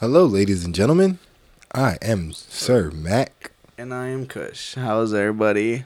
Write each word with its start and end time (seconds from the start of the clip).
Hello, 0.00 0.24
ladies 0.26 0.64
and 0.64 0.74
gentlemen. 0.74 1.18
I 1.74 1.96
am 2.02 2.32
Sir 2.32 2.90
Mac. 2.90 3.50
And 3.78 3.92
I 3.92 4.08
am 4.08 4.26
Kush. 4.26 4.74
How's 4.74 5.12
everybody 5.14 5.84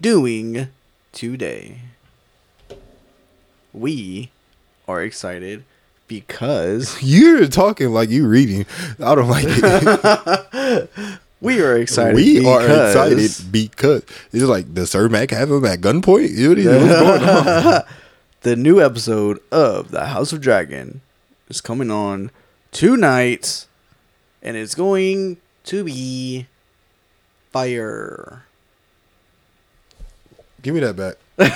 doing 0.00 0.68
today? 1.12 1.78
We 3.72 4.30
are 4.88 5.02
excited 5.02 5.64
because 6.08 6.96
You're 7.02 7.46
talking 7.48 7.90
like 7.90 8.08
you 8.10 8.26
reading. 8.26 8.66
I 9.02 9.14
don't 9.14 9.28
like 9.28 9.44
it. 9.48 10.90
we 11.40 11.60
are 11.60 11.76
excited. 11.76 12.14
we 12.16 12.46
are 12.46 12.60
because- 12.60 12.94
excited 12.94 13.52
because 13.52 14.02
it's 14.32 14.44
like 14.44 14.72
does 14.72 14.90
Sir 14.90 15.08
Mac 15.08 15.30
have 15.30 15.50
him 15.50 15.64
at 15.64 15.80
gunpoint? 15.80 16.48
What 16.48 16.58
is- 16.58 16.64
going 16.64 17.22
on? 17.28 17.82
The 18.42 18.54
new 18.54 18.80
episode 18.80 19.40
of 19.50 19.90
The 19.90 20.06
House 20.06 20.32
of 20.32 20.40
Dragon 20.40 21.00
is 21.48 21.60
coming 21.60 21.90
on 21.90 22.30
tonight, 22.76 23.66
and 24.42 24.54
it's 24.54 24.74
going 24.74 25.38
to 25.64 25.82
be 25.82 26.46
fire. 27.50 28.44
Give 30.60 30.74
me 30.74 30.80
that 30.80 30.94
back. 30.96 31.14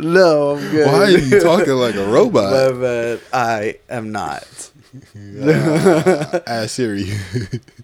No, 0.00 0.56
I'm 0.56 0.70
good. 0.70 0.86
Why 0.86 0.92
are 0.94 1.10
you 1.10 1.40
talking 1.40 1.72
like 1.74 1.94
a 1.94 2.06
robot? 2.06 2.50
My 2.52 2.72
bad. 2.80 3.20
I 3.32 3.78
am 3.88 4.10
not. 4.12 4.70
Ask 6.46 6.70
Siri. 6.76 7.12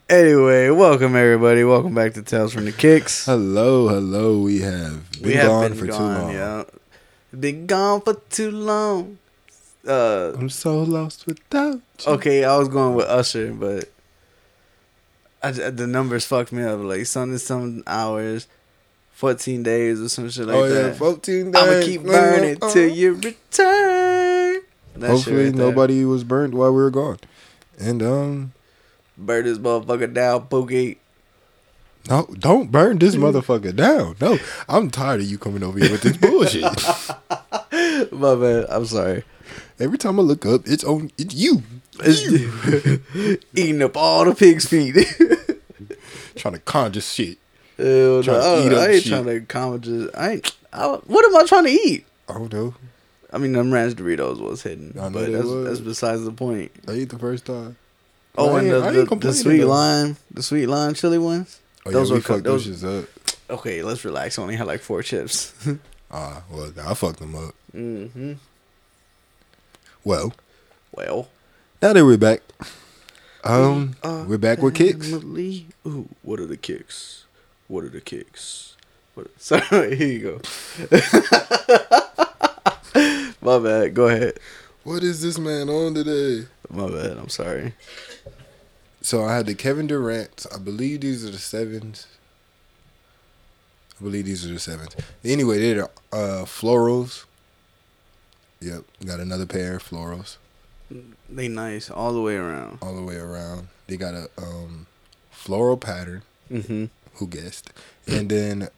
Anyway, 0.08 0.70
welcome 0.70 1.14
everybody. 1.16 1.64
Welcome 1.64 1.94
back 1.94 2.14
to 2.14 2.22
Tales 2.22 2.52
from 2.54 2.64
the 2.64 2.72
Kicks. 2.72 3.26
hello, 3.26 3.88
hello. 3.88 4.38
We 4.40 4.60
have 4.60 5.10
been 5.12 5.22
we 5.22 5.34
have 5.34 5.46
gone 5.46 5.70
been 5.70 5.78
for 5.78 5.86
gone, 5.86 5.98
too 5.98 6.22
long. 6.22 6.32
yeah. 6.32 6.64
Been 7.38 7.66
gone 7.66 8.00
for 8.00 8.14
too 8.14 8.50
long. 8.50 9.18
Uh, 9.86 10.32
I'm 10.36 10.48
so 10.50 10.82
lost 10.82 11.26
without 11.26 11.80
you. 12.06 12.12
okay, 12.14 12.44
I 12.44 12.56
was 12.56 12.68
going 12.68 12.94
with 12.94 13.06
Usher, 13.06 13.52
but 13.52 13.90
I, 15.42 15.52
the 15.52 15.86
numbers 15.86 16.24
fucked 16.26 16.52
me 16.52 16.62
up. 16.64 16.80
Like 16.80 17.06
something, 17.06 17.38
some 17.38 17.82
hours, 17.86 18.48
fourteen 19.12 19.62
days 19.62 20.00
or 20.00 20.08
some 20.08 20.28
shit 20.28 20.46
like 20.46 20.56
oh 20.56 20.64
yeah, 20.64 20.82
that. 20.88 20.96
14 20.96 21.50
days. 21.52 21.62
I'ma 21.62 21.84
keep 21.84 22.02
burning 22.02 22.58
till 22.72 22.88
you 22.90 23.14
return. 23.14 24.60
That 24.96 25.10
Hopefully 25.10 25.44
right 25.46 25.54
nobody 25.54 26.04
was 26.04 26.24
burned 26.24 26.54
while 26.54 26.70
we 26.72 26.82
were 26.82 26.90
gone. 26.90 27.18
And 27.78 28.02
um 28.02 28.52
burn 29.16 29.44
this 29.44 29.58
motherfucker 29.58 30.12
down, 30.12 30.48
Pookie. 30.48 30.96
no, 32.08 32.26
don't 32.38 32.70
burn 32.72 32.98
this 32.98 33.14
motherfucker 33.24 33.76
down. 33.76 34.16
No, 34.20 34.38
I'm 34.68 34.90
tired 34.90 35.20
of 35.20 35.26
you 35.26 35.38
coming 35.38 35.62
over 35.62 35.78
here 35.78 35.92
with 35.92 36.00
this 36.02 36.16
bullshit. 36.16 36.64
My 38.12 38.34
man, 38.34 38.66
I'm 38.70 38.86
sorry. 38.86 39.22
Every 39.78 39.98
time 39.98 40.18
I 40.18 40.22
look 40.22 40.46
up, 40.46 40.62
it's 40.66 40.84
on 40.84 41.10
it's 41.18 41.34
you. 41.34 41.62
You 42.04 43.40
Eating 43.54 43.82
up 43.82 43.96
all 43.96 44.24
the 44.24 44.34
pig's 44.34 44.66
feet. 44.66 44.94
trying 46.36 46.54
to 46.54 46.60
conjure 46.60 47.00
shit. 47.00 47.38
Hell 47.76 47.86
no. 47.86 48.22
Trying 48.22 48.40
to 48.40 48.46
I, 48.46 48.66
eat 48.66 48.72
up 48.72 48.78
I 48.78 48.92
ain't 48.92 49.02
shit. 49.02 49.12
trying 49.46 49.46
to. 49.46 49.78
Just, 49.78 50.16
I 50.16 50.30
ain't. 50.32 50.56
I, 50.72 50.86
what 50.88 51.24
am 51.24 51.36
I 51.36 51.44
trying 51.46 51.64
to 51.64 51.70
eat? 51.70 52.06
I 52.28 52.34
don't 52.34 52.52
know. 52.52 52.74
I 53.32 53.38
mean, 53.38 53.52
them 53.52 53.72
ranch 53.72 53.94
Doritos 53.94 54.40
was 54.40 54.62
hidden, 54.62 54.94
I 54.98 55.04
know 55.04 55.10
but 55.10 55.32
that's, 55.32 55.44
was. 55.44 55.64
that's 55.66 55.80
besides 55.80 56.24
the 56.24 56.32
point. 56.32 56.70
I 56.88 56.92
ate 56.92 57.10
the 57.10 57.18
first 57.18 57.44
time. 57.44 57.76
Oh, 58.38 58.54
I 58.56 58.60
and 58.60 58.70
the, 58.70 59.04
the, 59.04 59.16
the 59.16 59.32
sweet 59.32 59.60
though. 59.60 59.68
lime, 59.68 60.16
the 60.30 60.42
sweet 60.42 60.66
lime 60.66 60.94
chili 60.94 61.18
ones. 61.18 61.60
Oh 61.84 61.90
Those 61.90 62.08
yeah, 62.10 62.14
we 62.14 62.18
were 62.18 62.22
fucked 62.22 62.44
those 62.44 62.66
shits 62.66 63.02
up. 63.02 63.08
Okay, 63.48 63.82
let's 63.82 64.04
relax. 64.04 64.38
I 64.38 64.42
only 64.42 64.56
had 64.56 64.66
like 64.66 64.80
four 64.80 65.02
chips. 65.02 65.54
Ah, 66.08 66.44
well, 66.48 66.72
I 66.86 66.94
fucked 66.94 67.18
them 67.18 67.34
up. 67.34 67.52
mm-hmm. 67.74 68.34
Well, 70.06 70.32
Well, 70.92 71.28
now 71.82 71.92
that 71.92 72.04
we're 72.04 72.16
back, 72.16 72.40
um, 73.42 73.96
uh, 74.04 74.24
we're 74.28 74.38
back 74.38 74.62
with 74.62 74.76
kicks. 74.76 75.10
family. 75.10 75.66
Ooh, 75.84 76.08
what 76.22 76.38
are 76.38 76.46
the 76.46 76.56
kicks? 76.56 77.24
What 77.66 77.82
are 77.82 77.88
the 77.88 78.00
kicks? 78.00 78.76
What? 79.14 79.26
Sorry, 79.42 79.96
here 79.96 80.06
you 80.06 80.20
go. 80.20 80.40
My 83.42 83.58
bad. 83.58 83.94
Go 83.94 84.06
ahead. 84.06 84.38
What 84.84 85.02
is 85.02 85.22
this 85.22 85.40
man 85.40 85.68
on 85.68 85.94
today? 85.94 86.46
My 86.70 86.88
bad. 86.88 87.18
I'm 87.18 87.28
sorry. 87.28 87.74
So 89.02 89.24
I 89.24 89.34
had 89.34 89.46
the 89.46 89.56
Kevin 89.56 89.88
Durant. 89.88 90.46
I 90.54 90.58
believe 90.58 91.00
these 91.00 91.24
are 91.26 91.30
the 91.32 91.38
sevens. 91.38 92.06
I 94.00 94.04
believe 94.04 94.26
these 94.26 94.46
are 94.48 94.52
the 94.52 94.60
sevens. 94.60 94.94
Anyway, 95.24 95.58
they're 95.58 95.90
uh, 96.12 96.44
florals. 96.46 97.24
Yep, 98.60 98.84
got 99.04 99.20
another 99.20 99.46
pair 99.46 99.76
of 99.76 99.82
florals 99.82 100.36
They 101.28 101.48
nice 101.48 101.90
all 101.90 102.12
the 102.12 102.20
way 102.22 102.36
around. 102.36 102.78
all 102.82 102.94
the 102.94 103.02
way 103.02 103.16
around. 103.16 103.68
They 103.86 103.96
got 103.96 104.14
a 104.14 104.28
um, 104.38 104.86
floral 105.30 105.76
pattern. 105.76 106.22
Mm-hmm. 106.50 106.86
Who 107.14 107.26
guessed? 107.26 107.72
And 108.06 108.28
then 108.28 108.68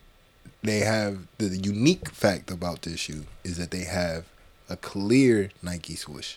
they 0.62 0.78
have 0.80 1.26
the 1.38 1.56
unique 1.56 2.08
fact 2.10 2.50
about 2.50 2.82
this 2.82 3.00
shoe 3.00 3.26
is 3.44 3.56
that 3.58 3.70
they 3.70 3.84
have 3.84 4.24
a 4.68 4.76
clear 4.76 5.50
Nike 5.62 5.96
swoosh. 5.96 6.36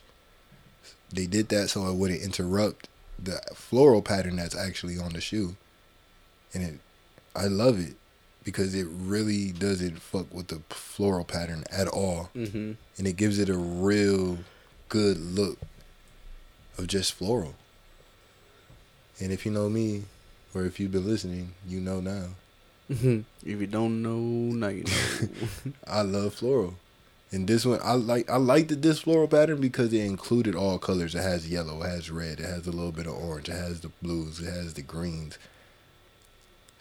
They 1.14 1.26
did 1.26 1.50
that 1.50 1.70
so 1.70 1.88
it 1.88 1.96
wouldn't 1.96 2.22
interrupt 2.22 2.88
the 3.22 3.42
floral 3.54 4.02
pattern 4.02 4.38
that's 4.38 4.56
actually 4.56 4.98
on 4.98 5.14
the 5.14 5.22
shoe. 5.22 5.56
And 6.54 6.64
it 6.64 6.80
I 7.36 7.46
love 7.48 7.80
it 7.80 7.96
because 8.44 8.74
it 8.74 8.88
really 8.90 9.52
doesn't 9.52 10.02
fuck 10.02 10.34
with 10.34 10.48
the 10.48 10.62
floral 10.70 11.26
pattern 11.26 11.64
at 11.72 11.88
all. 11.88 12.30
Mm-hmm. 12.36 12.74
And 12.98 13.08
it 13.08 13.14
gives 13.14 13.40
it 13.40 13.50
a 13.50 13.58
real 13.58 14.40
good 14.90 15.18
look 15.18 15.58
of 16.78 16.88
just 16.88 17.14
floral. 17.14 17.56
And 19.20 19.32
if 19.32 19.46
you 19.46 19.52
know 19.52 19.70
me, 19.70 20.04
or 20.54 20.66
if 20.66 20.80
you've 20.80 20.92
been 20.92 21.08
listening, 21.08 21.54
you 21.68 21.80
know 21.80 22.00
now. 22.00 22.28
Mm-hmm. 22.92 23.22
If 23.46 23.60
you 23.60 23.68
don't 23.68 24.02
know, 24.04 24.18
now 24.18 24.68
you 24.68 24.84
know. 24.84 25.74
I 25.88 26.02
love 26.02 26.34
floral. 26.36 26.76
And 27.32 27.48
this 27.48 27.66
one 27.66 27.80
I 27.82 27.94
like 27.94 28.30
I 28.30 28.36
like 28.36 28.68
the 28.68 28.76
this 28.76 29.00
floral 29.00 29.28
pattern 29.28 29.62
because 29.62 29.94
it 29.94 30.02
included 30.02 30.54
all 30.54 30.78
colors. 30.78 31.16
It 31.16 31.22
has 31.22 31.50
yellow, 31.50 31.82
it 31.82 31.90
has 31.90 32.12
red, 32.12 32.42
it 32.42 32.46
has 32.46 32.68
a 32.68 32.72
little 32.72 32.92
bit 32.92 33.08
of 33.08 33.14
orange, 33.14 33.48
it 33.48 33.54
has 33.54 33.80
the 33.80 33.90
blues, 34.02 34.42
it 34.42 34.52
has 34.52 34.74
the 34.74 34.82
greens. 34.82 35.38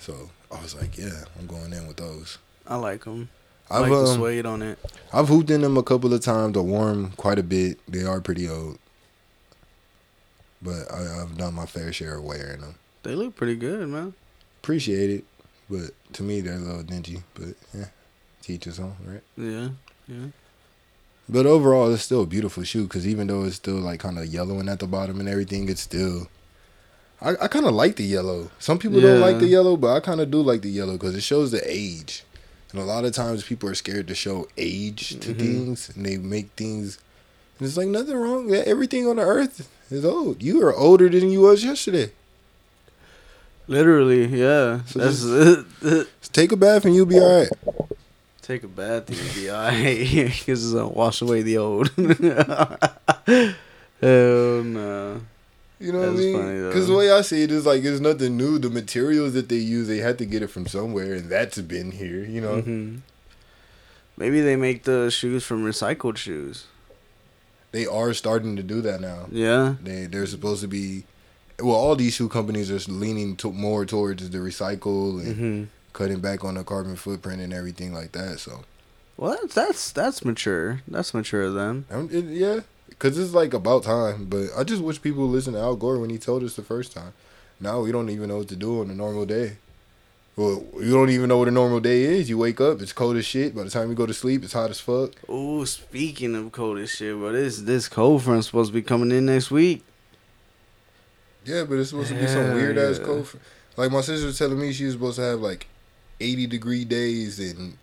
So 0.01 0.31
I 0.51 0.61
was 0.63 0.75
like, 0.75 0.97
yeah, 0.97 1.25
I'm 1.39 1.47
going 1.47 1.73
in 1.73 1.87
with 1.87 1.99
those. 1.99 2.39
I 2.67 2.77
like 2.77 3.05
them. 3.05 3.29
I 3.71 3.77
I've 3.77 3.83
like 3.83 3.91
the 3.91 4.11
um, 4.11 4.17
suede 4.17 4.47
on 4.47 4.63
it. 4.63 4.79
I've 5.13 5.29
hooped 5.29 5.51
in 5.51 5.61
them 5.61 5.77
a 5.77 5.83
couple 5.83 6.13
of 6.13 6.23
times. 6.23 6.57
I 6.57 6.61
wore 6.61 6.87
them 6.87 7.13
quite 7.13 7.39
a 7.39 7.43
bit. 7.43 7.79
They 7.87 8.03
are 8.03 8.21
pretty 8.21 8.49
old, 8.49 8.79
but 10.61 10.91
I, 10.93 11.23
I've 11.23 11.37
done 11.37 11.55
my 11.55 11.67
fair 11.67 11.93
share 11.93 12.17
of 12.17 12.25
wearing 12.25 12.63
them. 12.63 12.75
They 13.03 13.15
look 13.15 13.37
pretty 13.37 13.57
good, 13.57 13.89
man. 13.89 14.15
Appreciate 14.63 15.11
it, 15.11 15.25
but 15.69 15.91
to 16.15 16.23
me 16.23 16.41
they're 16.41 16.55
a 16.55 16.59
little 16.59 16.83
dingy. 16.83 17.23
But 17.35 17.55
yeah, 17.73 17.87
teach 18.43 18.67
us 18.67 18.79
on, 18.79 18.97
right? 19.05 19.23
Yeah, 19.37 19.69
yeah. 20.09 20.27
But 21.29 21.47
overall, 21.47 21.93
it's 21.93 22.03
still 22.03 22.23
a 22.23 22.27
beautiful 22.27 22.65
shoe 22.65 22.85
because 22.85 23.07
even 23.07 23.29
though 23.29 23.45
it's 23.45 23.57
still 23.57 23.77
like 23.77 24.01
kind 24.01 24.19
of 24.19 24.27
yellowing 24.27 24.69
at 24.69 24.81
the 24.81 24.87
bottom 24.87 25.21
and 25.21 25.29
everything, 25.29 25.69
it's 25.69 25.83
still. 25.83 26.27
I, 27.23 27.31
I 27.43 27.49
kind 27.49 27.67
of 27.67 27.75
like 27.75 27.97
the 27.97 28.05
yellow. 28.05 28.51
Some 28.59 28.79
people 28.79 29.01
don't 29.01 29.21
like 29.21 29.39
the 29.39 29.47
yellow, 29.47 29.77
but 29.77 29.95
I 29.95 30.01
kind 30.01 30.21
of 30.21 30.31
do 30.31 30.41
like 30.41 30.63
the 30.63 30.71
yellow 30.71 30.93
because 30.95 31.15
it 31.15 31.23
shows 31.23 31.51
the 31.51 31.61
age. 31.65 32.25
And 32.73 32.81
a 32.81 32.85
lot 32.85 33.05
of 33.05 33.13
times 33.13 33.43
people 33.45 33.69
are 33.69 33.75
scared 33.75 34.07
to 34.09 34.15
show 34.15 34.49
age 34.57 35.19
to 35.21 35.35
Mhm. 35.35 35.39
things 35.39 35.91
and 35.95 36.07
they 36.07 36.17
make 36.17 36.51
things. 36.57 36.99
And 37.59 37.67
it's 37.69 37.77
like 37.77 37.89
nothing 37.89 38.17
wrong. 38.17 38.51
Everything 38.55 39.07
on 39.07 39.17
the 39.17 39.23
earth 39.23 39.69
is 39.91 40.05
old. 40.05 40.43
You 40.43 40.63
are 40.65 40.75
older 40.75 41.09
than 41.11 41.31
you 41.31 41.41
was 41.43 41.63
yesterday. 41.65 42.13
Literally, 43.67 44.25
yeah. 44.27 44.81
So 44.87 44.99
That's 44.99 45.23
Just 45.83 46.33
take 46.33 46.53
a 46.53 46.57
bath 46.57 46.85
and 46.85 46.95
you'll 46.95 47.07
be 47.07 47.19
all 47.21 47.41
right. 47.41 47.51
take 48.41 48.63
a 48.65 48.69
bath 48.69 49.09
and 49.11 49.19
you'll 49.19 49.35
be 49.35 49.51
alright 49.51 49.99
because 49.99 50.65
it's 50.65 50.73
gonna 50.73 50.89
wash 50.89 51.21
away 51.23 51.43
the 51.43 51.59
old. 51.59 51.91
Hell 54.01 54.63
no. 54.65 55.21
You 55.81 55.93
know 55.93 56.01
what 56.01 56.09
I 56.09 56.13
mean? 56.13 56.63
Because 56.69 56.89
the 56.89 56.95
way 56.95 57.11
I 57.11 57.23
see 57.23 57.43
it 57.43 57.51
is 57.51 57.65
like 57.65 57.83
it's 57.83 58.01
nothing 58.01 58.37
new. 58.37 58.59
The 58.59 58.69
materials 58.69 59.33
that 59.33 59.49
they 59.49 59.57
use, 59.57 59.89
they 59.89 59.99
had 59.99 60.19
to 60.19 60.27
get 60.27 60.43
it 60.43 60.49
from 60.49 60.67
somewhere, 60.67 61.15
and 61.15 61.31
that's 61.31 61.59
been 61.59 61.91
here. 61.91 62.23
You 62.25 62.41
know, 62.41 62.61
hmm 62.61 62.97
Maybe 64.17 64.43
they 64.43 64.57
make 64.57 64.85
the 64.85 65.11
shoes 65.11 65.45
from 65.45 65.65
recycled 65.65 66.19
shoes. 66.19 66.67
they 67.73 67.87
are 67.87 68.13
starting 68.13 68.57
to 68.57 68.63
do 68.63 68.83
that 68.83 69.01
now. 69.01 69.29
Yeah. 69.33 69.77
They 69.83 70.05
they're 70.07 70.27
supposed 70.27 70.61
to 70.61 70.69
be. 70.69 71.05
Well, 71.59 71.77
all 71.77 71.97
these 71.97 72.15
shoe 72.15 72.29
companies 72.29 72.71
are 72.71 72.93
leaning 72.93 73.37
to, 73.37 73.53
more 73.53 73.85
towards 73.87 74.29
the 74.31 74.39
recycle 74.39 75.21
and 75.21 75.37
hmm 75.37 75.65
cutting 75.93 76.21
back 76.21 76.45
on 76.45 76.55
the 76.55 76.63
carbon 76.63 76.97
footprint 76.97 77.43
and 77.43 77.53
everything 77.53 77.93
like 77.93 78.13
that. 78.13 78.39
So, 78.39 78.65
Well, 79.17 79.39
that's 79.53 79.91
that's 79.91 80.25
mature. 80.25 80.83
That's 80.87 81.13
mature 81.13 81.47
um, 81.59 81.85
it, 82.13 82.25
yeah, 82.27 82.61
because 82.91 83.19
it's 83.19 83.33
like 83.35 83.55
about 83.55 83.83
time. 83.85 84.27
But 84.27 84.49
I 84.57 84.65
just 84.65 84.83
wish 84.83 85.01
people 85.01 85.23
would 85.23 85.33
listen 85.35 85.55
to 85.55 85.61
Al 85.61 85.77
Gore 85.77 85.99
when 85.99 86.11
he 86.11 86.19
told 86.19 86.43
us 86.45 86.55
the 86.57 86.63
first 86.63 86.93
time. 86.93 87.13
Now 87.59 87.81
we 87.81 87.93
don't 87.93 88.11
even 88.11 88.29
know 88.29 88.39
what 88.39 88.49
to 88.49 88.57
do 88.57 88.81
on 88.81 88.91
a 88.91 88.95
normal 88.95 89.27
day. 89.27 89.57
Well, 90.37 90.65
you 90.79 90.93
don't 90.93 91.11
even 91.11 91.29
know 91.29 91.37
what 91.39 91.49
a 91.49 91.51
normal 91.51 91.81
day 91.81 92.03
is. 92.05 92.31
You 92.31 92.39
wake 92.39 92.61
up, 92.61 92.81
it's 92.81 92.93
cold 92.95 93.17
as 93.17 93.27
shit. 93.27 93.55
By 93.55 93.65
the 93.65 93.71
time 93.71 93.91
you 93.91 93.95
go 93.95 94.07
to 94.07 94.15
sleep, 94.15 94.43
it's 94.45 94.53
hot 94.55 94.71
as 94.71 94.81
fuck. 94.81 95.11
Oh, 95.29 95.65
speaking 95.65 96.35
of 96.35 96.53
cold 96.53 96.79
as 96.79 96.91
shit, 96.91 97.19
but 97.21 97.33
this 97.33 97.59
this 97.61 97.89
cold 97.89 98.23
front 98.23 98.45
supposed 98.45 98.71
to 98.71 98.75
be 98.75 98.81
coming 98.83 99.11
in 99.11 99.27
next 99.27 99.51
week. 99.51 99.85
Yeah, 101.45 101.65
but 101.65 101.75
it's 101.79 101.91
supposed 101.91 102.11
to 102.11 102.15
be 102.15 102.27
some 102.27 102.45
Hell 102.47 102.55
weird 102.55 102.79
ass 102.79 102.99
cold. 102.99 103.27
fr- 103.29 103.37
Like 103.77 103.91
my 103.91 104.01
sister 104.03 104.27
was 104.27 104.39
telling 104.39 104.59
me, 104.61 104.73
she 104.73 104.85
was 104.85 104.95
supposed 104.95 105.17
to 105.17 105.23
have 105.23 105.41
like 105.41 105.67
eighty 106.21 106.47
degree 106.47 106.85
days 106.85 107.39
and 107.39 107.77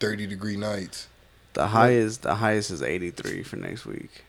thirty 0.00 0.26
degree 0.26 0.56
nights. 0.56 1.08
The 1.54 1.68
highest 1.68 2.22
the 2.22 2.34
highest 2.36 2.70
is 2.70 2.82
83 2.82 3.42
for 3.42 3.56
next 3.56 3.84
week. 3.86 4.24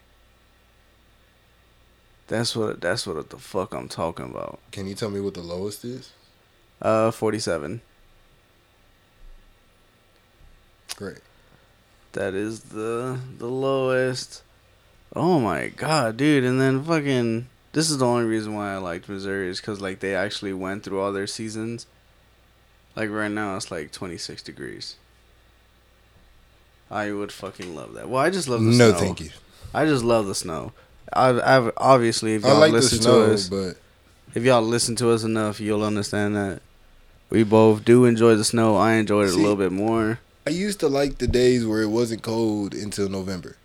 That's 2.33 2.55
what 2.55 2.81
that's 2.81 3.05
what 3.05 3.29
the 3.29 3.37
fuck 3.37 3.75
I'm 3.75 3.87
talking 3.87 4.25
about. 4.25 4.57
Can 4.71 4.87
you 4.87 4.95
tell 4.95 5.11
me 5.11 5.19
what 5.19 5.35
the 5.35 5.43
lowest 5.43 5.85
is? 5.85 6.09
Uh 6.81 7.11
47. 7.11 7.79
Great. 10.95 11.19
That 12.13 12.33
is 12.33 12.61
the 12.61 13.19
the 13.37 13.45
lowest. 13.45 14.41
Oh 15.15 15.39
my 15.39 15.67
god, 15.67 16.17
dude! 16.17 16.43
And 16.43 16.59
then 16.59 16.83
fucking 16.83 17.49
this 17.73 17.91
is 17.91 17.99
the 17.99 18.07
only 18.07 18.25
reason 18.25 18.55
why 18.55 18.73
I 18.73 18.77
liked 18.77 19.07
Missouri 19.07 19.49
is 19.49 19.61
because 19.61 19.79
like 19.79 19.99
they 19.99 20.15
actually 20.15 20.53
went 20.53 20.83
through 20.83 21.01
all 21.01 21.13
their 21.13 21.27
seasons. 21.27 21.85
Like 22.95 23.11
right 23.11 23.29
now, 23.29 23.57
it's 23.57 23.69
like 23.69 23.91
26 23.91 24.41
degrees. 24.41 24.95
I 26.89 27.11
would 27.11 27.31
fucking 27.31 27.75
love 27.75 27.93
that. 27.93 28.09
Well, 28.09 28.23
I 28.23 28.31
just 28.31 28.47
love 28.47 28.61
the 28.61 28.71
No, 28.71 28.89
snow. 28.89 28.91
No, 28.93 28.97
thank 28.97 29.21
you. 29.21 29.29
I 29.71 29.85
just 29.85 30.03
love 30.03 30.25
the 30.25 30.33
snow. 30.33 30.71
I've, 31.15 31.39
I've 31.39 31.71
obviously 31.77 32.35
if 32.35 32.43
y'all 32.43 32.59
like 32.59 32.71
listen 32.71 33.01
snow, 33.01 33.27
to 33.27 33.33
us, 33.33 33.49
but 33.49 33.77
if 34.35 34.43
y'all 34.43 34.61
listen 34.61 34.95
to 34.97 35.11
us 35.11 35.23
enough, 35.23 35.59
you'll 35.59 35.83
understand 35.83 36.35
that 36.35 36.61
we 37.29 37.43
both 37.43 37.85
do 37.85 38.05
enjoy 38.05 38.35
the 38.35 38.43
snow. 38.43 38.75
I 38.75 38.93
enjoyed 38.93 39.27
it 39.27 39.31
See- 39.31 39.39
a 39.39 39.41
little 39.41 39.55
bit 39.55 39.71
more. 39.71 40.19
I 40.45 40.49
used 40.49 40.81
to 40.81 40.89
like 40.89 41.19
the 41.19 41.27
days 41.27 41.65
where 41.65 41.81
it 41.81 41.87
wasn't 41.87 42.21
cold 42.21 42.73
until 42.73 43.07
November. 43.07 43.55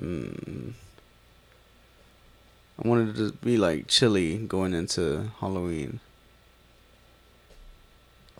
Mm. 0.00 0.72
I 2.82 2.88
wanted 2.88 3.16
to 3.16 3.32
be 3.44 3.56
like 3.58 3.88
chilly 3.88 4.38
going 4.38 4.72
into 4.74 5.30
Halloween. 5.40 6.00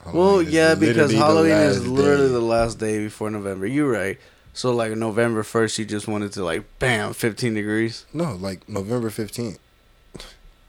well, 0.05 0.15
Halloween 0.15 0.47
is 0.47 0.53
yeah, 0.53 0.75
because 0.75 1.13
Halloween 1.13 1.53
is 1.53 1.87
literally 1.87 2.27
day. 2.29 2.33
the 2.33 2.41
last 2.41 2.79
day 2.79 3.05
before 3.05 3.31
November. 3.31 3.67
You're 3.67 3.91
right. 3.91 4.19
So 4.57 4.73
like 4.73 4.93
November 4.97 5.43
first, 5.43 5.79
you 5.79 5.85
just 5.85 6.09
wanted 6.09 6.33
to 6.33 6.43
like 6.43 6.65
bam, 6.79 7.13
15 7.13 7.53
degrees. 7.53 8.07
no, 8.15 8.33
like 8.37 8.67
November 8.67 9.11
fifteenth. 9.11 9.59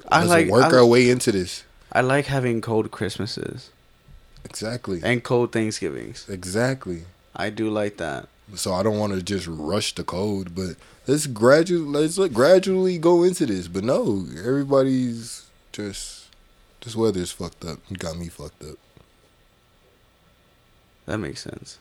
I 0.09 0.25
like 0.25 0.49
work 0.49 0.73
I, 0.73 0.77
our 0.77 0.85
way 0.85 1.09
into 1.09 1.31
this. 1.31 1.63
I 1.93 2.01
like 2.01 2.25
having 2.25 2.59
cold 2.59 2.91
Christmases 2.91 3.69
Exactly. 4.43 4.99
and 5.03 5.23
cold 5.23 5.53
Thanksgivings. 5.53 6.27
Exactly. 6.27 7.03
I 7.33 7.49
do 7.49 7.69
like 7.69 7.95
that. 7.95 8.27
So 8.55 8.73
I 8.73 8.83
don't 8.83 8.99
want 8.99 9.13
to 9.13 9.21
just 9.23 9.47
rush 9.47 9.95
the 9.95 10.03
cold, 10.03 10.53
but 10.53 10.75
let's 11.07 11.25
gradually 11.25 11.85
let's 12.01 12.17
gradually 12.33 12.97
go 12.97 13.23
into 13.23 13.45
this. 13.45 13.69
But 13.69 13.85
no, 13.85 14.25
everybody's 14.37 15.45
just 15.71 16.25
this 16.83 16.93
weather's 16.93 17.31
fucked 17.31 17.63
up. 17.63 17.79
Got 17.97 18.17
me 18.17 18.27
fucked 18.27 18.63
up. 18.63 18.75
That 21.05 21.19
makes 21.19 21.41
sense. 21.41 21.79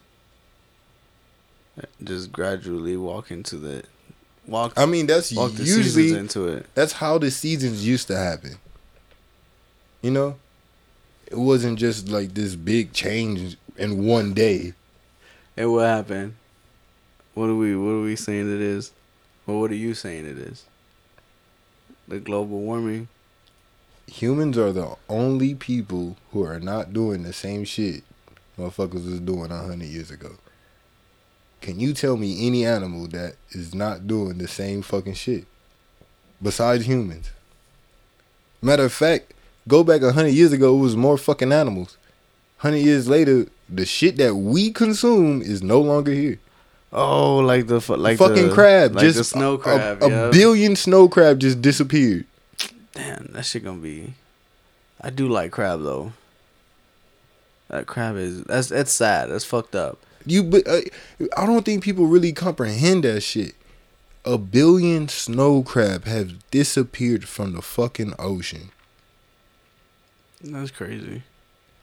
Just 2.02 2.32
gradually 2.32 2.96
walk 2.96 3.30
into 3.30 3.56
the 3.56 3.84
walk. 4.46 4.72
I 4.76 4.86
mean, 4.86 5.06
that's 5.06 5.32
usually 5.32 6.16
into 6.16 6.48
it. 6.48 6.66
that's 6.74 6.92
how 6.92 7.18
the 7.18 7.30
seasons 7.30 7.86
used 7.86 8.06
to 8.08 8.16
happen. 8.16 8.56
You 10.02 10.10
know, 10.10 10.36
it 11.26 11.38
wasn't 11.38 11.78
just 11.78 12.08
like 12.08 12.34
this 12.34 12.54
big 12.54 12.92
change 12.92 13.56
in 13.76 14.06
one 14.06 14.32
day. 14.32 14.72
And 15.56 15.72
what 15.72 15.86
happened? 15.86 16.36
What 17.34 17.50
are 17.50 17.54
we 17.54 17.76
what 17.76 17.90
are 17.90 18.02
we 18.02 18.16
saying 18.16 18.54
it 18.54 18.60
is? 18.60 18.92
Or 19.46 19.60
what 19.60 19.70
are 19.70 19.74
you 19.74 19.94
saying 19.94 20.26
it 20.26 20.38
is? 20.38 20.64
The 22.08 22.18
global 22.20 22.60
warming. 22.60 23.08
Humans 24.06 24.56
are 24.56 24.72
the 24.72 24.94
only 25.08 25.54
people 25.54 26.16
who 26.32 26.44
are 26.44 26.60
not 26.60 26.92
doing 26.92 27.24
the 27.24 27.32
same 27.32 27.64
shit 27.64 28.04
motherfuckers 28.58 29.04
was 29.04 29.20
doing 29.20 29.50
a 29.50 29.58
hundred 29.58 29.88
years 29.88 30.10
ago. 30.10 30.32
Can 31.60 31.80
you 31.80 31.92
tell 31.94 32.16
me 32.16 32.46
any 32.46 32.64
animal 32.64 33.06
that 33.08 33.36
is 33.50 33.74
not 33.74 34.06
doing 34.06 34.38
the 34.38 34.48
same 34.48 34.82
fucking 34.82 35.14
shit 35.14 35.46
besides 36.42 36.86
humans? 36.86 37.30
Matter 38.62 38.84
of 38.84 38.92
fact, 38.92 39.32
go 39.66 39.82
back 39.82 40.02
a 40.02 40.12
hundred 40.12 40.30
years 40.34 40.52
ago, 40.52 40.76
it 40.76 40.80
was 40.80 40.96
more 40.96 41.18
fucking 41.18 41.52
animals. 41.52 41.96
Hundred 42.58 42.78
years 42.78 43.08
later, 43.08 43.46
the 43.68 43.84
shit 43.84 44.16
that 44.16 44.34
we 44.34 44.70
consume 44.70 45.42
is 45.42 45.62
no 45.62 45.80
longer 45.80 46.12
here. 46.12 46.38
Oh, 46.92 47.38
like 47.38 47.66
the 47.66 47.80
like 47.96 48.18
fucking 48.18 48.48
the, 48.48 48.54
crab, 48.54 48.94
like 48.94 49.04
just 49.04 49.18
the 49.18 49.24
snow 49.24 49.54
a- 49.54 49.58
crab. 49.58 50.02
A, 50.02 50.08
yeah. 50.08 50.30
billion 50.30 50.76
snow 50.76 51.08
crab 51.08 51.38
just 51.40 51.60
disappeared. 51.60 52.24
Damn, 52.92 53.26
that 53.32 53.44
shit 53.44 53.64
gonna 53.64 53.78
be. 53.78 54.14
I 55.00 55.10
do 55.10 55.28
like 55.28 55.50
crab 55.52 55.82
though. 55.82 56.12
That 57.68 57.86
crab 57.86 58.16
is 58.16 58.44
that's 58.44 58.68
that's 58.68 58.92
sad. 58.92 59.30
That's 59.30 59.44
fucked 59.44 59.74
up. 59.74 59.98
You, 60.26 60.42
but 60.42 60.66
uh, 60.66 60.80
I 61.36 61.46
don't 61.46 61.64
think 61.64 61.82
people 61.84 62.06
really 62.06 62.32
comprehend 62.32 63.04
that 63.04 63.20
shit. 63.22 63.54
A 64.24 64.36
billion 64.36 65.08
snow 65.08 65.62
crab 65.62 66.04
have 66.04 66.34
disappeared 66.50 67.28
from 67.28 67.52
the 67.52 67.62
fucking 67.62 68.12
ocean, 68.18 68.70
That's 70.42 70.72
crazy. 70.72 71.22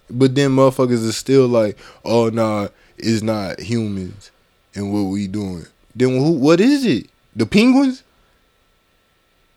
but 0.10 0.36
then 0.36 0.52
motherfuckers 0.52 1.04
is 1.06 1.16
still 1.16 1.48
like, 1.48 1.78
"Oh 2.04 2.28
nah, 2.30 2.68
it's 2.98 3.22
not 3.22 3.62
humans, 3.62 4.30
and 4.76 4.92
what 4.94 5.04
we 5.04 5.28
doing?" 5.28 5.66
Then 5.96 6.10
who? 6.18 6.32
What 6.32 6.60
is 6.60 6.86
it? 6.86 7.08
The 7.36 7.46
penguins? 7.46 8.04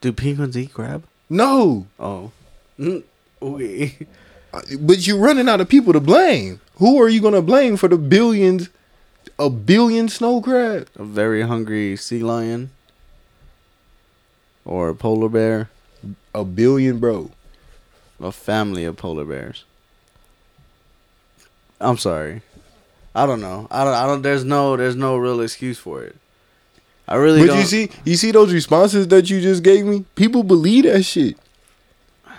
Do 0.00 0.12
penguins 0.12 0.56
eat 0.56 0.72
crab? 0.72 1.04
No, 1.28 1.86
Oh, 1.98 2.30
mm, 2.78 3.02
okay. 3.42 3.96
Uh, 4.54 4.60
but 4.80 5.04
you're 5.06 5.18
running 5.18 5.48
out 5.48 5.60
of 5.60 5.68
people 5.68 5.92
to 5.92 6.00
blame. 6.00 6.60
Who 6.76 7.02
are 7.02 7.08
you 7.08 7.20
gonna 7.20 7.42
blame 7.42 7.76
for 7.76 7.88
the 7.88 7.98
billions, 7.98 8.68
a 9.38 9.50
billion 9.50 10.08
snow 10.08 10.40
crab? 10.40 10.88
A 10.96 11.04
very 11.04 11.42
hungry 11.42 11.96
sea 11.96 12.20
lion. 12.20 12.70
Or 14.64 14.88
a 14.88 14.94
polar 14.94 15.28
bear. 15.28 15.70
A 16.34 16.44
billion, 16.44 16.98
bro. 16.98 17.30
A 18.20 18.32
family 18.32 18.84
of 18.84 18.96
polar 18.96 19.24
bears. 19.24 19.64
I'm 21.80 21.98
sorry. 21.98 22.42
I 23.14 23.26
don't 23.26 23.40
know. 23.40 23.66
I 23.70 23.84
don't. 23.84 23.94
I 23.94 24.06
don't. 24.06 24.22
There's 24.22 24.44
no. 24.44 24.76
There's 24.76 24.96
no 24.96 25.16
real 25.16 25.40
excuse 25.40 25.78
for 25.78 26.02
it. 26.02 26.16
I 27.08 27.16
really 27.16 27.40
But 27.40 27.46
don't. 27.48 27.58
you 27.58 27.64
see, 27.64 27.90
you 28.04 28.16
see 28.16 28.30
those 28.32 28.52
responses 28.52 29.06
that 29.08 29.30
you 29.30 29.40
just 29.40 29.62
gave 29.62 29.84
me. 29.86 30.04
People 30.16 30.42
believe 30.42 30.84
that 30.84 31.04
shit, 31.04 31.36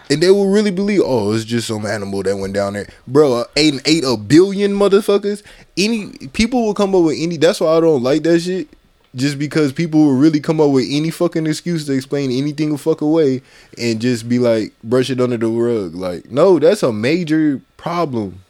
and 0.09 0.21
they 0.21 0.31
will 0.31 0.49
really 0.49 0.71
believe. 0.71 1.01
Oh, 1.03 1.33
it's 1.33 1.45
just 1.45 1.67
some 1.67 1.85
animal 1.85 2.23
that 2.23 2.37
went 2.37 2.53
down 2.53 2.73
there, 2.73 2.87
bro. 3.07 3.33
uh, 3.37 3.43
Ate 3.55 3.73
and 3.73 3.81
ate 3.85 4.03
a 4.03 4.17
billion 4.17 4.73
motherfuckers. 4.73 5.43
Any 5.77 6.07
people 6.33 6.65
will 6.65 6.73
come 6.73 6.95
up 6.95 7.03
with 7.03 7.17
any. 7.19 7.37
That's 7.37 7.59
why 7.59 7.75
I 7.77 7.79
don't 7.79 8.03
like 8.03 8.23
that 8.23 8.39
shit. 8.39 8.67
Just 9.15 9.39
because 9.39 9.71
people 9.73 10.01
will 10.05 10.17
really 10.17 10.39
come 10.39 10.59
up 10.61 10.69
with 10.69 10.85
any 10.89 11.09
fucking 11.09 11.47
excuse 11.47 11.85
to 11.85 11.93
explain 11.93 12.29
anything 12.29 12.71
a 12.73 12.77
fuck 12.77 13.01
away 13.01 13.41
and 13.77 13.99
just 13.99 14.29
be 14.29 14.37
like 14.37 14.73
brush 14.83 15.09
it 15.09 15.19
under 15.19 15.37
the 15.37 15.47
rug. 15.47 15.95
Like, 15.95 16.29
no, 16.29 16.59
that's 16.59 16.83
a 16.83 16.91
major 16.93 17.61
problem. 17.77 18.43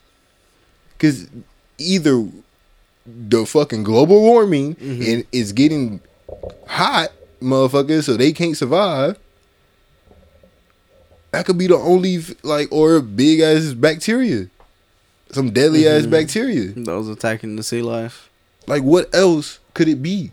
Cause 0.99 1.27
either 1.77 2.27
the 3.05 3.45
fucking 3.45 3.83
global 3.83 4.19
warming 4.19 4.75
and 4.81 5.25
it's 5.31 5.51
getting 5.53 6.01
hot, 6.67 7.09
motherfuckers, 7.41 8.03
so 8.03 8.17
they 8.17 8.33
can't 8.33 8.57
survive. 8.57 9.17
That 11.31 11.45
could 11.45 11.57
be 11.57 11.67
the 11.67 11.75
only 11.75 12.19
like 12.43 12.69
or 12.71 13.01
big 13.01 13.39
ass 13.41 13.73
bacteria, 13.73 14.47
some 15.31 15.51
deadly 15.51 15.87
ass 15.87 16.03
Mhm. 16.03 16.11
bacteria. 16.11 16.71
Those 16.75 17.09
attacking 17.09 17.55
the 17.57 17.63
sea 17.63 17.81
life. 17.81 18.29
Like 18.65 18.83
what 18.83 19.13
else 19.13 19.59
could 19.73 19.87
it 19.87 20.01
be? 20.01 20.31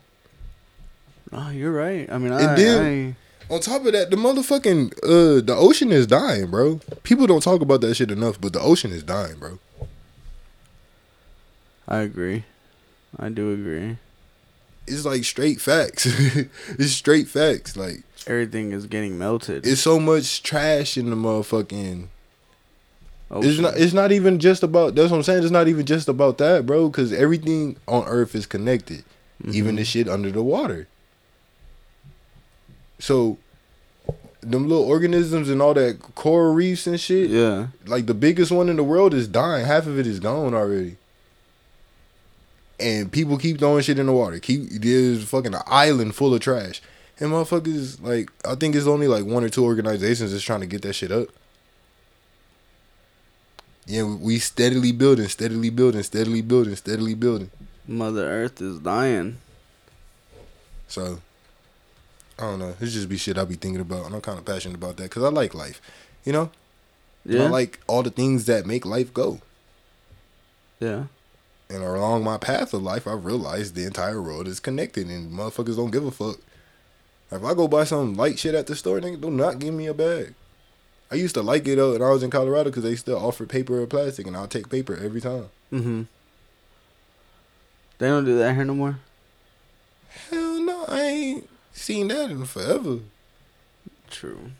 Oh, 1.33 1.51
you're 1.51 1.73
right. 1.73 2.09
I 2.11 2.19
mean, 2.19 2.33
And 2.33 2.51
I, 2.51 2.55
then- 2.55 3.17
On 3.51 3.61
top 3.61 3.85
of 3.85 3.93
that, 3.93 4.11
the 4.11 4.17
motherfucking 4.17 4.95
uh 5.05 5.41
the 5.45 5.55
ocean 5.55 5.93
is 5.93 6.07
dying, 6.07 6.47
bro. 6.47 6.81
People 7.03 7.27
don't 7.27 7.43
talk 7.43 7.61
about 7.61 7.83
that 7.83 7.95
shit 7.95 8.11
enough, 8.11 8.41
but 8.41 8.53
the 8.55 8.61
ocean 8.61 8.91
is 8.91 9.03
dying, 9.03 9.35
bro. 9.39 9.59
I, 11.87 11.97
I 11.99 12.01
agree. 12.01 12.45
I 13.19 13.29
do 13.29 13.53
agree. 13.53 13.99
It's 14.87 15.05
like 15.05 15.25
straight 15.25 15.61
facts. 15.61 16.07
it's 16.79 16.93
straight 16.93 17.29
facts. 17.29 17.77
Like 17.77 18.03
Everything 18.27 18.73
is 18.73 18.87
getting 18.87 19.19
melted. 19.19 19.67
it's 19.67 19.81
so 19.81 19.99
much 20.01 20.43
trash 20.43 20.97
in 20.97 21.11
the 21.11 21.17
motherfucking 21.17 22.09
It's 23.31 23.59
not. 23.59 23.77
It's 23.77 23.93
not 23.93 24.13
even 24.13 24.39
just 24.39 24.63
about. 24.63 24.95
That's 24.95 25.11
what 25.11 25.17
I'm 25.19 25.23
saying. 25.23 25.43
It's 25.43 25.51
not 25.51 25.69
even 25.69 25.85
just 25.87 26.09
about 26.09 26.39
that, 26.39 26.67
bro. 26.67 26.89
Because 26.89 27.13
everything 27.13 27.77
on 27.89 28.05
Earth 28.07 28.35
is 28.35 28.47
connected, 28.47 29.05
even 29.51 29.75
Mhm. 29.75 29.79
the 29.79 29.85
shit 29.85 30.09
under 30.09 30.31
the 30.31 30.43
water. 30.43 30.87
So, 32.99 33.39
them 34.41 34.69
little 34.69 34.85
organisms 34.85 35.49
and 35.51 35.61
all 35.61 35.75
that 35.75 35.99
coral 36.15 36.55
reefs 36.55 36.87
and 36.87 37.01
shit. 37.01 37.31
Yeah. 37.31 37.69
Like 37.87 38.07
the 38.07 38.15
biggest 38.15 38.53
one 38.53 38.69
in 38.69 38.77
the 38.77 38.85
world 38.85 39.15
is 39.15 39.27
dying. 39.27 39.67
Half 39.67 39.87
of 39.87 39.99
it 39.99 40.07
is 40.07 40.21
gone 40.21 40.55
already. 40.55 40.97
And 42.81 43.11
people 43.13 43.39
keep 43.39 43.59
throwing 43.59 43.83
shit 43.83 43.99
in 43.99 44.07
the 44.07 44.13
water. 44.13 44.39
Keep 44.41 44.69
there's 44.83 45.25
fucking 45.25 45.55
an 45.55 45.63
island 45.67 46.15
full 46.15 46.35
of 46.35 46.41
trash. 46.41 46.83
And 47.21 47.31
motherfuckers 47.31 48.03
like 48.03 48.31
I 48.45 48.55
think 48.57 48.75
it's 48.75 48.87
only 48.87 49.07
like 49.07 49.25
one 49.25 49.45
or 49.45 49.49
two 49.49 49.65
organizations 49.65 50.33
that's 50.33 50.43
trying 50.43 50.61
to 50.61 50.67
get 50.67 50.83
that 50.83 50.95
shit 50.95 51.13
up. 51.13 51.29
Yeah, 53.87 54.05
we 54.05 54.39
steadily 54.39 54.93
building, 54.93 55.29
steadily 55.29 55.71
building, 55.71 56.03
steadily 56.03 56.41
building, 56.43 56.75
steadily 56.75 57.15
building. 57.15 57.51
Mother 57.87 58.25
Earth 58.27 58.61
is 58.63 58.79
dying. 58.79 59.37
So 60.89 61.21
I 62.39 62.43
don't 62.43 62.59
know. 62.59 62.75
It's 62.81 62.93
just 62.95 63.09
be 63.09 63.17
shit 63.19 63.37
I 63.39 63.45
be 63.45 63.55
thinking 63.57 63.81
about, 63.83 64.07
and 64.07 64.15
I'm 64.15 64.21
kind 64.21 64.39
of 64.39 64.45
passionate 64.45 64.75
about 64.77 64.97
that 64.97 65.05
because 65.05 65.23
I 65.23 65.29
like 65.29 65.55
life. 65.55 65.81
You 66.25 66.33
know, 66.33 66.51
And 67.25 67.35
Yeah. 67.35 67.45
I 67.45 67.49
like 67.49 67.79
all 67.87 68.03
the 68.03 68.11
things 68.11 68.47
that 68.47 68.67
make 68.67 68.85
life 68.87 69.13
go. 69.15 69.41
yeah. 70.81 71.05
And 71.71 71.83
along 71.83 72.25
my 72.25 72.37
path 72.37 72.75
of 72.75 72.83
life, 72.83 73.07
I've 73.07 73.25
realized 73.25 73.75
the 73.75 73.87
entire 73.87 74.21
world 74.21 74.47
is 74.47 74.61
connected, 74.61 75.09
and 75.09 75.33
motherfuckers 75.33 75.77
don't 75.77 75.91
give 75.91 76.05
a 76.05 76.11
fuck. 76.11 76.39
If 77.31 77.43
I 77.43 77.55
go 77.55 77.67
buy 77.67 77.85
some 77.85 78.15
light 78.15 78.39
shit 78.39 78.55
at 78.55 78.67
the 78.67 78.77
store, 78.77 79.01
nigga, 79.01 79.21
do 79.21 79.31
not 79.31 79.59
give 79.59 79.75
me 79.75 79.87
a 79.87 79.95
bag. 79.95 80.35
I 81.11 81.17
used 81.17 81.35
to 81.35 81.43
like 81.43 81.67
it 81.67 81.77
though, 81.77 81.93
when 81.93 82.03
I 82.03 82.11
was 82.11 82.23
in 82.23 82.31
Colorado 82.31 82.71
because 82.71 82.83
they 82.83 82.97
still 82.97 83.19
offer 83.19 83.47
paper 83.47 83.81
or 83.81 83.87
plastic, 83.87 84.27
and 84.27 84.37
I'll 84.37 84.47
take 84.47 84.69
paper 84.69 84.95
every 84.95 85.21
time. 85.21 85.49
Mm-hmm. 85.73 86.03
They 87.99 88.09
don't 88.09 88.25
do 88.25 88.39
that 88.39 88.55
here 88.55 88.65
no 88.65 88.75
more. 88.75 88.99
Hell 90.31 90.61
no, 90.61 90.85
I 90.87 91.01
ain't 91.03 91.51
seen 91.73 92.09
that 92.09 92.31
in 92.31 92.45
forever. 92.45 92.99
True. 94.11 94.51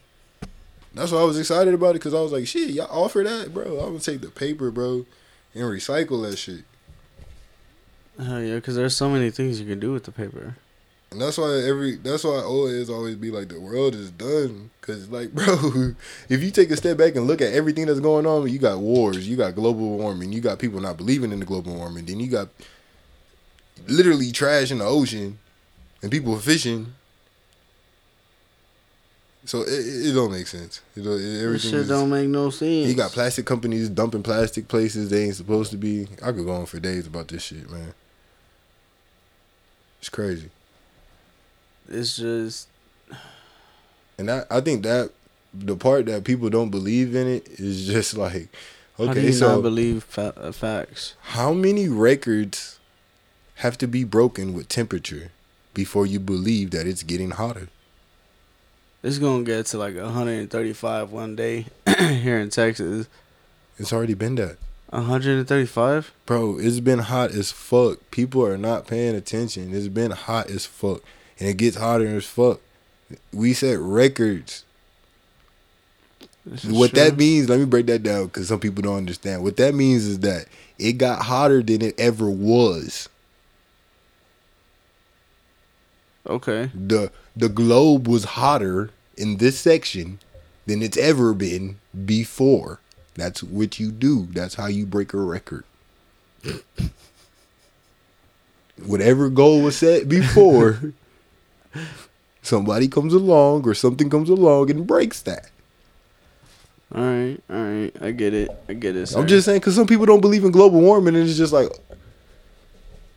That's 0.95 1.13
why 1.13 1.21
I 1.21 1.25
was 1.25 1.39
excited 1.39 1.75
about 1.75 1.91
it 1.91 1.95
because 1.95 2.15
I 2.15 2.21
was 2.21 2.33
like, 2.33 2.47
shit, 2.47 2.71
y'all 2.71 2.87
offer 2.91 3.23
that, 3.25 3.53
bro. 3.53 3.79
I'm 3.81 3.87
gonna 3.87 4.01
take 4.01 4.21
the 4.21 4.31
paper, 4.31 4.71
bro, 4.71 5.07
and 5.55 5.65
recycle 5.65 6.29
that 6.29 6.37
shit. 6.37 6.65
Hell 8.19 8.41
yeah, 8.43 8.55
because 8.57 8.77
there's 8.77 8.97
so 8.97 9.09
many 9.09 9.31
things 9.31 9.61
you 9.61 9.67
can 9.67 9.81
do 9.81 9.93
with 9.93 10.05
the 10.05 10.13
paper. 10.13 10.57
And 11.11 11.21
that's 11.21 11.39
why 11.39 11.63
every 11.67 11.97
that's 11.97 12.25
why 12.25 12.41
always 12.41 12.91
always 12.91 13.15
be 13.17 13.31
like 13.31 13.49
the 13.49 13.61
world 13.61 13.95
is 13.95 14.11
done. 14.11 14.71
Cause 14.81 15.09
like, 15.09 15.33
bro, 15.35 15.95
if 16.29 16.43
you 16.43 16.51
take 16.51 16.71
a 16.71 16.77
step 16.77 16.97
back 16.97 17.15
and 17.17 17.27
look 17.27 17.41
at 17.41 17.53
everything 17.53 17.87
that's 17.87 18.01
going 18.01 18.27
on, 18.27 18.49
you 18.49 18.59
got 18.59 18.79
wars, 18.79 19.29
you 19.29 19.37
got 19.37 19.55
global 19.55 19.97
warming, 19.99 20.33
you 20.33 20.41
got 20.41 20.59
people 20.59 20.81
not 20.81 20.97
believing 20.97 21.33
in 21.33 21.39
the 21.41 21.47
global 21.47 21.75
warming, 21.75 22.05
then 22.07 22.19
you 22.21 22.29
got 22.29 22.49
literally 23.87 24.33
trash 24.33 24.71
in 24.71 24.79
the 24.79 24.85
ocean 24.85 25.39
and 26.03 26.11
people 26.11 26.37
fishing. 26.39 26.95
So 29.47 29.61
it, 29.63 29.69
it, 29.69 30.07
it 30.09 30.13
don't 30.15 30.33
make 30.33 30.47
sense. 30.47 30.81
You 30.97 31.03
know, 31.03 31.19
This 31.19 31.43
everything 31.43 31.71
shit 31.71 31.81
is, 31.81 31.89
don't 31.89 32.11
make 32.11 32.29
no 32.29 32.51
sense. 32.51 32.89
you 32.89 32.95
got 32.95 33.11
plastic 33.13 33.45
companies 33.45 33.89
dumping 33.91 34.23
plastic 34.23 34.69
places 34.69 35.11
they 35.11 35.25
ain't 35.25 35.37
supposed 35.37 35.71
to 35.73 35.77
be. 35.77 36.09
I 36.23 36.33
could 36.33 36.47
go 36.47 36.53
on 36.53 36.67
for 36.67 36.81
days 36.81 37.07
about 37.07 37.29
this 37.29 37.43
shit, 37.43 37.71
man. 37.71 37.93
It's 40.05 40.11
crazy. 40.11 40.51
It's 41.89 42.15
just 42.19 42.69
And 44.19 44.31
I, 44.31 44.45
I 44.51 44.61
think 44.61 44.83
that 44.83 45.13
the 45.55 45.77
part 45.77 46.05
that 46.07 46.25
people 46.25 46.51
don't 46.51 46.69
believe 46.69 47.15
in 47.15 47.27
it 47.27 47.49
is 47.59 47.87
just 47.87 48.15
like, 48.19 48.49
how 48.99 49.05
do 49.07 49.13
okay, 49.13 49.27
you 49.29 49.33
so 49.33 49.57
not 49.57 49.63
believe 49.63 50.05
fa- 50.05 50.35
uh, 50.37 50.53
facts? 50.53 51.15
how 51.33 51.55
many 51.55 51.89
records 51.89 52.79
have 53.57 53.79
to 53.79 53.87
be 53.89 54.05
broken 54.05 54.53
with 54.53 54.69
temperature 54.69 55.31
before 55.73 56.05
you 56.05 56.21
believe 56.21 56.71
that 56.73 56.87
it's 56.87 57.03
getting 57.03 57.31
hotter? 57.31 57.69
It's 59.03 59.19
gonna 59.19 59.43
get 59.43 59.65
to 59.67 59.79
like 59.79 59.97
135 59.97 61.13
one 61.13 61.35
day 61.35 61.65
here 61.99 62.39
in 62.39 62.51
Texas. 62.51 63.09
It's 63.79 63.91
already 63.91 64.15
been 64.15 64.35
that. 64.35 64.59
135? 64.95 66.13
Bro, 66.25 66.59
it's 66.61 66.81
been 66.81 67.01
hot 67.01 67.33
as 67.33 67.51
fuck. 67.51 67.99
People 68.11 68.47
are 68.47 68.57
not 68.57 68.87
paying 68.87 69.15
attention. 69.15 69.75
It's 69.75 69.89
been 69.89 70.13
hot 70.13 70.49
as 70.49 70.67
fuck. 70.67 71.03
And 71.39 71.49
it 71.49 71.57
gets 71.57 71.77
hotter 71.77 72.07
as 72.17 72.27
fuck. 72.27 72.61
We 73.33 73.53
set 73.55 73.79
records. 73.79 74.65
What 76.65 76.91
true. 76.91 77.01
that 77.01 77.17
means, 77.17 77.49
let 77.49 77.59
me 77.59 77.65
break 77.65 77.87
that 77.87 78.03
down 78.03 78.27
because 78.27 78.49
some 78.49 78.61
people 78.61 78.83
don't 78.83 78.97
understand. 78.97 79.43
What 79.43 79.57
that 79.57 79.75
means 79.75 80.05
is 80.05 80.21
that 80.21 80.47
it 80.79 80.95
got 80.95 81.23
hotter 81.23 81.63
than 81.63 81.83
it 81.83 81.99
ever 81.99 82.29
was. 82.29 83.09
Okay. 86.27 86.71
the 86.75 87.13
the 87.37 87.51
globe 87.51 88.09
was 88.09 88.25
hotter 88.25 88.91
in 89.17 89.37
this 89.37 89.59
section 89.59 90.19
than 90.67 90.83
it's 90.83 90.97
ever 90.97 91.35
been 91.35 91.79
before. 92.07 92.81
That's 93.15 93.43
what 93.43 93.79
you 93.79 93.91
do. 93.91 94.27
That's 94.33 94.55
how 94.55 94.67
you 94.67 94.87
break 94.87 95.13
a 95.13 95.19
record. 95.19 95.65
Whatever 98.85 99.31
goal 99.31 99.63
was 99.63 99.77
set 99.77 100.09
before, 100.09 100.93
somebody 102.43 102.89
comes 102.89 103.15
along 103.15 103.67
or 103.67 103.75
something 103.75 104.11
comes 104.11 104.29
along 104.29 104.71
and 104.71 104.87
breaks 104.87 105.23
that. 105.23 105.51
All 106.95 107.03
right. 107.03 107.41
All 107.51 107.57
right. 107.57 107.93
I 108.01 108.11
get 108.11 108.35
it. 108.35 108.51
I 108.69 108.75
get 108.75 108.97
it. 108.97 109.07
Sir. 109.07 109.21
I'm 109.21 109.27
just 109.27 109.47
saying 109.47 109.61
because 109.61 109.75
some 109.75 109.87
people 109.87 110.07
don't 110.07 110.21
believe 110.21 110.45
in 110.45 110.51
global 110.51 110.81
warming, 110.81 111.17
and 111.17 111.29
it's 111.29 111.39
just 111.39 111.53
like, 111.53 111.69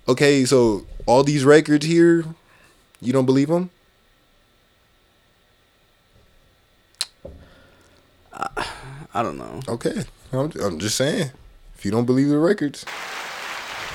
okay, 0.08 0.46
so 0.46 0.86
all 1.06 1.24
these 1.24 1.44
records 1.44 1.86
here, 1.86 2.26
you 3.02 3.14
don't 3.14 3.26
believe 3.26 3.50
them? 3.50 3.70
Uh, 8.32 8.64
I 9.18 9.24
don't 9.24 9.40
know. 9.40 9.60
Okay, 9.68 10.04
I'm, 10.32 10.52
I'm 10.62 10.78
just 10.78 10.96
saying. 10.96 11.32
If 11.76 11.84
you 11.84 11.90
don't 11.90 12.06
believe 12.06 12.30
the 12.30 12.38
records, 12.38 12.86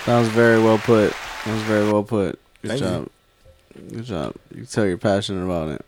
That 0.07 0.19
was 0.19 0.27
very 0.31 0.61
well 0.61 0.79
put. 0.79 1.13
That 1.45 1.55
was 1.55 1.63
very 1.63 1.93
well 1.93 2.03
put. 2.03 2.41
Good 2.61 2.69
Thank 2.73 2.81
you. 2.81 2.87
job. 2.89 3.09
Good 3.93 4.05
job. 4.05 4.35
You 4.51 4.57
can 4.57 4.67
tell 4.67 4.85
you're 4.85 4.99
passionate 4.99 5.45
about 5.45 5.69
it. 5.69 5.85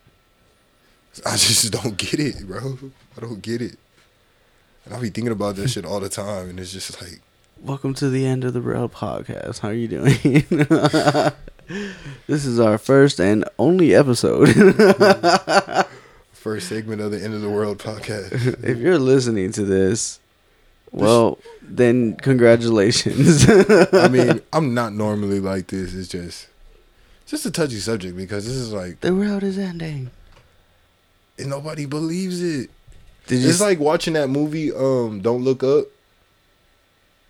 I 1.26 1.32
just 1.32 1.72
don't 1.72 1.96
get 1.96 2.20
it, 2.20 2.46
bro. 2.46 2.78
I 3.16 3.20
don't 3.22 3.42
get 3.42 3.60
it. 3.60 3.76
And 4.84 4.94
I 4.94 5.00
be 5.00 5.10
thinking 5.10 5.32
about 5.32 5.56
that 5.56 5.66
shit 5.68 5.84
all 5.84 5.98
the 5.98 6.08
time, 6.08 6.50
and 6.50 6.60
it's 6.60 6.72
just 6.72 7.02
like, 7.02 7.20
Welcome 7.60 7.92
to 7.94 8.08
the 8.10 8.24
end 8.26 8.44
of 8.44 8.52
the 8.52 8.60
Real 8.60 8.88
Podcast. 8.88 9.58
How 9.58 9.68
are 9.70 9.72
you 9.72 9.88
doing? 9.88 10.14
this 12.28 12.44
is 12.44 12.60
our 12.60 12.78
first 12.78 13.18
and 13.20 13.44
only 13.58 13.96
episode. 13.96 14.46
first 16.44 16.68
segment 16.68 17.00
of 17.00 17.10
the 17.10 17.24
end 17.24 17.32
of 17.32 17.40
the 17.40 17.48
world 17.48 17.78
podcast. 17.78 18.62
if 18.64 18.76
you're 18.76 18.98
listening 18.98 19.50
to 19.52 19.64
this, 19.64 20.20
well, 20.92 21.38
then 21.62 22.16
congratulations. 22.16 23.46
I 23.94 24.08
mean, 24.08 24.42
I'm 24.52 24.74
not 24.74 24.92
normally 24.92 25.40
like 25.40 25.68
this. 25.68 25.94
It's 25.94 26.08
just, 26.08 26.48
just 27.24 27.46
a 27.46 27.50
touchy 27.50 27.78
subject 27.78 28.14
because 28.14 28.44
this 28.44 28.56
is 28.56 28.74
like, 28.74 29.00
the 29.00 29.14
world 29.14 29.42
is 29.42 29.56
ending. 29.56 30.10
and 31.38 31.48
nobody 31.48 31.86
believes 31.86 32.42
it. 32.42 32.68
Did 33.26 33.40
you? 33.40 33.48
It's 33.48 33.62
like 33.62 33.80
watching 33.80 34.12
that 34.12 34.28
movie, 34.28 34.70
um, 34.70 35.22
Don't 35.22 35.42
Look 35.44 35.62
Up, 35.64 35.86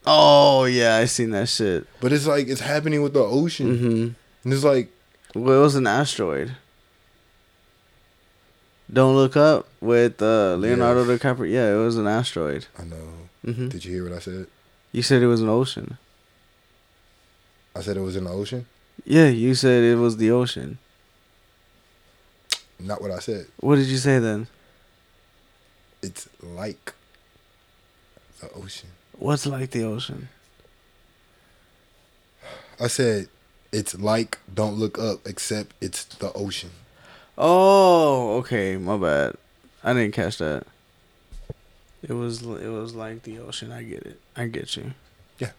oh 0.04 0.64
yeah, 0.64 0.97
I 0.97 1.04
seen 1.04 1.30
that 1.30 1.49
shit. 1.49 1.87
but 2.00 2.12
it's 2.12 2.26
like 2.26 2.49
it's 2.49 2.61
happening 2.61 3.00
with 3.00 3.12
the 3.12 3.23
ocean, 3.23 3.78
hmm 3.78 4.09
and 4.42 4.52
it's 4.52 4.64
like, 4.64 4.90
Well, 5.37 5.61
it 5.61 5.62
was 5.62 5.76
an 5.76 5.87
asteroid. 5.87 6.56
Don't 8.94 9.16
look 9.16 9.36
up 9.36 9.68
with 9.80 10.22
uh, 10.22 10.54
Leonardo 10.54 11.04
Yes. 11.04 11.20
DiCaprio. 11.20 11.50
Yeah, 11.52 11.74
it 11.74 11.84
was 11.84 11.96
an 11.98 12.06
asteroid. 12.06 12.66
I 12.78 12.84
know. 12.84 12.96
hmm 13.44 13.68
Did 13.68 13.84
you 13.84 13.92
hear 13.94 14.04
what 14.04 14.12
I 14.16 14.20
said? 14.20 14.46
You 14.92 15.02
said 15.02 15.20
it 15.22 15.26
was 15.26 15.40
an 15.42 15.48
ocean. 15.48 15.98
I 17.76 17.82
said 17.82 17.96
it 17.96 18.00
was 18.00 18.14
in 18.16 18.24
the 18.24 18.30
ocean. 18.30 18.66
Yeah, 19.04 19.26
you 19.28 19.54
said 19.56 19.82
it 19.82 19.96
was 19.96 20.16
the 20.18 20.30
ocean. 20.30 20.78
Not 22.78 23.02
what 23.02 23.10
I 23.10 23.18
said. 23.18 23.46
What 23.58 23.76
did 23.76 23.86
you 23.86 23.96
say 23.98 24.18
then? 24.20 24.46
It's 26.02 26.28
like 26.40 26.92
the 28.40 28.48
ocean. 28.52 28.90
What's 29.18 29.44
like 29.46 29.70
the 29.72 29.82
ocean? 29.84 30.28
I 32.80 32.86
said 32.88 33.28
it's 33.72 33.98
like 33.98 34.38
Don't 34.52 34.74
Look 34.76 34.98
Up, 34.98 35.26
except 35.26 35.72
it's 35.80 36.04
the 36.04 36.32
ocean. 36.34 36.70
Oh, 37.36 38.36
okay, 38.38 38.76
my 38.76 38.96
bad. 38.96 39.34
I 39.82 39.92
didn't 39.92 40.14
catch 40.14 40.38
that. 40.38 40.66
It 42.02 42.12
was 42.12 42.42
it 42.42 42.68
was 42.68 42.94
like 42.94 43.22
the 43.22 43.38
ocean. 43.38 43.72
I 43.72 43.82
get 43.82 44.02
it. 44.02 44.20
I 44.36 44.46
get 44.46 44.76
you. 44.76 44.92
Yeah. 45.38 45.50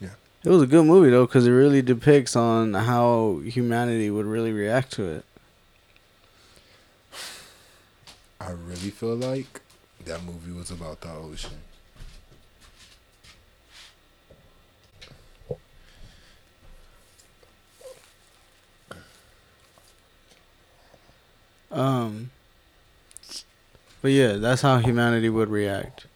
Yeah. 0.00 0.10
It 0.44 0.50
was 0.50 0.62
a 0.62 0.66
good 0.66 0.84
movie 0.84 1.10
though, 1.10 1.26
because 1.26 1.46
it 1.46 1.52
really 1.52 1.82
depicts 1.82 2.36
on 2.36 2.74
how 2.74 3.40
humanity 3.44 4.10
would 4.10 4.26
really 4.26 4.52
react 4.52 4.92
to 4.92 5.04
it. 5.04 5.24
I 8.40 8.50
really 8.50 8.90
feel 8.90 9.16
like 9.16 9.60
that 10.04 10.22
movie 10.24 10.52
was 10.52 10.70
about 10.70 11.00
the 11.00 11.12
ocean. 11.12 11.58
Um, 21.70 22.30
But 24.00 24.12
yeah, 24.12 24.34
that's 24.34 24.62
how 24.62 24.78
humanity 24.78 25.28
would 25.28 25.48
react. 25.48 26.06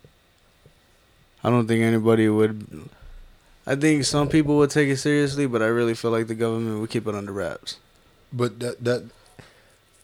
I 1.43 1.51
don't 1.51 1.67
think 1.67 1.83
anybody 1.83 2.29
would. 2.29 2.89
I 3.67 3.75
think 3.75 4.05
some 4.05 4.29
people 4.29 4.57
would 4.59 4.71
take 4.71 4.89
it 4.89 4.99
seriously, 4.99 5.47
but 5.47 5.63
I 5.63 5.67
really 5.67 5.95
feel 5.95 6.13
like 6.13 6.29
the 6.29 6.37
government 6.37 6.81
would 6.81 6.91
keep 6.91 7.07
it 7.09 7.15
under 7.15 7.33
wraps. 7.33 7.79
But 8.33 8.61
that 8.61 8.83
that 8.85 9.03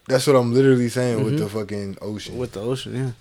that's 0.09 0.27
what 0.27 0.35
I'm 0.37 0.53
literally 0.53 0.89
saying 0.89 1.23
with 1.25 1.35
Mhm. 1.35 1.39
the 1.39 1.49
fucking 1.49 1.99
ocean. 2.03 2.37
With 2.37 2.53
the 2.53 2.61
ocean, 2.61 2.95
yeah. 2.97 3.13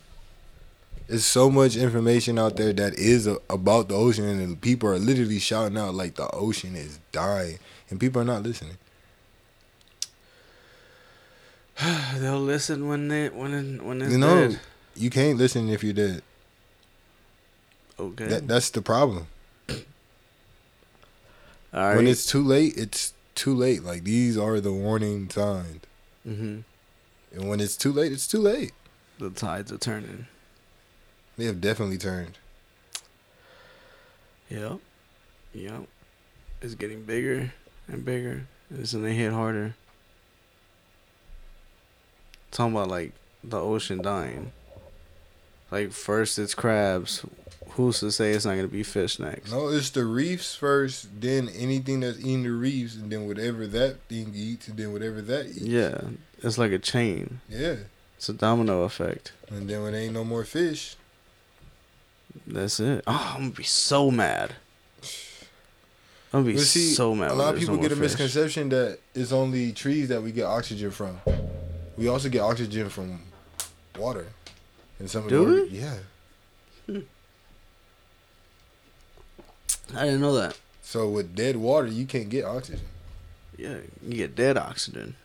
There's 1.07 1.25
so 1.25 1.50
much 1.50 1.75
information 1.77 2.38
out 2.39 2.57
there 2.57 2.74
that 2.74 2.96
is 2.96 3.27
a, 3.27 3.38
about 3.50 3.88
the 3.89 3.96
ocean, 3.96 4.25
and 4.25 4.60
people 4.60 4.89
are 4.89 4.98
literally 5.00 5.39
shouting 5.39 5.77
out 5.77 5.93
like 5.96 6.15
the 6.15 6.27
ocean 6.31 6.75
is 6.75 7.00
dying, 7.13 7.60
and 7.89 8.00
people 8.00 8.22
are 8.22 8.25
not 8.25 8.43
listening. 8.43 8.77
They'll 12.17 12.39
listen 12.41 12.88
when 12.88 13.07
they 13.07 13.29
when 13.29 13.84
when 13.86 14.01
it's 14.01 14.12
You 14.12 14.17
know, 14.17 14.50
dead. 14.50 14.60
you 14.96 15.10
can't 15.10 15.38
listen 15.38 15.69
if 15.69 15.84
you're 15.84 15.93
dead. 15.93 16.22
Okay. 18.00 18.27
That, 18.27 18.48
that's 18.48 18.69
the 18.69 18.81
problem. 18.81 19.27
All 19.69 19.75
right. 21.74 21.96
When 21.96 22.07
it's 22.07 22.25
too 22.25 22.41
late, 22.43 22.74
it's 22.77 23.13
too 23.36 23.53
late. 23.53 23.84
Like 23.84 24.03
these 24.03 24.38
are 24.38 24.60
the 24.60 24.72
warning 24.74 25.29
signs, 25.29 25.81
hmm 26.24 26.60
and 27.34 27.50
when 27.50 27.60
it's 27.60 27.75
too 27.75 27.91
late, 27.91 28.12
it's 28.12 28.25
too 28.25 28.39
late. 28.39 28.72
The 29.19 29.29
tides 29.29 29.72
are 29.72 29.77
turning. 29.77 30.27
They 31.38 31.46
have 31.46 31.60
definitely 31.62 31.98
turned. 31.98 32.38
Yep. 34.50 34.79
Yep. 35.53 35.84
It's 36.62 36.74
getting 36.75 37.03
bigger 37.03 37.51
and 37.88 38.05
bigger. 38.05 38.48
It's 38.74 38.93
gonna 38.93 39.12
hit 39.12 39.34
harder. 39.34 39.75
Talking 42.51 42.74
about 42.74 42.89
like 42.89 43.13
the 43.44 43.60
ocean 43.60 44.01
dying. 44.01 44.51
Like 45.72 45.92
first 45.92 46.39
it's 46.39 46.56
crabs. 46.56 47.25
Who's 47.72 48.00
to 48.00 48.12
say 48.12 48.32
it's 48.32 48.46
not 48.46 48.56
gonna 48.56 48.68
be 48.68 48.82
fish 48.84 49.20
next? 49.20 49.51
No, 49.51 49.68
it's 49.68 49.92
the 49.92 50.06
reefs 50.06 50.56
first, 50.56 51.22
then 51.22 51.48
anything 51.50 52.00
that's 52.00 52.20
eating 52.20 52.44
the 52.44 52.51
reefs, 52.51 52.96
and 52.96 53.12
then 53.12 53.27
whatever 53.27 53.68
that 53.68 54.00
thing 54.10 54.32
eats, 54.34 54.68
and 54.68 54.77
then 54.77 54.94
whatever 54.94 55.22
that 55.22 55.46
eats. 55.48 55.62
Yeah. 55.62 56.01
It's 56.42 56.58
like 56.58 56.72
a 56.72 56.80
chain. 56.80 57.42
Yeah. 57.48 57.75
It's 58.16 58.30
a 58.30 58.34
domino 58.34 58.82
effect. 58.84 59.32
And 59.50 59.70
then 59.70 59.84
when 59.84 59.92
there 59.94 60.01
ain't 60.01 60.13
no 60.13 60.24
more 60.24 60.44
fish, 60.44 60.96
That's 62.48 62.80
it. 62.80 63.04
Oh, 63.06 63.34
I'm 63.36 63.42
gonna 63.42 63.51
be 63.51 63.63
so 63.63 64.10
mad. 64.10 64.54
I'm 66.34 66.44
gonna 66.44 66.54
be 66.54 66.58
see, 66.58 66.94
so 66.94 67.13
mad. 67.16 67.32
a 67.32 67.36
lot 67.36 67.54
of 67.54 67.60
people 67.60 67.75
no 67.75 67.82
get 67.82 67.92
a 67.92 67.96
fish. 67.96 68.01
misconception 68.01 68.70
that 68.70 69.00
it's 69.13 69.32
only 69.32 69.72
trees 69.72 70.10
that 70.10 70.22
we 70.22 70.32
get 70.32 70.46
oxygen 70.46 70.92
from. 70.92 71.20
We 71.98 72.08
also 72.08 72.30
get 72.30 72.42
oxygen 72.42 72.89
from 72.89 73.22
water. 73.98 74.27
And 75.00 75.10
some 75.10 75.24
of 75.24 75.30
Do 75.30 75.46
the, 75.46 75.62
we? 75.63 75.80
Yeah. 75.80 75.98
I 79.96 80.06
didn't 80.06 80.22
know 80.22 80.34
that. 80.36 80.58
So 80.82 81.10
with 81.10 81.36
dead 81.36 81.56
water, 81.58 81.88
you 81.88 82.06
can't 82.06 82.30
get 82.30 82.46
oxygen. 82.46 82.86
Yeah, 83.58 83.77
you 84.06 84.13
get 84.16 84.36
dead 84.36 84.58
oxygen. 84.58 85.16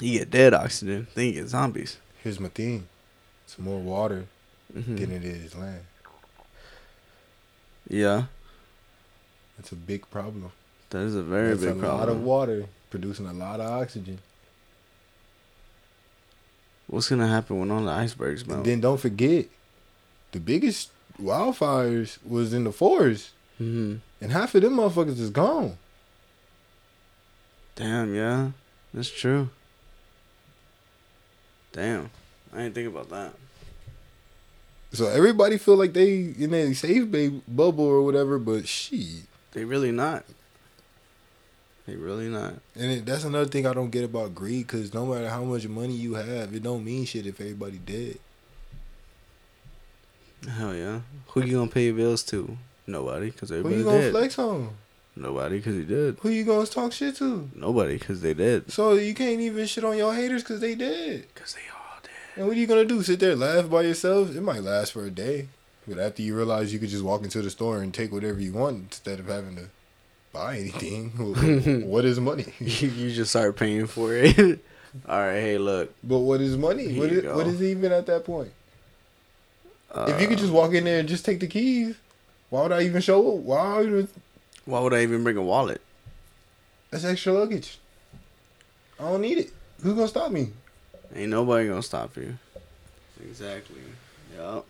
You 0.00 0.18
get 0.20 0.30
dead 0.30 0.54
oxygen, 0.54 1.06
then 1.14 1.26
you 1.26 1.32
get 1.32 1.48
zombies. 1.48 1.96
Here's 2.22 2.38
my 2.38 2.48
thing. 2.48 2.86
It's 3.44 3.58
more 3.58 3.80
water 3.80 4.26
Mhm. 4.74 4.98
than 4.98 5.10
it 5.10 5.24
is 5.24 5.54
land. 5.56 5.84
Yeah, 7.88 8.26
That's 9.56 9.72
a 9.72 9.76
big 9.76 10.08
problem. 10.10 10.52
that 10.90 11.00
is 11.02 11.14
a 11.16 11.22
very 11.22 11.50
That's 11.54 11.60
big 11.74 11.82
a 11.84 11.88
lot 11.88 12.08
of 12.08 12.22
water 12.22 12.66
producing 12.88 13.26
a 13.26 13.32
lot 13.32 13.58
of 13.60 13.66
oxygen. 13.70 14.20
What's 16.90 17.08
gonna 17.08 17.28
happen 17.28 17.60
when 17.60 17.70
all 17.70 17.84
the 17.84 17.90
icebergs 17.92 18.44
melt? 18.44 18.58
And 18.58 18.66
then 18.66 18.80
don't 18.80 18.98
forget, 18.98 19.46
the 20.32 20.40
biggest 20.40 20.90
wildfires 21.22 22.18
was 22.26 22.52
in 22.52 22.64
the 22.64 22.72
forest, 22.72 23.30
hmm 23.58 23.96
and 24.20 24.32
half 24.32 24.54
of 24.56 24.62
them 24.62 24.76
motherfuckers 24.76 25.18
is 25.20 25.30
gone. 25.30 25.78
Damn, 27.76 28.14
yeah, 28.14 28.50
that's 28.92 29.08
true. 29.08 29.50
Damn, 31.72 32.10
I 32.52 32.64
didn't 32.64 32.74
think 32.74 32.88
about 32.88 33.08
that. 33.10 33.34
So 34.92 35.06
everybody 35.06 35.58
feel 35.58 35.76
like 35.76 35.92
they 35.92 36.34
in 36.36 36.52
a 36.52 36.74
safe 36.74 37.08
bubble 37.46 37.84
or 37.84 38.02
whatever, 38.02 38.38
but 38.40 38.66
she. 38.66 39.22
They 39.52 39.64
really 39.64 39.92
not. 39.92 40.24
They 41.90 41.96
really 41.96 42.28
not. 42.28 42.54
And 42.76 42.92
it, 42.92 43.06
that's 43.06 43.24
another 43.24 43.46
thing 43.50 43.66
I 43.66 43.72
don't 43.72 43.90
get 43.90 44.04
about 44.04 44.32
greed, 44.32 44.68
because 44.68 44.94
no 44.94 45.06
matter 45.06 45.28
how 45.28 45.42
much 45.42 45.66
money 45.66 45.94
you 45.94 46.14
have, 46.14 46.54
it 46.54 46.62
don't 46.62 46.84
mean 46.84 47.04
shit 47.04 47.26
if 47.26 47.40
everybody 47.40 47.78
dead. 47.78 48.18
Hell 50.48 50.72
yeah. 50.72 51.00
Who 51.30 51.42
you 51.42 51.58
gonna 51.58 51.68
pay 51.70 51.86
your 51.86 51.94
bills 51.94 52.22
to? 52.24 52.56
Nobody, 52.86 53.32
cause 53.32 53.50
everybody 53.50 53.74
Who 53.74 53.80
you 53.80 53.84
gonna 53.86 54.00
dead. 54.02 54.12
flex 54.12 54.38
on? 54.38 54.70
Nobody, 55.16 55.60
cause 55.60 55.74
he 55.74 55.82
did. 55.82 56.18
Who 56.20 56.28
you 56.28 56.44
gonna 56.44 56.64
talk 56.64 56.92
shit 56.92 57.16
to? 57.16 57.50
Nobody, 57.56 57.98
cause 57.98 58.20
they 58.20 58.34
did. 58.34 58.70
So 58.70 58.92
you 58.92 59.12
can't 59.12 59.40
even 59.40 59.66
shit 59.66 59.82
on 59.82 59.96
your 59.98 60.14
haters 60.14 60.44
because 60.44 60.60
they 60.60 60.76
dead. 60.76 61.26
Cause 61.34 61.54
they 61.54 61.68
all 61.74 61.98
dead. 62.04 62.10
And 62.36 62.46
what 62.46 62.56
are 62.56 62.60
you 62.60 62.68
gonna 62.68 62.84
do? 62.84 63.02
Sit 63.02 63.18
there 63.18 63.34
laugh 63.34 63.68
by 63.68 63.82
yourself? 63.82 64.36
It 64.36 64.42
might 64.42 64.62
last 64.62 64.92
for 64.92 65.04
a 65.04 65.10
day, 65.10 65.48
but 65.88 65.98
after 65.98 66.22
you 66.22 66.36
realize 66.36 66.72
you 66.72 66.78
could 66.78 66.88
just 66.88 67.02
walk 67.04 67.24
into 67.24 67.42
the 67.42 67.50
store 67.50 67.82
and 67.82 67.92
take 67.92 68.12
whatever 68.12 68.38
you 68.40 68.52
want 68.52 68.76
instead 68.76 69.18
of 69.18 69.26
having 69.26 69.56
to 69.56 69.64
buy 70.32 70.58
anything, 70.58 71.10
what 71.88 72.04
is 72.04 72.20
money? 72.20 72.46
you, 72.60 73.10
just 73.10 73.30
start 73.30 73.56
paying 73.56 73.86
for 73.86 74.14
it. 74.14 74.38
all 75.08 75.18
right, 75.18 75.40
hey, 75.40 75.58
look. 75.58 75.92
But 76.02 76.18
what 76.18 76.40
is 76.40 76.56
money? 76.56 76.98
What 76.98 77.10
is, 77.10 77.24
what 77.24 77.46
is 77.46 77.60
it 77.60 77.66
even 77.66 77.92
at 77.92 78.06
that 78.06 78.24
point? 78.24 78.52
Uh, 79.92 80.06
if 80.08 80.20
you 80.20 80.28
could 80.28 80.38
just 80.38 80.52
walk 80.52 80.72
in 80.72 80.84
there 80.84 81.00
and 81.00 81.08
just 81.08 81.24
take 81.24 81.40
the 81.40 81.46
keys, 81.46 81.96
why 82.48 82.62
would 82.62 82.72
I 82.72 82.82
even 82.82 83.00
show 83.00 83.36
up? 83.36 83.42
Why 83.42 83.78
would 83.78 83.86
I 83.86 83.88
even, 83.88 84.08
why 84.64 84.80
would 84.80 84.94
I 84.94 85.02
even 85.02 85.22
bring 85.22 85.36
a 85.36 85.42
wallet? 85.42 85.80
that's 86.90 87.04
extra 87.04 87.32
luggage. 87.32 87.78
I 88.98 89.04
don't 89.04 89.20
need 89.20 89.38
it. 89.38 89.50
Who's 89.82 89.94
gonna 89.94 90.08
stop 90.08 90.30
me? 90.30 90.50
Ain't 91.14 91.30
nobody 91.30 91.68
gonna 91.68 91.82
stop 91.82 92.16
you. 92.16 92.36
Exactly. 93.22 93.80
Yup. 94.36 94.66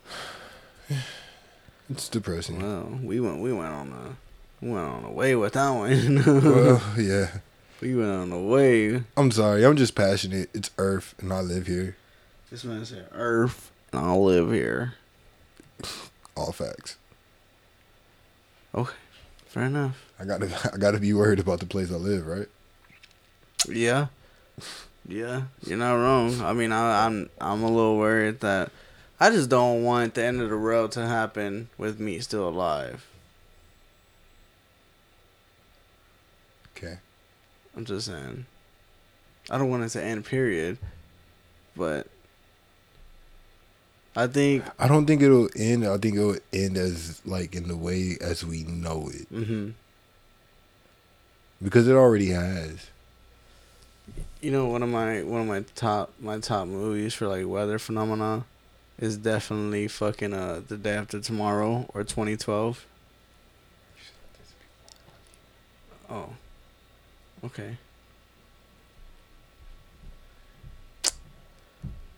It's 1.92 2.08
depressing. 2.08 2.62
Well, 2.62 3.00
we 3.02 3.18
went. 3.18 3.40
We 3.40 3.52
went 3.52 3.72
on 3.72 3.88
a. 3.88 4.29
We 4.60 4.70
went 4.70 4.86
on 4.86 5.04
a 5.04 5.10
way 5.10 5.34
with 5.34 5.54
that 5.54 5.70
one. 5.70 6.22
well, 6.26 6.82
yeah. 6.98 7.28
we 7.80 7.94
went 7.94 8.10
on 8.10 8.32
a 8.32 8.40
way. 8.40 9.02
I'm 9.16 9.30
sorry. 9.30 9.64
I'm 9.64 9.76
just 9.76 9.94
passionate. 9.94 10.50
It's 10.52 10.70
Earth, 10.76 11.14
and 11.18 11.32
I 11.32 11.40
live 11.40 11.66
here. 11.66 11.96
This 12.50 12.64
man 12.64 12.84
said 12.84 13.08
Earth, 13.12 13.70
and 13.92 14.02
I'll 14.02 14.22
live 14.22 14.52
here. 14.52 14.94
All 16.36 16.52
facts. 16.52 16.96
Okay, 18.74 18.94
fair 19.46 19.64
enough. 19.64 20.04
I 20.18 20.24
gotta, 20.24 20.70
I 20.74 20.76
gotta 20.76 21.00
be 21.00 21.12
worried 21.12 21.40
about 21.40 21.60
the 21.60 21.66
place 21.66 21.90
I 21.90 21.96
live, 21.96 22.26
right? 22.26 22.48
Yeah. 23.68 24.08
Yeah, 25.08 25.44
you're 25.66 25.78
not 25.78 25.94
wrong. 25.94 26.40
I 26.40 26.52
mean, 26.52 26.70
I, 26.70 27.06
I'm 27.06 27.30
I'm 27.40 27.62
a 27.62 27.66
little 27.66 27.96
worried 27.96 28.40
that 28.40 28.70
I 29.18 29.30
just 29.30 29.48
don't 29.48 29.82
want 29.82 30.14
the 30.14 30.24
end 30.24 30.40
of 30.40 30.50
the 30.50 30.56
road 30.56 30.92
to 30.92 31.06
happen 31.06 31.68
with 31.76 31.98
me 31.98 32.20
still 32.20 32.48
alive. 32.48 33.09
Okay. 36.82 36.98
I'm 37.76 37.84
just 37.84 38.06
saying. 38.06 38.46
I 39.50 39.58
don't 39.58 39.68
want 39.68 39.82
it 39.84 39.90
to 39.90 40.02
end. 40.02 40.24
Period. 40.24 40.78
But 41.76 42.06
I 44.16 44.26
think. 44.26 44.64
I 44.78 44.88
don't 44.88 45.06
think 45.06 45.22
it'll 45.22 45.48
end. 45.56 45.86
I 45.86 45.98
think 45.98 46.16
it'll 46.16 46.36
end 46.52 46.76
as 46.76 47.20
like 47.26 47.54
in 47.54 47.68
the 47.68 47.76
way 47.76 48.16
as 48.20 48.44
we 48.44 48.64
know 48.64 49.10
it, 49.12 49.28
hmm 49.28 49.70
because 51.62 51.86
it 51.86 51.92
already 51.92 52.28
has. 52.28 52.86
You 54.40 54.50
know, 54.50 54.66
one 54.66 54.82
of 54.82 54.88
my 54.88 55.22
one 55.22 55.42
of 55.42 55.46
my 55.46 55.64
top 55.74 56.12
my 56.18 56.38
top 56.38 56.66
movies 56.66 57.12
for 57.14 57.28
like 57.28 57.46
weather 57.46 57.78
phenomena 57.78 58.44
is 58.98 59.16
definitely 59.18 59.86
fucking 59.86 60.32
uh 60.32 60.62
the 60.66 60.76
day 60.76 60.94
after 60.94 61.20
tomorrow 61.20 61.86
or 61.92 62.02
2012. 62.02 62.86
Oh, 66.08 66.30
okay. 67.44 67.76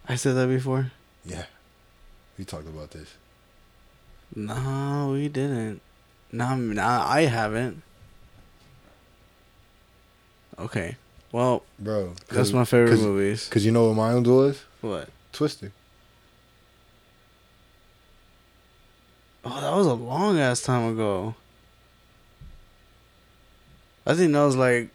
I 0.08 0.16
said 0.16 0.34
that 0.34 0.48
before. 0.48 0.90
Yeah. 1.24 1.44
We 2.38 2.44
talked 2.44 2.66
about 2.66 2.90
this. 2.90 3.14
No, 4.34 5.10
we 5.12 5.28
didn't. 5.28 5.80
No, 6.32 6.56
nah, 6.56 7.06
I 7.06 7.22
haven't. 7.22 7.82
Okay. 10.58 10.96
Well, 11.30 11.62
Bro. 11.78 12.14
that's 12.28 12.52
my 12.52 12.64
favorite 12.64 12.90
cause, 12.90 13.02
movies. 13.02 13.48
Cause 13.48 13.64
you 13.64 13.72
know 13.72 13.88
what 13.88 13.96
my 13.96 14.12
mine 14.12 14.22
was? 14.22 14.62
What? 14.80 15.08
Twister. 15.32 15.72
Oh, 19.44 19.60
that 19.60 19.74
was 19.74 19.86
a 19.86 19.94
long 19.94 20.38
ass 20.38 20.62
time 20.62 20.92
ago. 20.92 21.34
I 24.06 24.14
think 24.14 24.32
that 24.32 24.44
was 24.44 24.56
like 24.56 24.88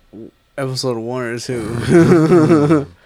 episode 0.58 0.98
one 0.98 1.24
or 1.24 1.40
two. 1.40 2.88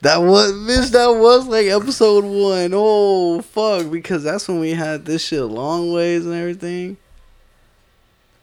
That 0.00 0.18
was 0.20 0.52
bitch. 0.52 0.90
That 0.90 1.06
was 1.18 1.46
like 1.46 1.64
episode 1.64 2.24
one. 2.26 2.72
Oh 2.74 3.40
fuck! 3.40 3.90
Because 3.90 4.22
that's 4.22 4.46
when 4.46 4.60
we 4.60 4.72
had 4.72 5.06
this 5.06 5.24
shit 5.24 5.40
long 5.44 5.94
ways 5.94 6.26
and 6.26 6.34
everything. 6.34 6.98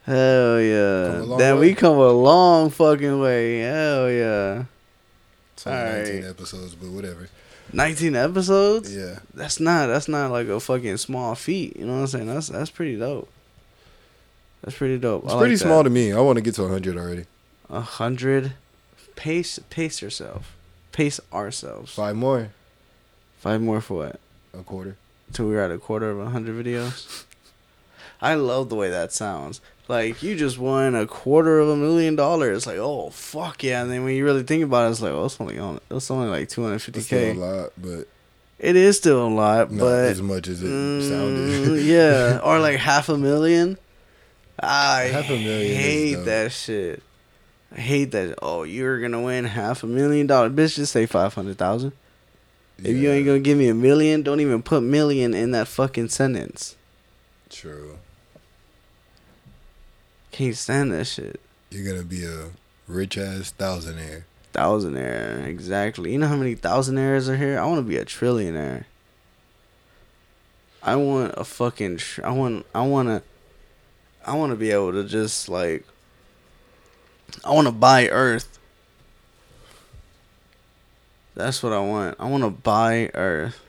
Hell 0.08 0.60
yeah! 0.60 1.06
Come 1.12 1.21
a 1.21 1.23
long 1.25 1.38
Then 1.38 1.56
way. 1.60 1.62
we 1.62 1.75
come 1.75 1.97
a 1.97 2.10
long 2.10 2.71
fucking 2.71 3.19
way. 3.19 3.60
Hell 3.60 4.10
yeah! 4.10 4.63
It's 5.54 5.67
only 5.67 5.80
19 5.80 6.15
Alright. 6.15 6.30
episodes, 6.32 6.73
but 6.73 6.89
whatever. 6.89 7.30
Nineteen 7.71 8.15
episodes. 8.15 8.95
Yeah. 8.95 9.19
That's 9.36 9.60
not. 9.60 9.86
That's 9.86 10.08
not 10.08 10.32
like 10.32 10.47
a 10.47 10.60
fucking 10.60 10.97
small 10.97 11.36
feat. 11.36 11.77
You 11.77 11.86
know 11.86 11.93
what 11.93 11.99
I'm 11.99 12.08
saying? 12.08 12.25
That's 12.25 12.47
that's 12.47 12.71
pretty 12.71 12.97
dope. 12.97 13.30
That's 14.63 14.75
pretty 14.75 14.97
dope. 14.97 15.25
It's 15.25 15.34
I 15.34 15.38
pretty 15.38 15.54
like 15.58 15.62
small 15.62 15.77
that. 15.84 15.89
to 15.89 15.89
me. 15.91 16.12
I 16.12 16.19
want 16.21 16.38
to 16.38 16.41
get 16.41 16.56
to 16.56 16.63
100 16.63 16.97
already. 16.97 17.25
A 17.71 17.81
hundred. 17.81 18.53
Pace. 19.15 19.60
Pace 19.69 20.01
yourself. 20.01 20.55
Pace 20.91 21.19
ourselves. 21.34 21.93
Five 21.93 22.15
more. 22.15 22.49
Five 23.39 23.62
more 23.62 23.81
for 23.81 23.97
what? 24.05 24.19
A 24.53 24.63
quarter. 24.63 24.97
till 25.31 25.47
we're 25.47 25.63
at 25.63 25.71
a 25.71 25.77
quarter 25.77 26.10
of 26.12 26.19
a 26.19 26.29
hundred 26.29 26.63
videos. 26.63 27.23
I 28.21 28.36
love 28.36 28.69
the 28.69 28.75
way 28.75 28.89
that 28.89 29.12
sounds. 29.13 29.62
Like 29.88 30.21
you 30.21 30.36
just 30.36 30.57
won 30.60 30.93
a 30.95 31.07
quarter 31.07 31.60
of 31.60 31.69
a 31.69 31.75
million 31.75 32.15
dollars. 32.15 32.67
Like 32.67 32.77
oh 32.77 33.10
fuck 33.10 33.63
yeah! 33.63 33.81
And 33.81 33.89
then 33.91 34.03
when 34.03 34.15
you 34.15 34.23
really 34.23 34.43
think 34.43 34.63
about 34.63 34.88
it, 34.88 34.91
it's 34.91 35.01
like 35.01 35.13
oh 35.13 35.25
it's 35.25 35.39
only 35.41 35.57
on 35.57 35.79
it's 35.89 36.12
only 36.12 36.27
like 36.29 36.49
two 36.49 36.63
hundred 36.63 36.79
fifty 36.81 37.01
still 37.01 37.19
a 37.19 37.34
k. 37.34 37.39
lot, 37.39 37.69
but 37.77 38.07
It 38.60 38.75
is 38.75 38.97
still 38.97 39.25
a 39.25 39.29
lot, 39.29 39.71
not 39.71 39.79
but 39.79 40.05
as 40.05 40.21
much 40.21 40.47
as 40.47 40.62
it 40.62 40.67
mm, 40.67 41.10
sounded. 41.10 41.84
yeah, 41.86 42.39
or 42.43 42.60
like 42.60 42.77
half 42.77 43.10
a 43.10 43.17
million. 43.17 43.77
I 44.60 45.03
Half 45.12 45.29
a 45.29 45.38
million 45.39 45.75
hate 45.75 46.15
that 46.25 46.51
shit. 46.51 47.01
I 47.73 47.79
hate 47.79 48.12
that. 48.12 48.38
Oh, 48.41 48.63
you're 48.63 48.99
gonna 48.99 49.21
win 49.21 49.45
half 49.45 49.84
a 49.84 49.88
million 49.88 50.27
dollars. 50.27 50.51
Bitch, 50.51 50.75
just 50.75 50.91
say 50.91 51.05
five 51.05 51.34
hundred 51.34 51.57
thousand. 51.57 51.93
If 52.77 52.97
you 52.97 53.12
ain't 53.12 53.25
gonna 53.25 53.39
give 53.39 53.57
me 53.57 53.69
a 53.69 53.75
million, 53.75 54.23
don't 54.23 54.39
even 54.39 54.63
put 54.63 54.81
million 54.81 55.34
in 55.34 55.51
that 55.51 55.67
fucking 55.67 56.10
sentence. 56.10 56.75
True. 57.49 57.99
Can't 60.31 60.55
stand 60.55 60.91
that 60.91 61.05
shit. 61.05 61.39
You're 61.69 61.93
gonna 61.93 62.05
be 62.05 62.25
a 62.25 62.49
rich 62.88 63.17
ass 63.17 63.53
thousandaire. 63.57 64.23
Thousandaire, 64.53 65.45
exactly. 65.45 66.12
You 66.12 66.17
know 66.19 66.27
how 66.27 66.36
many 66.36 66.55
thousandaires 66.55 67.29
are 67.29 67.38
here? 67.38 67.60
I 67.60 67.65
want 67.65 67.79
to 67.79 67.88
be 67.88 67.97
a 67.97 68.03
trillionaire. 68.03 68.86
I 70.84 70.95
want 70.95 71.34
a 71.38 71.43
fucking. 71.43 71.97
Tr- 71.97 72.25
I 72.25 72.31
want. 72.31 72.65
I 72.73 72.81
want 72.81 73.07
to. 73.10 73.21
I 74.25 74.36
want 74.36 74.51
to 74.51 74.55
be 74.55 74.71
able 74.71 74.91
to 74.93 75.03
just 75.03 75.47
like. 75.47 75.86
I 77.44 77.52
want 77.52 77.67
to 77.67 77.72
buy 77.72 78.08
Earth. 78.10 78.58
That's 81.36 81.63
what 81.63 81.74
I 81.74 81.80
want. 81.80 82.17
I 82.20 82.26
want 82.30 82.44
to 82.44 82.50
buy 82.50 83.10
Earth. 83.13 83.60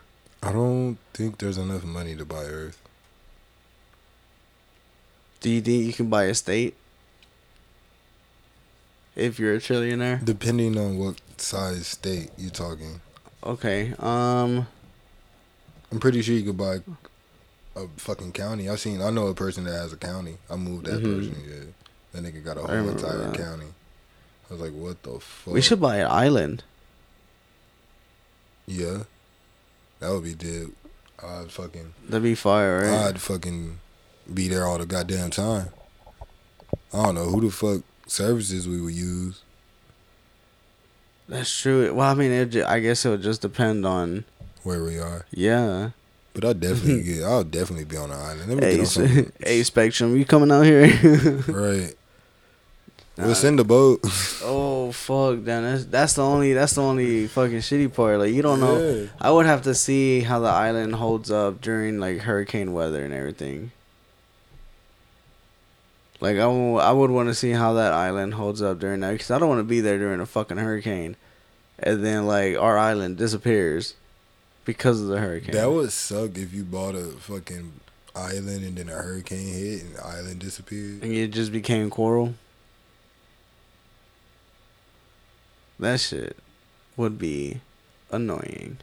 I 0.43 0.53
don't 0.53 0.99
think 1.15 1.39
there's 1.39 1.59
enough 1.59 1.85
money 1.85 2.17
to 2.17 2.25
buy 2.25 2.45
Earth. 2.45 2.79
Do 5.41 5.51
you 5.51 5.61
think 5.61 5.87
you 5.87 5.93
can 5.93 6.09
buy 6.09 6.25
a 6.25 6.35
state? 6.35 6.75
If 9.15 9.39
you're 9.39 9.55
a 9.55 9.59
trillionaire? 9.59 10.25
Depending 10.25 10.79
on 10.79 10.99
what 10.99 11.21
size 11.37 11.87
state 11.87 12.31
you're 12.39 12.51
talking. 12.51 13.01
Okay. 13.45 13.95
Um. 13.99 14.67
I'm 15.91 16.01
pretty 16.01 16.23
sure 16.23 16.35
you 16.35 16.45
could 16.45 16.57
buy 16.57 16.79
a 17.77 17.87
fucking 17.99 18.33
county. 18.33 18.69
I've 18.71 18.81
seen 18.81 19.03
I 19.03 19.11
know 19.11 19.27
a 19.27 19.35
person 19.35 19.65
that 19.65 19.73
has 19.73 19.93
a 19.93 19.97
county. 19.99 20.39
I 20.49 20.57
moved 20.57 20.87
that 20.87 21.03
Mhm. 21.03 21.05
person, 21.05 21.45
yeah. 21.47 21.65
That 22.13 22.25
nigga 22.25 22.45
got 22.45 22.59
a 22.59 22.63
whole 22.63 22.89
entire 22.89 23.19
that. 23.19 23.35
county. 23.35 23.67
I 24.51 24.53
was 24.55 24.61
like, 24.63 24.73
what 24.73 25.03
the 25.03 25.19
fuck? 25.19 25.55
We 25.55 25.63
should 25.63 25.81
buy 25.81 25.97
an 25.97 26.11
island. 26.11 26.63
Yeah. 28.67 29.05
That 30.01 30.11
would 30.13 30.25
be 30.25 30.35
dead. 30.35 30.69
I'd 31.23 31.51
fucking 31.51 31.95
That'd 32.09 32.23
be 32.23 32.35
fire, 32.35 32.81
right? 32.83 33.07
I'd 33.09 33.21
fucking 33.21 33.79
be 34.33 34.49
there 34.49 34.67
all 34.67 34.79
the 34.79 34.87
goddamn 34.87 35.31
time. 35.31 35.69
I 36.93 37.05
don't 37.05 37.15
know 37.15 37.27
who 37.27 37.41
the 37.43 37.51
fuck 37.51 37.83
services 38.07 38.67
we 38.69 38.81
would 38.81 38.95
use. 38.95 39.41
That's 41.29 41.57
true. 41.61 41.95
Well, 41.95 42.11
I 42.11 42.15
mean, 42.15 42.33
it, 42.33 42.57
I 42.57 42.81
guess 42.81 43.05
it 43.07 43.11
would 43.11 43.23
just 43.23 43.41
depend 43.41 43.87
on. 43.87 44.25
where 44.65 44.83
we 44.83 44.99
are. 44.99 45.25
Yeah. 45.31 45.91
But 46.35 46.45
I'll 46.45 46.55
definitely 46.55 47.03
get 47.15 47.23
I'll 47.23 47.45
definitely 47.45 47.85
be 47.85 47.97
on 47.97 48.11
the 48.11 48.17
island. 48.17 48.49
Let 48.49 48.59
me 48.59 48.65
Hey, 48.65 48.73
get 48.73 48.81
on 48.81 48.87
some 48.87 49.33
hey, 49.41 49.63
Spectrum, 49.63 50.17
you 50.17 50.25
coming 50.25 50.51
out 50.51 50.63
here? 50.67 50.89
Right. 51.49 51.95
Nah. 53.23 53.27
We'll 53.29 53.35
send 53.37 53.59
the 53.59 53.65
boat. 53.65 54.01
oh 54.45 54.93
fuck, 54.93 55.45
then 55.45 55.63
that's 55.63 55.85
that's 55.87 56.15
the 56.15 56.23
only 56.25 56.53
that's 56.53 56.75
the 56.75 56.83
only 56.83 57.27
fucking 57.29 57.59
shitty 57.59 57.93
part. 57.95 58.19
Like 58.19 58.33
you 58.35 58.43
don't 58.43 58.61
know. 58.61 58.79
Yeah. 58.79 59.07
I 59.21 59.31
would 59.31 59.47
have 59.47 59.63
to 59.63 59.75
see 59.75 60.21
how 60.21 60.41
the 60.41 60.49
island 60.49 60.95
holds 60.97 61.31
up 61.31 61.61
during 61.61 61.99
like 61.99 62.19
hurricane 62.21 62.73
weather 62.73 63.05
and 63.05 63.15
everything. 63.15 63.71
Like 66.21 66.37
I, 66.37 66.41
w- 66.47 66.77
I 66.77 66.93
would 66.93 67.11
want 67.11 67.29
to 67.31 67.35
see 67.35 67.51
how 67.51 67.73
that 67.75 67.93
island 67.93 68.35
holds 68.35 68.63
up 68.63 68.79
during 68.79 69.01
that 69.01 69.13
because 69.13 69.31
I 69.31 69.39
don't 69.39 69.49
want 69.49 69.59
to 69.59 69.65
be 69.65 69.81
there 69.81 69.99
during 69.99 70.21
a 70.21 70.27
fucking 70.27 70.57
hurricane, 70.59 71.17
and 71.81 72.05
then 72.05 72.27
like 72.27 72.57
our 72.57 72.79
island 72.79 73.17
disappears 73.17 73.95
because 74.65 75.01
of 75.01 75.09
the 75.09 75.19
hurricane. 75.19 75.55
That 75.55 75.71
would 75.71 75.91
suck 75.91 76.37
if 76.39 76.53
you 76.55 76.63
bought 76.63 76.95
a 76.95 77.07
fucking 77.19 77.73
island 78.15 78.65
and 78.65 78.77
then 78.77 78.89
a 78.89 78.93
hurricane 78.93 79.49
hit 79.53 79.83
and 79.83 79.97
the 79.97 80.07
island 80.07 80.39
disappeared. 80.39 81.03
and 81.03 81.13
it 81.13 81.29
just 81.29 81.51
became 81.51 81.91
coral. 81.91 82.35
That 85.83 85.99
shit 85.99 86.37
would 86.97 87.19
be 87.19 87.61
annoying. 88.13 88.79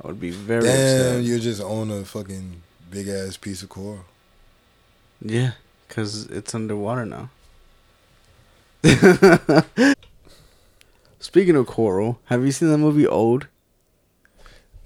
I 0.00 0.06
would 0.06 0.20
be 0.20 0.30
very 0.30 0.62
Damn, 0.62 0.70
upset. 0.70 1.24
you're 1.24 1.40
just 1.40 1.60
own 1.60 1.90
a 1.90 2.04
fucking 2.04 2.62
big 2.88 3.08
ass 3.08 3.36
piece 3.36 3.64
of 3.64 3.68
coral. 3.68 4.04
Yeah, 5.20 5.54
because 5.88 6.26
it's 6.26 6.54
underwater 6.54 7.04
now. 7.04 7.30
Speaking 11.18 11.56
of 11.56 11.66
coral, 11.66 12.20
have 12.26 12.44
you 12.44 12.52
seen 12.52 12.68
the 12.68 12.78
movie 12.78 13.08
Old? 13.08 13.48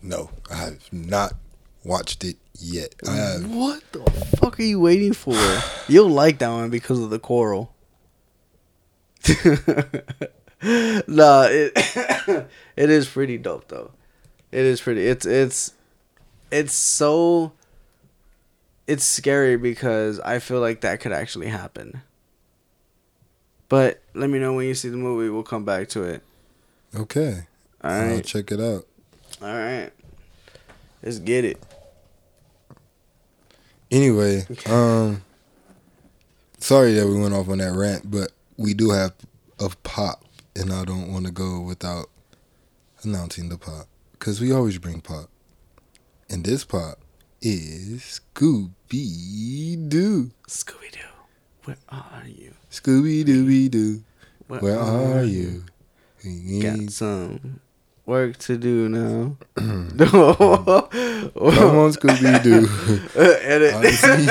No, 0.01 0.31
I 0.51 0.55
have 0.55 0.91
not 0.91 1.35
watched 1.85 2.25
it 2.25 2.39
yet. 2.59 2.95
I 3.07 3.17
have. 3.17 3.51
What 3.51 3.83
the 3.93 4.01
fuck 4.41 4.59
are 4.59 4.63
you 4.63 4.81
waiting 4.81 5.13
for? 5.13 5.37
You'll 5.89 6.09
like 6.09 6.39
that 6.39 6.49
one 6.49 6.71
because 6.71 7.01
of 7.01 7.11
the 7.11 7.19
coral. 7.19 7.75
nah, 11.07 11.47
it 11.49 11.73
it 12.77 12.91
is 12.91 13.09
pretty 13.09 13.39
dope 13.39 13.69
though. 13.69 13.91
It 14.51 14.65
is 14.65 14.81
pretty. 14.81 15.07
It's 15.07 15.27
it's 15.27 15.75
it's 16.51 16.73
so 16.73 17.53
it's 18.87 19.05
scary 19.05 19.57
because 19.57 20.19
I 20.21 20.39
feel 20.39 20.61
like 20.61 20.81
that 20.81 21.01
could 21.01 21.13
actually 21.13 21.49
happen. 21.49 22.03
But 23.69 24.03
let 24.15 24.31
me 24.31 24.39
know 24.39 24.55
when 24.55 24.67
you 24.67 24.75
see 24.75 24.89
the 24.89 24.97
movie. 24.97 25.29
We'll 25.29 25.43
come 25.43 25.65
back 25.65 25.89
to 25.91 26.05
it. 26.05 26.23
Okay, 26.97 27.47
All 27.85 27.91
I'll 27.91 28.21
check 28.21 28.51
it 28.51 28.61
out. 28.61 28.87
All 29.43 29.49
right. 29.49 29.91
Let's 31.03 31.19
get 31.19 31.45
it. 31.45 31.63
Anyway, 33.91 34.47
um, 34.67 35.23
sorry 36.59 36.95
that 36.95 37.07
we 37.07 37.21
went 37.21 37.35
off 37.35 37.49
on 37.49 37.59
that 37.59 37.73
rant, 37.73 38.11
but 38.11 38.33
we 38.57 38.75
do 38.75 38.91
have 38.91 39.13
a 39.59 39.71
pop, 39.83 40.25
and 40.59 40.73
I 40.73 40.85
don't 40.85 41.13
want 41.13 41.27
to 41.27 41.33
go 41.33 41.61
without 41.61 42.07
announcing 43.03 43.49
the 43.49 43.57
pot 43.59 43.87
because 44.13 44.41
we 44.41 44.53
always 44.53 44.79
bring 44.79 45.01
pot. 45.01 45.29
and 46.31 46.45
this 46.45 46.65
pot 46.65 46.99
is 47.41 48.21
Scooby 48.35 49.89
Doo. 49.89 50.31
Scooby 50.49 50.91
Doo, 50.93 50.99
where 51.65 51.77
are 51.89 52.25
you? 52.27 52.53
Scooby 52.71 53.25
Dooby 53.25 53.71
Doo, 53.71 54.03
where 54.49 54.79
are 54.79 55.23
you? 55.25 55.65
Got 56.61 56.91
some 56.91 57.61
work 58.05 58.37
to 58.39 58.57
do 58.59 58.89
now. 58.89 59.37
Come 59.57 59.69
on, 61.79 61.93
Scooby 61.93 62.43
Doo. 62.43 62.67
I 63.79 63.91
see 63.91 64.25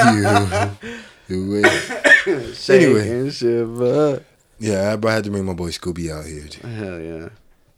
you. 0.89 0.97
You 1.29 1.51
wait. 1.51 2.69
Anyway. 2.69 4.23
Yeah, 4.59 4.95
I 5.03 5.11
had 5.13 5.23
to 5.25 5.29
bring 5.31 5.45
my 5.45 5.53
boy 5.53 5.69
Scooby 5.69 6.09
out 6.11 6.25
here. 6.25 6.47
Hell 6.61 6.99
yeah. 6.99 7.29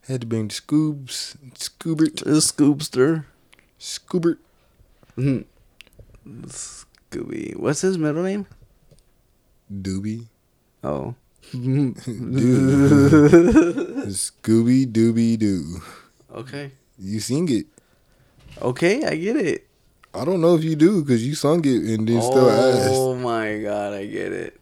Had 0.07 0.21
to 0.21 0.27
bring 0.27 0.47
the 0.47 0.53
Scoobs, 0.53 1.35
Scoobert, 1.53 2.23
It's 2.25 2.51
Scoopster. 2.51 3.25
Scoobert. 3.79 4.37
Mhm. 5.17 5.45
Scooby. 6.47 7.55
What's 7.57 7.81
his 7.81 7.97
middle 7.97 8.23
name? 8.23 8.45
Doobie. 9.71 10.27
Oh. 10.83 11.15
Scooby 14.09 14.85
Dooby 14.85 15.37
Doo. 15.37 15.81
okay. 16.33 16.71
You 16.97 17.19
sing 17.19 17.47
it. 17.49 17.65
Okay, 18.61 19.03
I 19.05 19.15
get 19.15 19.35
it. 19.37 19.67
I 20.13 20.25
don't 20.25 20.41
know 20.41 20.55
if 20.55 20.63
you 20.63 20.75
do 20.75 21.01
because 21.03 21.25
you 21.25 21.35
sung 21.35 21.63
it 21.65 21.83
and 21.83 22.07
then 22.07 22.21
still 22.21 22.49
asked. 22.49 22.89
Oh 22.91 23.15
my 23.15 23.59
god, 23.59 23.93
I 23.93 24.05
get 24.05 24.31
it. 24.33 24.58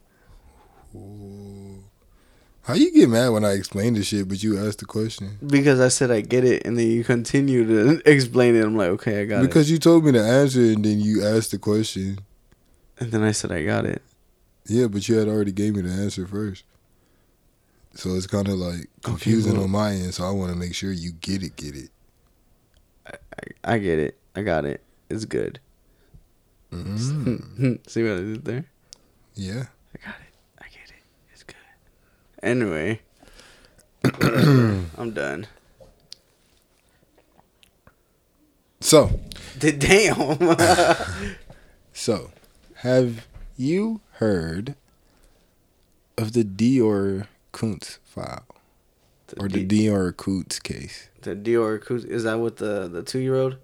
How 2.68 2.74
you 2.74 2.92
get 2.92 3.08
mad 3.08 3.30
when 3.30 3.46
I 3.46 3.54
explain 3.54 3.94
the 3.94 4.04
shit, 4.04 4.28
but 4.28 4.44
you 4.44 4.60
ask 4.60 4.80
the 4.80 4.86
question? 4.86 5.38
Because 5.46 5.80
I 5.80 5.88
said 5.88 6.12
I 6.12 6.20
get 6.20 6.44
it, 6.44 6.66
and 6.66 6.78
then 6.78 6.88
you 6.88 7.06
continue 7.06 7.66
to 7.66 8.02
explain 8.06 8.58
it. 8.58 8.66
I'm 8.66 8.76
like, 8.76 8.90
okay, 8.90 9.22
I 9.22 9.26
got 9.26 9.40
it. 9.42 9.48
Because 9.48 9.72
you 9.72 9.78
told 9.78 10.04
me 10.04 10.12
the 10.12 10.22
answer 10.22 10.60
and 10.60 10.84
then 10.84 11.00
you 11.00 11.26
asked 11.26 11.52
the 11.52 11.60
question. 11.60 12.20
And 13.00 13.12
then 13.14 13.24
I 13.24 13.32
said 13.32 13.54
I 13.54 13.64
got 13.64 13.86
it. 13.86 14.02
Yeah, 14.66 14.88
but 14.88 15.08
you 15.08 15.16
had 15.16 15.30
already 15.30 15.54
gave 15.54 15.78
me 15.78 15.82
the 15.82 15.92
answer 15.92 16.28
first. 16.28 16.66
So 17.94 18.16
it's 18.16 18.28
kind 18.28 18.50
of 18.50 18.56
like 18.56 18.90
confusing 19.02 19.54
well- 19.54 19.64
on 19.64 19.72
my 19.72 19.92
end. 19.92 20.14
So 20.14 20.26
I 20.26 20.32
want 20.32 20.52
to 20.52 20.58
make 20.58 20.76
sure 20.76 20.92
you 20.92 21.14
get 21.14 21.44
it, 21.44 21.56
get 21.56 21.74
it. 21.74 21.90
I, 23.08 23.14
I 23.76 23.78
get 23.78 23.98
it. 23.98 24.20
I 24.36 24.42
got 24.42 24.66
it. 24.66 24.84
It's 25.10 25.24
good. 25.24 25.62
Mm. 26.74 27.80
See 27.90 28.04
what 28.04 28.12
I 28.12 28.16
did 28.18 28.44
there? 28.44 28.66
yeah. 29.36 29.68
I 29.96 30.06
got 30.06 30.16
it. 30.20 30.34
I 30.60 30.66
get 30.66 30.90
it. 30.90 31.02
It's 31.32 31.44
good. 31.44 31.56
Anyway. 32.44 33.02
I'm 34.22 35.12
done. 35.14 35.48
So, 38.80 39.20
Damn. 39.60 40.56
so 41.94 42.32
have 42.76 43.28
you 43.58 44.02
heard 44.14 44.76
of 46.18 46.34
the 46.34 46.44
DeOrr 46.44 47.28
Kunz 47.52 47.98
file 48.06 48.46
or 49.40 49.48
the 49.50 49.66
DeOrr 49.66 50.14
Kunz 50.14 50.62
case? 50.62 51.10
the 51.24 51.36
DeOrr 51.36 51.84
Kuz- 51.84 52.06
is 52.06 52.24
that 52.24 52.40
with 52.40 52.58
the 52.58 52.88
the 52.88 53.02
two 53.04 53.20
year 53.20 53.36
old? 53.36 53.58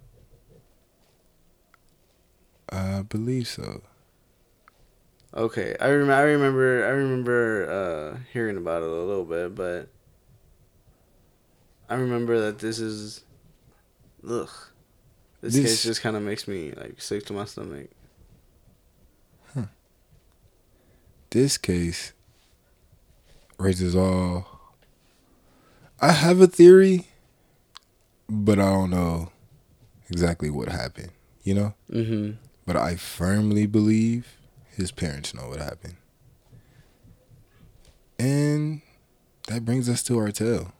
I 2.70 3.02
believe 3.02 3.46
so. 3.46 3.82
Okay, 5.36 5.76
I 5.80 5.88
remember. 5.88 6.14
I 6.14 6.22
remember. 6.22 6.86
I 6.86 6.90
remember 6.90 7.70
uh, 7.70 8.18
hearing 8.32 8.56
about 8.56 8.82
it 8.82 8.88
a 8.88 8.92
little 8.92 9.24
bit, 9.24 9.54
but 9.54 9.88
I 11.88 11.96
remember 11.96 12.40
that 12.40 12.60
this 12.60 12.78
is, 12.78 13.24
ugh, 14.28 14.48
this, 15.40 15.54
This- 15.54 15.64
case 15.64 15.82
just 15.82 16.02
kind 16.02 16.16
of 16.16 16.22
makes 16.22 16.46
me 16.46 16.72
like 16.72 17.00
sick 17.00 17.26
to 17.26 17.32
my 17.32 17.44
stomach. 17.46 17.88
This 21.30 21.58
case 21.58 22.12
raises 23.58 23.96
all. 23.96 24.46
I 26.00 26.12
have 26.12 26.40
a 26.40 26.46
theory, 26.46 27.08
but 28.28 28.60
I 28.60 28.70
don't 28.70 28.90
know 28.90 29.32
exactly 30.08 30.48
what 30.48 30.68
happened. 30.68 31.10
You 31.42 31.54
know. 31.54 31.74
Mm-hmm. 31.90 32.36
But 32.66 32.76
I 32.76 32.94
firmly 32.94 33.66
believe 33.66 34.28
his 34.76 34.90
parents 34.92 35.34
know 35.34 35.48
what 35.48 35.58
happened. 35.60 35.96
And 38.18 38.82
that 39.48 39.64
brings 39.64 39.88
us 39.88 40.02
to 40.04 40.18
our 40.18 40.30
tale. 40.30 40.72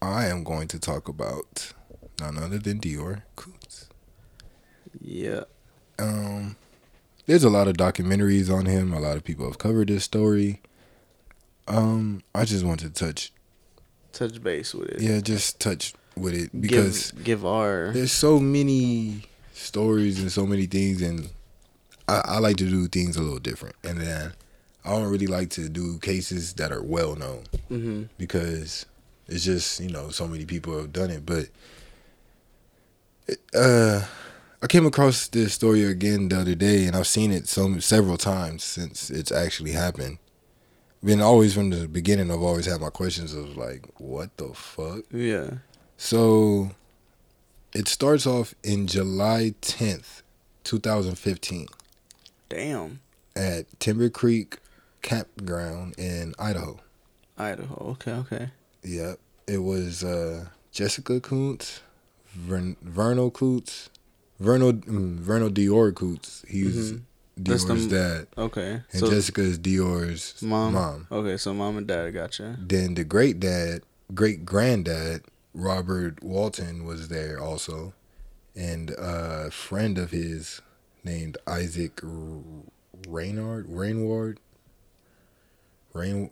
I 0.00 0.26
am 0.26 0.42
going 0.42 0.68
to 0.68 0.78
talk 0.78 1.08
about 1.08 1.72
none 2.20 2.38
other 2.38 2.58
than 2.58 2.80
DeOrr 2.80 3.22
Coots. 3.36 3.88
Yeah. 5.00 5.44
Um, 5.98 6.56
there's 7.26 7.44
a 7.44 7.50
lot 7.50 7.68
of 7.68 7.76
documentaries 7.76 8.52
on 8.52 8.66
him. 8.66 8.92
A 8.92 8.98
lot 9.00 9.16
of 9.16 9.24
people 9.24 9.46
have 9.46 9.58
covered 9.58 9.88
this 9.88 10.04
story. 10.04 10.60
Um, 11.68 12.22
I 12.34 12.44
just 12.44 12.64
want 12.64 12.80
to 12.80 12.90
touch, 12.90 13.32
Touch 14.12 14.42
base 14.42 14.74
with 14.74 14.88
it. 14.88 15.00
yeah, 15.00 15.20
just 15.20 15.60
touch 15.60 15.94
with 16.16 16.34
it 16.34 16.50
because 16.60 17.12
give, 17.12 17.24
give 17.24 17.46
our 17.46 17.92
there's 17.94 18.12
so 18.12 18.38
many 18.38 19.22
stories 19.54 20.20
and 20.20 20.30
so 20.30 20.44
many 20.44 20.66
things 20.66 21.00
and 21.00 21.30
I, 22.08 22.22
I 22.24 22.38
like 22.38 22.56
to 22.58 22.68
do 22.68 22.88
things 22.88 23.16
a 23.16 23.22
little 23.22 23.38
different. 23.38 23.76
And 23.84 24.00
then 24.00 24.32
i 24.84 24.90
don't 24.90 25.10
really 25.10 25.28
like 25.28 25.48
to 25.50 25.68
do 25.68 25.98
cases 25.98 26.54
that 26.54 26.72
are 26.72 26.82
well 26.82 27.14
known 27.14 27.44
mm-hmm. 27.70 28.02
because 28.18 28.84
it's 29.28 29.44
just 29.44 29.78
you 29.80 29.88
know 29.88 30.10
so 30.10 30.26
many 30.26 30.44
people 30.44 30.76
have 30.76 30.92
done 30.92 31.10
it. 31.10 31.24
But 31.24 31.48
uh 33.54 34.04
i 34.62 34.66
came 34.66 34.84
across 34.84 35.28
this 35.28 35.54
story 35.54 35.84
again 35.84 36.28
the 36.28 36.40
other 36.40 36.54
day 36.56 36.86
and 36.86 36.96
i've 36.96 37.06
seen 37.06 37.30
it 37.30 37.46
some 37.48 37.80
several 37.80 38.16
times 38.16 38.64
since 38.64 39.10
it's 39.10 39.32
actually 39.32 39.72
happened. 39.72 40.18
Been 41.04 41.20
always 41.20 41.54
from 41.54 41.70
the 41.70 41.88
beginning 41.88 42.30
i've 42.30 42.42
always 42.42 42.66
had 42.66 42.80
my 42.80 42.90
questions 42.90 43.34
of 43.34 43.56
like 43.56 43.86
what 43.98 44.36
the 44.36 44.52
fuck? 44.54 45.04
Yeah. 45.10 45.50
so 45.96 46.72
it 47.74 47.88
starts 47.88 48.26
off 48.26 48.54
in 48.62 48.86
July 48.86 49.54
10th, 49.62 50.20
2015 50.64 51.68
Damn. 52.56 53.00
at 53.34 53.64
Timber 53.80 54.08
Creek 54.10 54.58
Campground 55.00 55.94
in 55.98 56.34
Idaho. 56.38 56.78
Idaho. 57.38 57.90
Okay. 57.92 58.12
Okay. 58.12 58.50
Yep. 58.84 59.18
It 59.46 59.58
was 59.58 60.04
uh, 60.04 60.46
Jessica 60.70 61.20
Kunz, 61.20 61.80
Vern- 62.34 62.76
Vernal 62.82 63.30
Kunz, 63.30 63.88
Vernal, 64.38 64.72
mm, 64.74 65.16
Vernal 65.18 65.50
DeOrr 65.50 65.92
Kunz. 65.92 66.46
He's 66.46 66.92
Mhm. 66.92 67.00
That's 67.36 67.64
DeOrr's 67.64 67.86
dad. 67.88 68.26
Okay. 68.36 68.82
And 68.92 69.00
so 69.00 69.10
Jessica 69.10 69.40
is 69.40 69.58
DeOrr's 69.58 70.40
mom. 70.42 70.74
mom. 70.74 71.06
Okay. 71.10 71.36
So 71.38 71.54
mom 71.54 71.78
and 71.78 71.86
dad. 71.86 72.10
Gotcha. 72.12 72.56
Then 72.60 72.94
the 72.94 73.04
great 73.04 73.40
dad, 73.40 73.82
great 74.14 74.44
granddad, 74.44 75.24
Robert 75.54 76.22
Walton 76.22 76.84
was 76.84 77.08
there 77.08 77.40
also, 77.40 77.94
and 78.54 78.90
a 78.98 79.50
friend 79.50 79.96
of 79.98 80.10
his 80.10 80.60
named 81.04 81.38
Isaac 81.46 82.00
R- 82.02 82.42
Raynard, 83.08 83.66
Rainward, 83.68 84.38
Rain, 85.92 86.30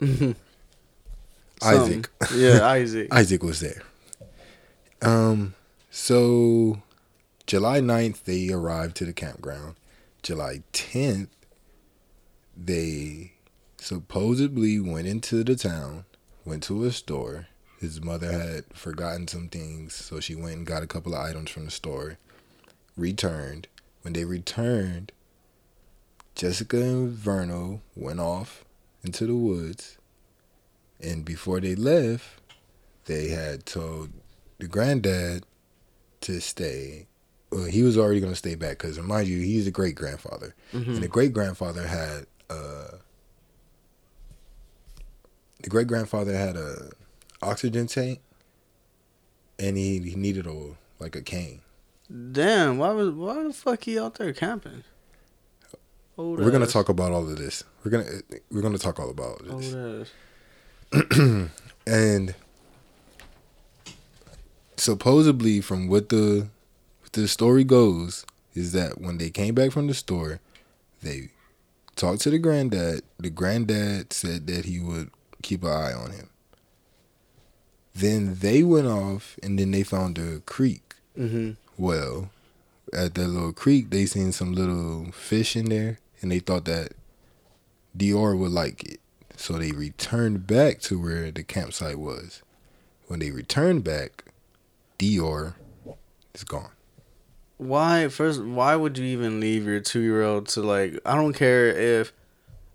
Isaac. 1.62 2.10
Yeah, 2.34 2.66
Isaac. 2.66 3.08
Isaac 3.12 3.42
was 3.42 3.60
there. 3.60 3.82
Um, 5.02 5.54
so 5.90 6.82
July 7.46 7.80
9th, 7.80 8.24
they 8.24 8.50
arrived 8.50 8.96
to 8.98 9.04
the 9.04 9.12
campground. 9.12 9.76
July 10.22 10.62
10th, 10.72 11.28
they 12.56 13.32
supposedly 13.78 14.78
went 14.78 15.06
into 15.06 15.42
the 15.42 15.56
town, 15.56 16.04
went 16.44 16.62
to 16.64 16.84
a 16.84 16.92
store. 16.92 17.46
His 17.80 18.02
mother 18.02 18.30
had 18.30 18.64
forgotten 18.74 19.26
some 19.26 19.48
things, 19.48 19.94
so 19.94 20.20
she 20.20 20.34
went 20.34 20.56
and 20.56 20.66
got 20.66 20.82
a 20.82 20.86
couple 20.86 21.14
of 21.14 21.20
items 21.24 21.50
from 21.50 21.64
the 21.64 21.70
store. 21.70 22.18
Returned. 22.96 23.68
When 24.02 24.12
they 24.14 24.24
returned, 24.24 25.12
Jessica 26.34 26.80
and 26.80 27.16
Verno 27.16 27.80
went 27.94 28.20
off 28.20 28.64
into 29.02 29.26
the 29.26 29.34
woods. 29.36 29.98
And 31.00 31.24
before 31.24 31.60
they 31.60 31.74
left, 31.74 32.24
they 33.06 33.28
had 33.28 33.66
told 33.66 34.10
the 34.58 34.66
granddad 34.68 35.44
to 36.22 36.40
stay. 36.40 37.06
Well, 37.50 37.64
he 37.64 37.82
was 37.82 37.98
already 37.98 38.20
going 38.20 38.32
to 38.32 38.38
stay 38.38 38.54
back 38.54 38.78
because, 38.78 38.98
mind 38.98 39.26
you, 39.28 39.40
he's 39.40 39.66
a 39.66 39.70
great 39.70 39.94
grandfather. 39.94 40.54
Mhm. 40.72 40.86
And 40.86 41.02
the 41.02 41.08
great 41.08 41.32
grandfather 41.32 41.86
had 41.86 42.26
uh, 42.48 42.96
the 45.62 45.68
great 45.70 45.86
grandfather 45.86 46.32
had 46.32 46.56
a 46.56 46.90
oxygen 47.42 47.86
tank, 47.86 48.20
and 49.58 49.76
he, 49.76 49.98
he 50.00 50.14
needed 50.16 50.46
a 50.46 50.74
like 50.98 51.16
a 51.16 51.22
cane. 51.22 51.60
Damn. 52.32 52.78
Why 52.78 52.90
was 52.90 53.10
why 53.10 53.42
the 53.42 53.52
fuck 53.52 53.84
he 53.84 53.98
out 53.98 54.14
there 54.16 54.32
camping? 54.32 54.84
Old 56.18 56.40
We're 56.40 56.50
gonna 56.50 56.66
talk 56.66 56.88
about 56.88 57.12
all 57.12 57.28
of 57.28 57.36
this. 57.36 57.62
We're 57.84 57.90
gonna 57.92 58.10
we're 58.50 58.62
gonna 58.62 58.78
talk 58.78 58.98
all 58.98 59.10
about 59.10 59.42
Old 59.48 59.62
this. 59.62 60.10
and 61.86 62.34
supposedly 64.76 65.60
from 65.60 65.88
what 65.88 66.08
the 66.08 66.48
what 67.02 67.12
the 67.12 67.28
story 67.28 67.64
goes 67.64 68.24
is 68.54 68.72
that 68.72 69.00
when 69.00 69.18
they 69.18 69.30
came 69.30 69.54
back 69.54 69.70
from 69.70 69.86
the 69.86 69.94
store 69.94 70.40
they 71.02 71.28
talked 71.96 72.22
to 72.22 72.30
the 72.30 72.38
granddad 72.38 73.02
the 73.18 73.30
granddad 73.30 74.12
said 74.12 74.46
that 74.46 74.64
he 74.64 74.80
would 74.80 75.10
keep 75.42 75.62
an 75.62 75.70
eye 75.70 75.92
on 75.92 76.10
him 76.10 76.30
then 77.94 78.34
they 78.40 78.62
went 78.62 78.86
off 78.86 79.38
and 79.42 79.58
then 79.58 79.70
they 79.70 79.82
found 79.82 80.18
a 80.18 80.40
creek 80.40 80.94
Mm-hmm. 81.18 81.50
Well 81.80 82.30
at 82.92 83.14
that 83.14 83.28
little 83.28 83.54
creek 83.54 83.88
they 83.88 84.04
seen 84.04 84.32
some 84.32 84.52
little 84.52 85.10
fish 85.12 85.56
in 85.56 85.70
there 85.70 85.98
and 86.20 86.30
they 86.30 86.40
thought 86.40 86.66
that 86.66 86.92
DeOrr 87.96 88.38
would 88.38 88.50
like 88.50 88.84
it 88.84 89.00
so 89.36 89.54
they 89.54 89.72
returned 89.72 90.46
back 90.46 90.80
to 90.80 91.00
where 91.00 91.30
the 91.30 91.42
campsite 91.42 91.98
was 91.98 92.42
when 93.06 93.20
they 93.20 93.30
returned 93.30 93.82
back 93.82 94.26
DeOrr 94.98 95.54
is 96.34 96.44
gone 96.44 96.72
Why 97.56 98.08
first? 98.08 98.42
Why 98.44 98.76
would 98.76 98.98
you 98.98 99.06
even 99.06 99.40
leave 99.40 99.64
your 99.64 99.80
two 99.80 100.00
year 100.00 100.22
old 100.22 100.48
to 100.48 100.60
like? 100.60 100.98
I 101.06 101.14
don't 101.14 101.32
care 101.32 101.68
if, 101.68 102.12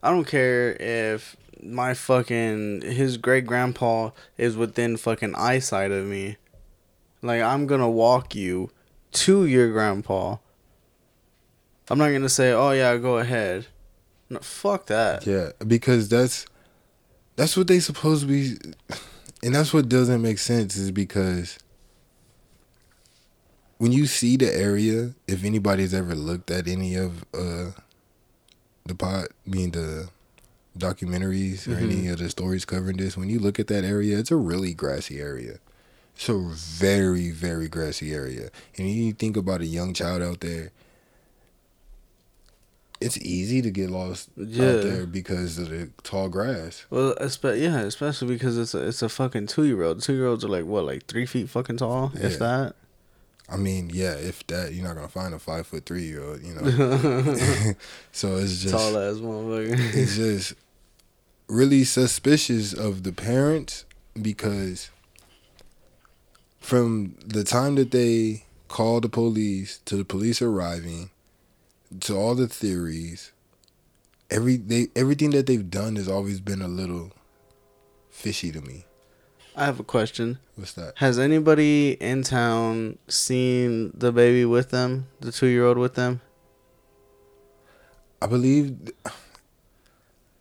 I 0.02 0.10
don't 0.10 0.26
care 0.26 0.76
if 0.80 1.36
my 1.62 1.94
fucking 1.94 2.82
his 2.82 3.18
great 3.18 3.46
grandpa 3.46 4.10
is 4.36 4.58
within 4.58 4.98
fucking 4.98 5.36
eyesight 5.36 5.91
of 5.91 6.06
me. 6.08 6.38
Like 7.22 7.44
I'm 7.44 7.68
gonna 7.68 7.89
walk 7.89 8.34
you 8.34 8.72
to 9.15 9.45
your 9.45 9.71
grandpa. 9.71 10.38
I'm 11.89 11.97
not 11.97 12.12
gonna 12.12 12.30
say, 12.30 12.51
oh 12.51 12.71
yeah, 12.71 12.97
go 12.97 13.17
ahead. 13.19 13.67
No, 14.30 14.39
fuck 14.39 14.88
that. 14.88 15.25
Yeah, 15.28 15.51
because 15.65 16.10
that's 16.10 16.45
that's 17.36 17.56
what 17.58 17.67
they 17.67 17.80
supposed 17.80 18.21
to 18.21 18.28
be, 18.28 18.58
and 19.43 19.54
that's 19.54 19.73
what 19.73 19.88
doesn't 19.89 20.21
make 20.21 20.39
sense 20.39 20.75
is 20.78 20.89
because 20.91 21.58
when 23.78 23.91
you 23.91 24.06
see 24.08 24.38
the 24.38 24.51
area, 24.54 25.13
if 25.28 25.43
anybody's 25.43 25.93
ever 25.93 26.15
looked 26.15 26.49
at 26.49 26.67
any 26.67 26.95
of 26.95 27.23
uh 27.34 27.71
the 28.86 28.95
pot, 28.95 29.28
mean 29.45 29.71
the 29.71 30.10
documentaries 30.78 31.67
or 31.67 31.78
any 31.78 32.04
Mhm. 32.04 32.13
of 32.13 32.19
the 32.19 32.30
stories 32.30 32.65
covering 32.65 32.97
this, 32.97 33.15
when 33.17 33.30
you 33.30 33.39
look 33.39 33.60
at 33.60 33.67
that 33.67 33.84
area, 33.84 34.17
it's 34.19 34.32
a 34.32 34.36
really 34.36 34.73
grassy 34.73 35.19
area. 35.19 35.60
It's 36.15 36.30
a 36.30 36.38
very, 36.38 37.30
very 37.32 37.67
grassy 37.67 38.13
area. 38.13 38.49
And 38.78 38.89
you 38.89 39.12
think 39.13 39.36
about 39.38 39.62
a 39.62 39.65
young 39.65 39.93
child 39.93 40.21
out 40.21 40.39
there, 40.39 40.71
it's 43.01 43.17
easy 43.17 43.62
to 43.62 43.69
get 43.69 43.89
lost 43.89 44.30
Yeah. 44.38 44.65
out 44.69 44.84
there 44.84 45.06
because 45.06 45.58
of 45.60 45.69
the 45.69 45.89
tall 46.04 46.30
grass. 46.30 46.86
Well, 46.89 47.13
espe- 47.15 47.60
yeah, 47.62 47.80
especially 47.82 48.30
because 48.30 48.58
it's 48.58 48.73
a 48.73 48.88
it's 48.88 49.01
a 49.01 49.10
fucking 49.10 49.47
two 49.47 49.65
year 49.65 49.84
old. 49.84 50.01
Two 50.01 50.13
year 50.13 50.28
olds 50.28 50.45
are 50.45 50.49
like 50.49 50.65
what, 50.65 50.86
like 50.86 51.06
three 51.08 51.25
feet 51.25 51.49
fucking 51.49 51.78
tall, 51.78 52.12
Yeah. 52.15 52.25
if 52.28 52.39
that. 52.39 52.75
I 53.49 53.58
mean, 53.58 53.91
yeah, 53.93 54.13
if 54.13 54.47
that 54.47 54.73
you're 54.73 54.86
not 54.88 54.95
gonna 54.95 55.10
find 55.10 55.34
a 55.34 55.39
five 55.39 55.67
foot 55.67 55.86
three 55.86 56.04
year 56.06 56.23
old, 56.23 56.41
you 56.41 56.54
know. 56.56 56.63
so 58.13 58.38
it's 58.38 58.62
just 58.62 58.73
Tall 58.73 58.97
ass 58.97 59.17
motherfucker. 59.17 59.78
it's 59.93 60.15
just 60.15 60.54
really 61.49 61.84
suspicious 61.84 62.73
of 62.73 63.04
the 63.04 63.12
parents 63.12 63.84
because 64.19 64.89
from 66.65 67.13
the 67.23 67.43
time 67.43 67.75
that 67.75 67.91
they 67.91 68.43
call 68.67 68.99
the 68.99 69.08
police 69.08 69.78
to 69.86 69.95
the 69.95 70.04
police 70.04 70.41
arriving 70.41 71.12
to 71.99 72.15
all 72.17 72.34
the 72.34 72.47
theories 72.47 73.32
every 74.32 74.58
they 74.58 74.88
everything 74.95 75.30
that 75.30 75.45
they've 75.45 75.69
done 75.69 75.95
has 75.95 76.08
always 76.08 76.39
been 76.39 76.63
a 76.63 76.67
little 76.67 77.12
fishy 78.10 78.51
to 78.51 78.62
me 78.62 78.84
I 79.56 79.65
have 79.65 79.80
a 79.80 79.84
question. 79.84 80.39
what's 80.56 80.73
that 80.73 80.93
Has 80.97 81.19
anybody 81.19 81.91
in 82.01 82.23
town 82.23 82.97
seen 83.08 83.91
the 83.93 84.12
baby 84.12 84.43
with 84.43 84.71
them, 84.71 85.08
the 85.21 85.32
two 85.32 85.45
year 85.47 85.65
old 85.65 85.78
with 85.78 85.93
them? 85.93 86.19
i 88.23 88.25
believe 88.25 88.75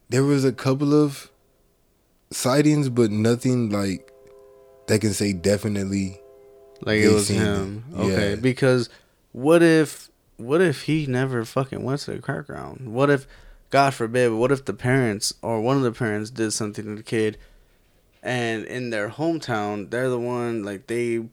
there 0.09 0.25
was 0.25 0.43
a 0.43 0.53
couple 0.53 0.95
of 0.95 1.31
sightings 2.31 2.89
but 2.89 3.11
nothing 3.11 3.69
like 3.69 4.11
that 4.87 5.01
can 5.01 5.13
say 5.13 5.33
definitely 5.33 6.21
Like 6.83 6.99
it 7.01 7.13
was 7.13 7.29
him. 7.29 7.85
it. 7.93 7.99
Okay, 7.99 8.31
Yeah. 8.31 8.37
because 8.37 8.89
what 9.33 9.63
if 9.63 10.11
what 10.37 10.61
if 10.61 10.83
he 10.83 11.07
never 11.07 11.45
fucking 11.45 11.83
went 11.83 12.01
to 12.01 12.13
the 12.13 12.19
crack 12.19 12.47
ground? 12.47 12.93
What 12.93 13.09
if 13.11 13.27
God 13.71 13.95
forbid, 13.95 14.33
what 14.33 14.51
if 14.53 14.65
the 14.65 14.75
parents 14.75 15.33
or 15.43 15.61
one 15.61 15.77
of 15.77 15.83
the 15.83 15.93
parents 15.93 16.31
did 16.31 16.53
something 16.53 16.85
to 16.85 16.95
the 16.97 17.03
kid 17.03 17.39
and 18.23 18.65
in 18.65 18.91
their 18.91 19.11
hometown 19.11 19.91
they're 19.91 20.09
the 20.09 20.19
one 20.19 20.63
like 20.65 20.87
they 20.87 21.25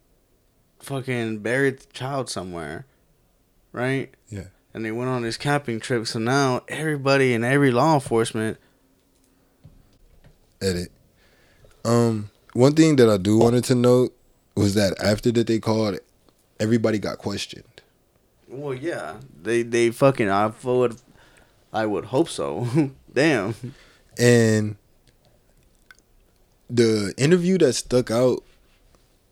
fucking 0.80 1.40
buried 1.40 1.80
the 1.80 1.94
child 1.94 2.30
somewhere. 2.30 2.86
Right? 3.72 4.14
Yeah. 4.30 4.46
And 4.74 4.84
they 4.86 4.92
went 4.92 5.10
on 5.10 5.22
this 5.22 5.38
camping 5.38 5.80
trip, 5.80 6.08
so 6.08 6.18
now 6.20 6.62
everybody 6.68 7.34
and 7.34 7.44
every 7.46 7.72
law 7.72 7.94
enforcement 7.96 8.58
edit. 10.62 10.92
Um, 11.86 12.31
one 12.54 12.74
thing 12.74 12.96
that 12.98 13.10
I 13.10 13.18
do 13.18 13.38
wanted 13.38 13.64
to 13.66 13.76
note 13.76 14.16
was 14.56 14.74
that 14.76 15.00
after 15.02 15.32
that 15.32 15.48
they 15.48 15.60
called, 15.60 16.00
everybody 16.60 17.00
got 17.00 17.18
questioned. 17.18 17.64
Well, 18.48 18.74
yeah, 18.74 19.18
they 19.42 19.64
they 19.64 19.92
fucking 19.92 20.30
I 20.30 20.48
would 20.64 20.98
I 21.72 21.86
would 21.86 22.06
hope 22.06 22.30
so. 22.30 22.68
Damn. 23.14 23.56
And 24.18 24.76
the 26.70 27.14
interview 27.18 27.58
that 27.60 27.74
stuck 27.74 28.12
out 28.12 28.44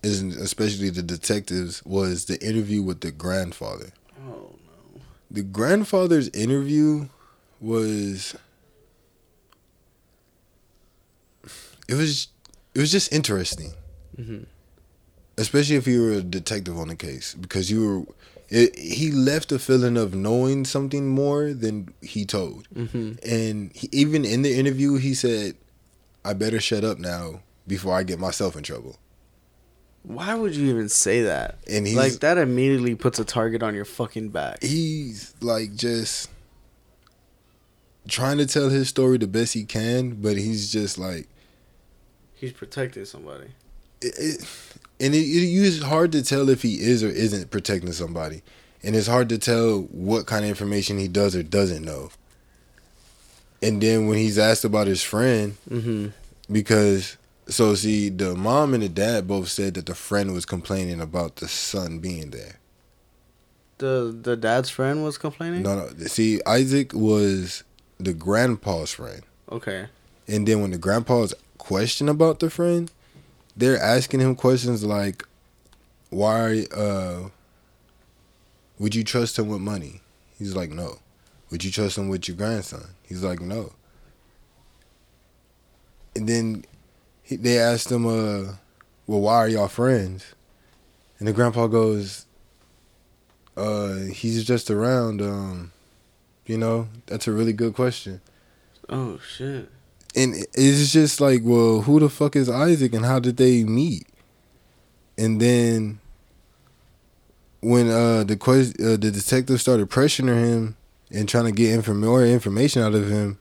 is 0.04 0.22
especially 0.22 0.90
the 0.90 1.04
detectives 1.04 1.84
was 1.86 2.26
the 2.26 2.42
interview 2.46 2.82
with 2.82 3.02
the 3.02 3.12
grandfather. 3.12 3.92
Oh 4.26 4.56
no. 4.66 5.02
The 5.30 5.44
grandfather's 5.44 6.30
interview 6.30 7.10
was 7.60 8.36
it 11.90 11.96
was 11.96 12.30
it 12.76 12.80
was 12.80 12.92
just 12.92 13.12
interesting. 13.14 13.74
hmm 14.16 14.44
especially 15.38 15.78
if 15.78 15.88
you 15.88 16.02
were 16.02 16.12
a 16.12 16.22
detective 16.22 16.78
on 16.78 16.90
the 16.90 16.96
case 16.98 17.34
because 17.40 17.72
you 17.72 17.80
were 17.88 18.14
it, 18.50 18.78
he 18.78 19.10
left 19.10 19.54
a 19.54 19.58
feeling 19.60 19.96
of 19.96 20.14
knowing 20.14 20.66
something 20.66 21.08
more 21.08 21.54
than 21.54 21.88
he 22.02 22.26
told 22.26 22.68
hmm 22.74 23.14
and 23.24 23.72
he, 23.74 23.88
even 23.94 24.26
in 24.26 24.42
the 24.42 24.54
interview 24.54 24.98
he 24.98 25.14
said 25.14 25.56
i 26.26 26.34
better 26.34 26.60
shut 26.60 26.84
up 26.84 26.98
now 27.00 27.40
before 27.68 27.94
i 27.96 28.04
get 28.04 28.20
myself 28.20 28.58
in 28.58 28.64
trouble 28.64 28.98
Why 30.04 30.36
would 30.36 30.54
you 30.58 30.70
even 30.72 30.90
say 30.90 31.22
that? 31.22 31.60
and 31.70 31.88
he's 31.88 31.96
like 31.96 32.20
that 32.20 32.38
immediately 32.38 32.96
puts 32.96 33.18
a 33.18 33.24
target 33.24 33.64
on 33.64 33.74
your 33.74 33.86
fucking 33.86 34.30
back. 34.32 34.62
he's 34.62 35.34
like 35.40 35.74
just 35.74 36.30
trying 38.10 38.40
to 38.40 38.46
tell 38.46 38.68
his 38.68 38.90
story 38.90 39.18
the 39.18 39.28
best 39.28 39.54
he 39.54 39.64
can 39.64 40.16
but 40.22 40.36
he's 40.36 40.70
just 40.70 40.98
like 40.98 41.30
He's 42.40 42.52
protecting 42.54 43.06
somebody. 43.06 43.48
it, 44.02 44.14
it, 44.18 44.48
and 45.00 45.14
it, 45.14 45.18
it 45.20 45.68
it's 45.68 45.82
hard 45.84 46.12
to 46.14 46.24
tell 46.24 46.50
if 46.50 46.62
he 46.62 46.80
is 46.82 47.04
or 47.04 47.10
isn't 47.10 47.52
protecting 47.52 47.92
somebody, 47.94 48.42
and 48.84 48.96
it's 48.96 49.08
hard 49.08 49.30
to 49.30 49.38
tell 49.38 49.82
what 49.92 50.26
kind 50.26 50.44
of 50.46 50.50
information 50.50 50.98
he 50.98 51.08
does 51.08 51.36
or 51.36 51.44
doesn't 51.44 51.84
know. 51.84 52.10
And 53.62 53.82
then 53.82 54.08
when 54.08 54.18
he's 54.18 54.38
asked 54.40 54.64
about 54.64 54.88
his 54.88 55.04
friend, 55.04 55.58
Mm-hmm. 55.70 56.08
because 56.52 57.18
so 57.48 57.74
see 57.76 58.10
the 58.10 58.36
mom 58.36 58.74
and 58.74 58.84
the 58.84 58.90
dad 58.90 59.28
both 59.28 59.50
said 59.50 59.74
that 59.74 59.86
the 59.88 59.96
friend 59.96 60.34
was 60.34 60.46
complaining 60.46 61.02
about 61.02 61.38
the 61.38 61.48
son 61.48 62.00
being 62.00 62.30
there. 62.32 62.56
The 63.80 64.16
the 64.22 64.36
dad's 64.38 64.70
friend 64.70 65.04
was 65.04 65.18
complaining. 65.18 65.64
No, 65.64 65.76
no. 65.76 65.90
See, 66.08 66.42
Isaac 66.46 66.94
was 66.94 67.64
the 68.00 68.14
grandpa's 68.14 68.92
friend, 68.94 69.24
Okay. 69.52 69.88
and 70.28 70.48
then 70.48 70.62
when 70.62 70.72
the 70.72 70.78
grandpa's 70.78 71.34
question 71.70 72.10
about 72.10 72.40
the 72.40 72.50
friend, 72.50 72.92
they're 73.56 73.78
asking 73.78 74.22
him 74.22 74.36
questions 74.36 74.84
like, 74.84 75.24
"Why 76.10 76.66
uh, 76.76 77.30
would 78.80 78.96
you 78.96 79.04
trust 79.04 79.38
him 79.38 79.50
with 79.50 79.62
money?" 79.62 80.02
He's 80.40 80.56
like, 80.56 80.72
"No." 80.72 80.98
Would 81.52 81.64
you 81.64 81.70
trust 81.70 81.96
him 82.00 82.10
with 82.10 82.28
your 82.28 82.38
grandson? 82.38 82.96
He's 83.04 83.24
like, 83.24 83.40
"No." 83.40 83.74
And 86.16 86.28
then 86.28 86.66
he, 87.22 87.36
they 87.36 87.60
asked 87.60 87.92
him, 87.92 88.08
"Uh, 88.08 88.56
well, 89.06 89.22
why 89.22 89.36
are 89.36 89.48
y'all 89.48 89.68
friends?" 89.68 90.34
And 91.20 91.28
the 91.28 91.34
grandpa 91.34 91.68
goes, 91.68 92.26
"Uh, 93.56 94.10
he's 94.12 94.44
just 94.44 94.72
around. 94.72 95.22
Um, 95.22 95.72
you 96.48 96.58
know, 96.58 96.88
that's 97.06 97.28
a 97.28 97.32
really 97.32 97.54
good 97.54 97.76
question." 97.76 98.22
Oh 98.90 99.20
shit. 99.20 99.70
And 100.16 100.36
it's 100.54 100.92
just 100.92 101.22
like, 101.22 101.42
well, 101.44 101.82
who 101.82 102.00
the 102.00 102.10
fuck 102.10 102.36
is 102.36 102.50
Isaac 102.50 102.94
and 102.94 103.06
how 103.06 103.20
did 103.20 103.38
they 103.38 103.64
meet? 103.64 104.08
And 105.18 105.40
then 105.42 106.00
when 107.62 107.90
uh 107.90 108.24
the 108.24 108.38
quest 108.38 108.80
uh, 108.80 108.92
the 108.98 109.12
detective 109.12 109.60
started 109.60 109.90
pressuring 109.90 110.44
him 110.44 110.78
and 111.12 111.28
trying 111.28 111.46
to 111.46 111.52
get 111.52 111.74
inform- 111.74 112.02
more 112.02 112.26
information 112.26 112.82
out 112.82 112.94
of 112.96 113.10
him, 113.10 113.38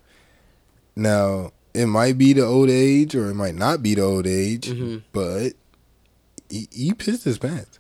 now 0.96 1.52
it 1.74 1.86
might 1.86 2.18
be 2.18 2.32
the 2.32 2.44
old 2.44 2.70
age 2.70 3.14
or 3.14 3.30
it 3.30 3.34
might 3.34 3.54
not 3.54 3.82
be 3.82 3.94
the 3.94 4.02
old 4.02 4.26
age, 4.26 4.68
Mhm. 4.70 5.02
but 5.12 5.52
he, 6.50 6.66
he 6.72 6.92
pissed 6.94 7.24
his 7.24 7.38
pants. 7.38 7.78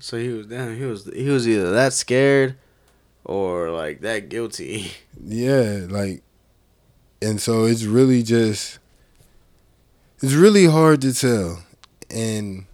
So 0.00 0.16
he 0.16 0.28
was 0.28 0.46
damn. 0.46 0.76
He 0.76 0.84
was 0.84 1.04
he 1.14 1.28
was 1.28 1.46
either 1.48 1.70
that 1.72 1.92
scared, 1.92 2.56
or 3.24 3.70
like 3.70 4.00
that 4.00 4.28
guilty. 4.28 4.92
Yeah, 5.24 5.86
like, 5.90 6.22
and 7.20 7.40
so 7.40 7.64
it's 7.64 7.84
really 7.84 8.22
just, 8.22 8.78
it's 10.22 10.34
really 10.34 10.66
hard 10.66 11.00
to 11.02 11.12
tell. 11.12 11.62
And 12.10 12.64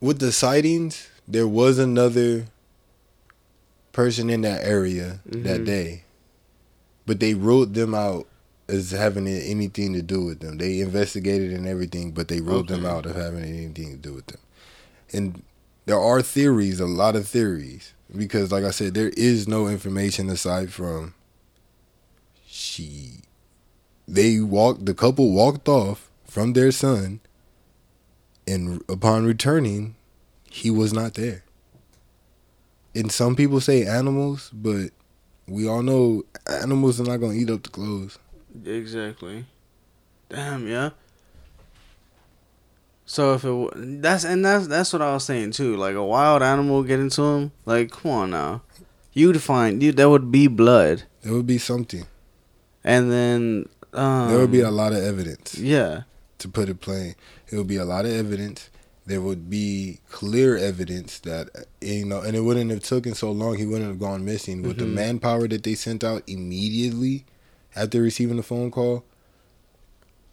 with 0.00 0.18
the 0.18 0.32
sightings, 0.32 1.08
there 1.28 1.46
was 1.48 1.78
another 1.78 2.46
person 3.92 4.30
in 4.30 4.40
that 4.42 4.64
area 4.64 5.20
that 5.26 5.60
Mhm. 5.60 5.64
day, 5.66 6.04
but 7.06 7.20
they 7.20 7.34
ruled 7.34 7.74
them 7.74 7.94
out 7.94 8.26
as 8.68 8.90
having 8.90 9.26
anything 9.28 9.92
to 9.92 10.02
do 10.02 10.24
with 10.24 10.40
them. 10.40 10.56
They 10.58 10.80
investigated 10.80 11.52
and 11.52 11.66
everything, 11.66 12.12
but 12.12 12.28
they 12.28 12.40
ruled 12.40 12.68
them 12.68 12.86
out 12.86 13.06
of 13.06 13.14
having 13.16 13.44
anything 13.44 13.90
to 13.92 13.96
do 13.96 14.14
with 14.14 14.26
them. 14.26 14.40
And 15.12 15.42
there 15.86 15.98
are 16.00 16.22
theories, 16.22 16.80
a 16.80 16.86
lot 16.86 17.16
of 17.16 17.26
theories, 17.28 17.94
because 18.16 18.52
like 18.52 18.64
I 18.64 18.70
said, 18.70 18.94
there 18.94 19.10
is 19.16 19.48
no 19.48 19.68
information 19.68 20.28
aside 20.30 20.72
from 20.72 21.14
she. 22.46 23.20
They 24.08 24.40
walked. 24.40 24.86
The 24.86 24.94
couple 24.94 25.32
walked 25.32 25.68
off 25.68 26.10
from 26.24 26.52
their 26.54 26.72
son, 26.72 27.20
and 28.46 28.82
upon 28.88 29.24
returning, 29.24 29.96
he 30.50 30.70
was 30.70 30.92
not 30.92 31.14
there. 31.14 31.44
and 32.94 33.10
some 33.10 33.34
people 33.36 33.60
say 33.60 33.86
animals, 33.86 34.50
but 34.52 34.90
we 35.46 35.66
all 35.68 35.82
know 35.82 36.24
animals 36.46 37.00
are 37.00 37.04
not 37.04 37.18
gonna 37.18 37.34
eat 37.34 37.50
up 37.50 37.62
the 37.62 37.70
clothes. 37.70 38.18
Exactly. 38.64 39.46
Damn, 40.28 40.66
yeah. 40.68 40.90
So 43.12 43.34
if 43.34 43.44
it 43.44 44.00
that's 44.00 44.24
and 44.24 44.42
that's 44.42 44.66
that's 44.68 44.90
what 44.94 45.02
I 45.02 45.12
was 45.12 45.24
saying 45.24 45.50
too. 45.52 45.76
Like 45.76 45.94
a 45.94 46.02
wild 46.04 46.40
animal 46.42 46.82
get 46.82 46.98
into 46.98 47.22
him. 47.22 47.52
Like 47.66 47.90
come 47.90 48.10
on 48.10 48.30
now, 48.30 48.62
you'd 49.12 49.42
find 49.42 49.82
you 49.82 49.92
that 49.92 50.08
would 50.08 50.32
be 50.32 50.46
blood, 50.46 51.02
There 51.20 51.34
would 51.34 51.46
be 51.46 51.58
something. 51.58 52.06
and 52.82 53.12
then 53.12 53.68
um, 53.92 54.28
there 54.30 54.38
would 54.38 54.50
be 54.52 54.60
a 54.60 54.70
lot 54.70 54.92
of 54.92 55.02
evidence. 55.04 55.58
yeah. 55.58 56.04
To 56.38 56.48
put 56.48 56.70
it 56.70 56.80
plain, 56.80 57.14
it 57.50 57.56
would 57.58 57.66
be 57.66 57.76
a 57.76 57.84
lot 57.84 58.06
of 58.06 58.12
evidence. 58.12 58.70
There 59.04 59.20
would 59.20 59.50
be 59.50 59.98
clear 60.08 60.56
evidence 60.56 61.18
that 61.20 61.50
you 61.82 62.06
know, 62.06 62.20
and 62.22 62.34
it 62.34 62.40
wouldn't 62.40 62.70
have 62.70 62.82
taken 62.82 63.14
so 63.14 63.30
long. 63.30 63.58
He 63.58 63.66
wouldn't 63.66 63.90
have 63.90 63.98
gone 64.00 64.24
missing 64.24 64.62
with 64.62 64.78
the 64.78 64.86
Mhm. 64.86 64.94
manpower 64.94 65.48
that 65.48 65.64
they 65.64 65.74
sent 65.74 66.02
out 66.02 66.22
immediately 66.26 67.26
after 67.76 68.00
receiving 68.00 68.38
the 68.38 68.42
phone 68.42 68.70
call. 68.70 69.04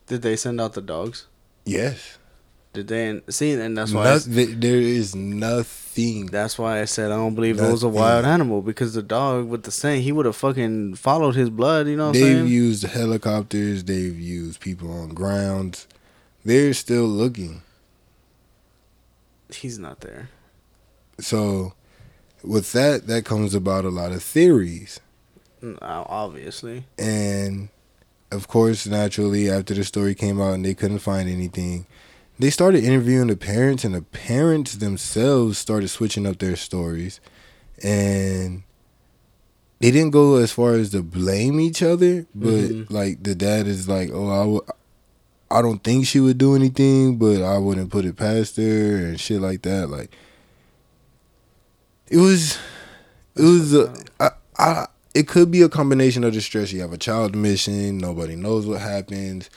Did 0.08 0.22
they 0.22 0.38
send 0.38 0.62
out 0.62 0.74
the 0.74 0.82
dogs? 0.82 1.28
Yes, 1.66 2.18
Did 2.74 2.88
they 2.88 3.22
see? 3.30 3.54
And 3.54 3.78
that's 3.78 3.92
why 3.92 4.14
I, 4.14 4.18
there 4.20 4.78
is 4.80 5.16
nothing. 5.16 6.28
that's 6.28 6.58
why 6.60 6.82
I 6.82 6.86
said 6.86 7.12
I 7.12 7.16
don't 7.16 7.34
believe 7.36 7.60
it 7.60 7.72
was 7.72 7.82
a 7.84 7.90
wild 7.90 8.26
animal 8.26 8.62
because 8.62 8.94
the 8.94 9.02
dog 9.02 9.48
with 9.48 9.64
the 9.64 9.72
scent 9.72 10.04
he 10.04 10.12
would 10.12 10.26
have 10.28 10.36
fucking 10.36 10.96
followed 10.96 11.36
his 11.36 11.50
blood. 11.50 11.88
You 11.88 11.98
know 11.98 12.08
what 12.08 12.14
They've 12.14 12.38
saying? 12.38 12.48
used 12.48 12.84
helicopters. 12.84 13.84
They've 13.84 14.18
used 14.20 14.60
people 14.60 14.92
on 14.92 15.10
grounds. 15.10 15.88
They're 16.46 16.74
still 16.74 17.06
looking. 17.06 17.64
He's 19.52 19.80
not 19.80 20.02
there. 20.02 20.30
So, 21.20 21.74
with 22.44 22.72
that, 22.74 23.08
that 23.08 23.26
comes 23.26 23.54
about 23.56 23.84
a 23.84 23.90
lot 23.90 24.12
of 24.12 24.24
theories. 24.24 25.00
Mm, 25.62 25.78
Obviously. 25.82 26.86
And 26.98 27.70
of 28.32 28.48
course, 28.48 28.86
naturally, 28.86 29.50
after 29.50 29.74
the 29.74 29.84
story 29.84 30.14
came 30.16 30.40
out 30.40 30.54
and 30.54 30.64
they 30.64 30.76
couldn't 30.76 31.00
find 31.00 31.28
anything, 31.28 31.88
they 32.40 32.50
started 32.50 32.84
interviewing 32.84 33.28
the 33.28 33.36
parents, 33.38 33.84
and 33.84 33.94
the 33.94 34.02
parents 34.02 34.76
themselves 34.76 35.58
started 35.58 35.90
switching 35.90 36.26
up 36.26 36.40
their 36.40 36.56
stories. 36.56 37.20
And 37.84 38.64
they 39.80 39.92
didn't 39.92 40.12
go 40.12 40.36
as 40.38 40.52
far 40.52 40.74
as 40.74 40.90
to 40.92 41.04
blame 41.04 41.60
each 41.60 41.82
other, 41.84 42.26
but 42.36 42.50
Mhm. 42.70 42.90
like 42.92 43.24
the 43.24 43.36
dad 43.36 43.68
is 43.68 43.88
like, 43.88 44.10
"Oh, 44.14 44.30
I 44.30 44.40
w- 44.44 44.66
I 45.52 45.62
don't 45.62 45.84
think 45.84 46.06
she 46.06 46.20
would 46.20 46.38
do 46.38 46.56
anything, 46.56 47.18
but 47.18 47.42
I 47.42 47.58
wouldn't 47.58 47.90
put 47.90 48.06
it 48.06 48.16
past 48.18 48.58
her 48.58 48.96
and 48.98 49.20
shit 49.20 49.42
like 49.42 49.62
that." 49.64 49.90
Like 49.90 50.12
it 52.10 52.18
was, 52.18 52.58
it 53.36 53.44
was. 53.44 53.74
A, 53.74 53.94
I, 54.20 54.30
I, 54.58 54.88
it 55.14 55.28
could 55.28 55.50
be 55.52 55.62
a 55.62 55.70
combination 55.70 56.24
of 56.24 56.34
the 56.34 56.42
stress. 56.42 56.72
You 56.72 56.82
have 56.82 56.94
a 56.94 56.98
child 56.98 57.36
missing, 57.36 57.98
nobody 57.98 58.36
knows 58.36 58.66
what 58.66 58.82
happens. 58.82 59.50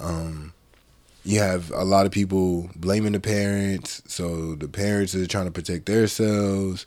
Um, 0.00 0.52
you 1.24 1.38
have 1.38 1.70
a 1.72 1.84
lot 1.84 2.06
of 2.06 2.12
people 2.12 2.70
blaming 2.76 3.12
the 3.12 3.20
parents, 3.20 4.02
so 4.06 4.54
the 4.54 4.68
parents 4.68 5.14
are 5.14 5.26
trying 5.26 5.44
to 5.46 5.50
protect 5.50 5.86
themselves, 5.86 6.86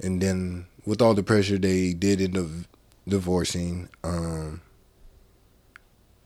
and 0.00 0.20
then 0.20 0.66
with 0.84 1.00
all 1.00 1.14
the 1.14 1.22
pressure 1.22 1.58
they 1.58 1.92
did 1.94 2.20
end 2.20 2.36
up 2.36 2.46
divorcing. 3.06 3.88
Um, 4.02 4.60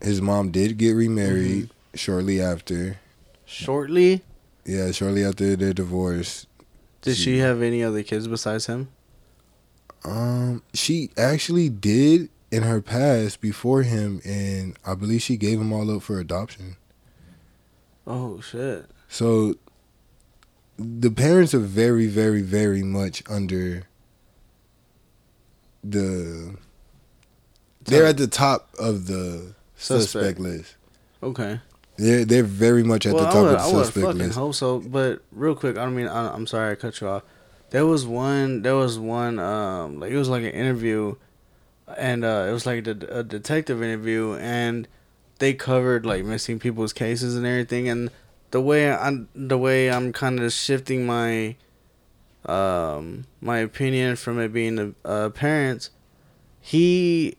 his 0.01 0.21
mom 0.23 0.51
did 0.51 0.79
get 0.79 0.93
remarried 0.93 1.71
shortly 1.95 2.41
after. 2.41 2.99
Shortly, 3.45 4.23
Yeah, 4.65 4.91
shortly 4.91 5.25
after 5.25 5.55
their 5.57 5.73
divorce. 5.73 6.47
did 7.03 7.17
She- 7.17 7.23
she 7.23 7.39
have 7.39 7.63
any 7.63 7.83
other 7.85 8.03
kids 8.03 8.27
besides 8.27 8.67
him? 8.67 8.89
Um, 10.05 10.63
she 10.75 11.11
actually 11.17 11.69
did 11.69 12.29
in 12.51 12.63
her 12.63 12.81
past 12.81 13.41
before 13.41 13.83
him, 13.83 14.21
and 14.25 14.77
I 14.85 14.95
believe 14.95 15.23
she 15.23 15.37
gave 15.37 15.61
him 15.61 15.73
all 15.73 15.91
up 15.95 16.03
for 16.03 16.19
adoption. 16.21 16.77
Oh 18.07 18.41
shit. 18.41 18.87
So 19.09 19.55
the 20.79 21.11
parents 21.11 21.55
are 21.55 21.59
very, 21.61 22.07
very, 22.07 22.43
very 22.43 22.83
much 22.83 23.23
under 23.29 23.85
the. 25.83 26.57
They're 27.85 28.07
at 28.07 28.17
the 28.17 28.27
top 28.27 28.69
of 28.79 29.07
the 29.07 29.55
suspect, 29.77 30.11
Suspect. 30.11 30.39
list. 30.41 30.77
Okay. 31.23 31.61
They're 31.99 32.25
they're 32.25 32.43
very 32.43 32.83
much 32.83 33.07
at 33.07 33.15
well, 33.15 33.23
the 33.25 33.29
I 33.29 33.33
top 33.33 33.43
would, 33.43 33.55
of 33.55 33.61
I 33.61 33.69
the 33.71 33.77
would 33.77 33.85
suspect 33.87 34.07
fucking 34.07 34.19
list. 34.21 34.39
hope 34.39 34.55
so. 34.55 34.79
But 34.81 35.23
real 35.33 35.55
quick, 35.55 35.79
I 35.79 35.85
don't 35.85 35.97
mean 35.97 36.09
I, 36.09 36.33
I'm 36.35 36.47
sorry 36.47 36.73
I 36.73 36.75
cut 36.75 37.01
you 37.01 37.09
off. 37.09 37.23
There 37.71 37.87
was 37.87 38.05
one. 38.07 38.63
There 38.63 38.75
was 38.75 38.99
one. 38.99 39.39
Um, 39.39 40.01
like 40.01 40.11
it 40.13 40.17
was 40.19 40.29
like 40.29 40.43
an 40.43 40.51
interview, 40.51 41.15
and 41.97 42.25
uh, 42.25 42.47
it 42.49 42.53
was 42.53 42.67
like 42.67 42.87
a, 42.87 42.91
a 43.11 43.23
detective 43.23 43.83
interview, 43.83 44.35
and 44.35 44.87
they 45.39 45.55
covered 45.55 46.07
like 46.07 46.25
missing 46.25 46.59
people's 46.59 46.93
cases 46.93 47.37
and 47.37 47.47
everything. 47.47 47.89
And 47.89 48.11
the 48.51 48.61
way 48.61 48.91
I'm 48.91 49.29
the 49.35 49.59
way 49.59 49.91
I'm 49.91 50.13
kind 50.13 50.41
of 50.41 50.53
shifting 50.53 51.07
my 51.07 51.57
um 52.47 53.27
my 53.41 53.59
opinion 53.59 54.17
from 54.17 54.39
it 54.41 54.53
being 54.53 54.95
the 55.03 55.31
parents, 55.31 55.91
he 56.61 57.37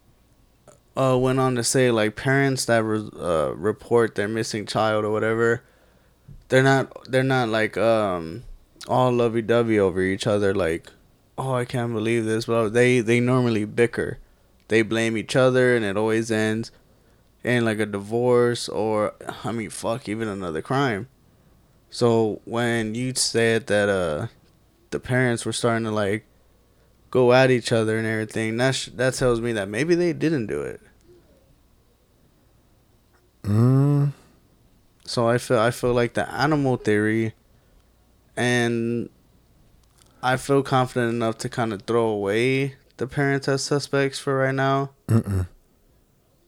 uh, 0.96 1.18
went 1.18 1.40
on 1.40 1.56
to 1.56 1.64
say 1.64 1.92
like 1.92 2.16
parents 2.16 2.66
that 2.66 2.84
re- 2.84 3.10
uh, 3.20 3.54
report 3.56 4.16
their 4.16 4.28
missing 4.28 4.66
child 4.66 5.06
or 5.06 5.12
whatever, 5.12 5.64
they're 6.50 6.64
not 6.64 6.92
they're 7.10 7.24
not 7.24 7.50
like 7.50 7.78
um 7.78 8.44
all 8.88 9.12
lovey 9.12 9.42
dovey 9.42 9.80
over 9.80 10.02
each 10.02 10.26
other 10.26 10.54
like, 10.54 10.92
oh 11.38 11.54
I 11.54 11.66
can't 11.66 11.94
believe 11.94 12.26
this, 12.26 12.46
but 12.46 12.70
they 12.70 13.00
they 13.00 13.20
normally 13.20 13.66
bicker, 13.66 14.18
they 14.68 14.82
blame 14.82 15.18
each 15.18 15.36
other 15.36 15.76
and 15.76 15.86
it 15.86 15.98
always 15.98 16.32
ends 16.32 16.72
in 17.48 17.64
like 17.66 17.80
a 17.80 17.86
divorce 17.86 18.68
or 18.68 19.14
I 19.46 19.52
mean 19.52 19.70
fuck 19.70 20.10
even 20.10 20.28
another 20.28 20.62
crime. 20.62 21.08
So 21.90 22.42
when 22.46 22.94
you 22.94 23.14
said 23.16 23.68
that 23.68 23.88
uh 23.90 24.28
the 24.92 25.00
parents 25.00 25.46
were 25.46 25.54
starting 25.54 25.86
to 25.86 25.92
like 25.92 26.26
go 27.10 27.32
at 27.34 27.50
each 27.50 27.72
other 27.72 27.98
and 27.98 28.06
everything, 28.06 28.58
that 28.58 28.76
sh- 28.76 28.90
that 28.96 29.14
tells 29.16 29.40
me 29.40 29.54
that 29.54 29.70
maybe 29.70 29.96
they 29.96 30.14
didn't 30.14 30.48
do 30.48 30.62
it. 30.62 30.82
Mm, 33.44 34.12
So 35.06 35.28
I 35.30 35.38
feel 35.38 35.60
I 35.60 35.72
feel 35.72 35.94
like 35.94 36.14
the 36.14 36.30
animal 36.30 36.76
theory, 36.76 37.34
and 38.36 39.10
I 40.22 40.36
feel 40.36 40.64
confident 40.64 41.14
enough 41.14 41.38
to 41.40 41.50
kind 41.50 41.72
of 41.72 41.84
throw 41.84 42.08
away 42.08 42.76
the 42.98 43.08
parents 43.08 43.48
as 43.48 43.64
suspects 43.64 44.20
for 44.20 44.36
right 44.38 44.56
now. 44.56 44.92
mm-mm. 45.08 45.48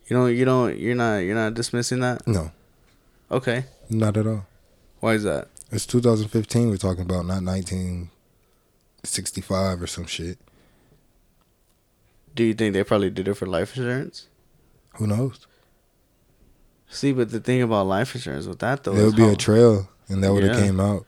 You 0.10 0.18
know, 0.18 0.26
you 0.26 0.44
don't, 0.44 0.78
you're 0.78 0.96
not, 0.96 1.18
you're 1.20 1.36
not 1.36 1.54
dismissing 1.54 2.00
that. 2.02 2.28
No, 2.28 2.52
Okay, 3.32 3.64
not 3.90 4.18
at 4.18 4.26
all. 4.28 4.46
why 5.02 5.14
is 5.14 5.24
that? 5.24 5.48
It's 5.72 5.86
2015. 5.86 6.70
We're 6.70 6.78
talking 6.78 7.04
about 7.04 7.26
not 7.28 7.44
1965 7.44 9.82
or 9.82 9.88
some 9.88 10.06
shit. 10.08 10.40
Do 12.36 12.44
you 12.44 12.54
think 12.56 12.74
they 12.74 12.84
probably 12.84 13.10
did 13.12 13.28
it 13.28 13.36
for 13.36 13.46
life 13.46 13.78
insurance? 13.78 14.28
Who 14.96 15.06
knows? 15.08 15.46
See, 16.90 17.12
but 17.14 17.30
the 17.32 17.40
thing 17.40 17.62
about 17.62 17.86
life 17.86 18.16
insurance 18.16 18.48
with 18.48 18.58
that 18.60 18.84
though, 18.84 18.94
there 18.94 19.06
is 19.06 19.14
would 19.14 19.18
be 19.18 19.24
how- 19.24 19.34
a 19.34 19.36
trail, 19.36 19.90
and 20.08 20.24
that 20.24 20.34
would 20.34 20.44
have 20.44 20.58
Yeah. 20.58 20.64
came 20.66 20.80
out. 20.80 21.06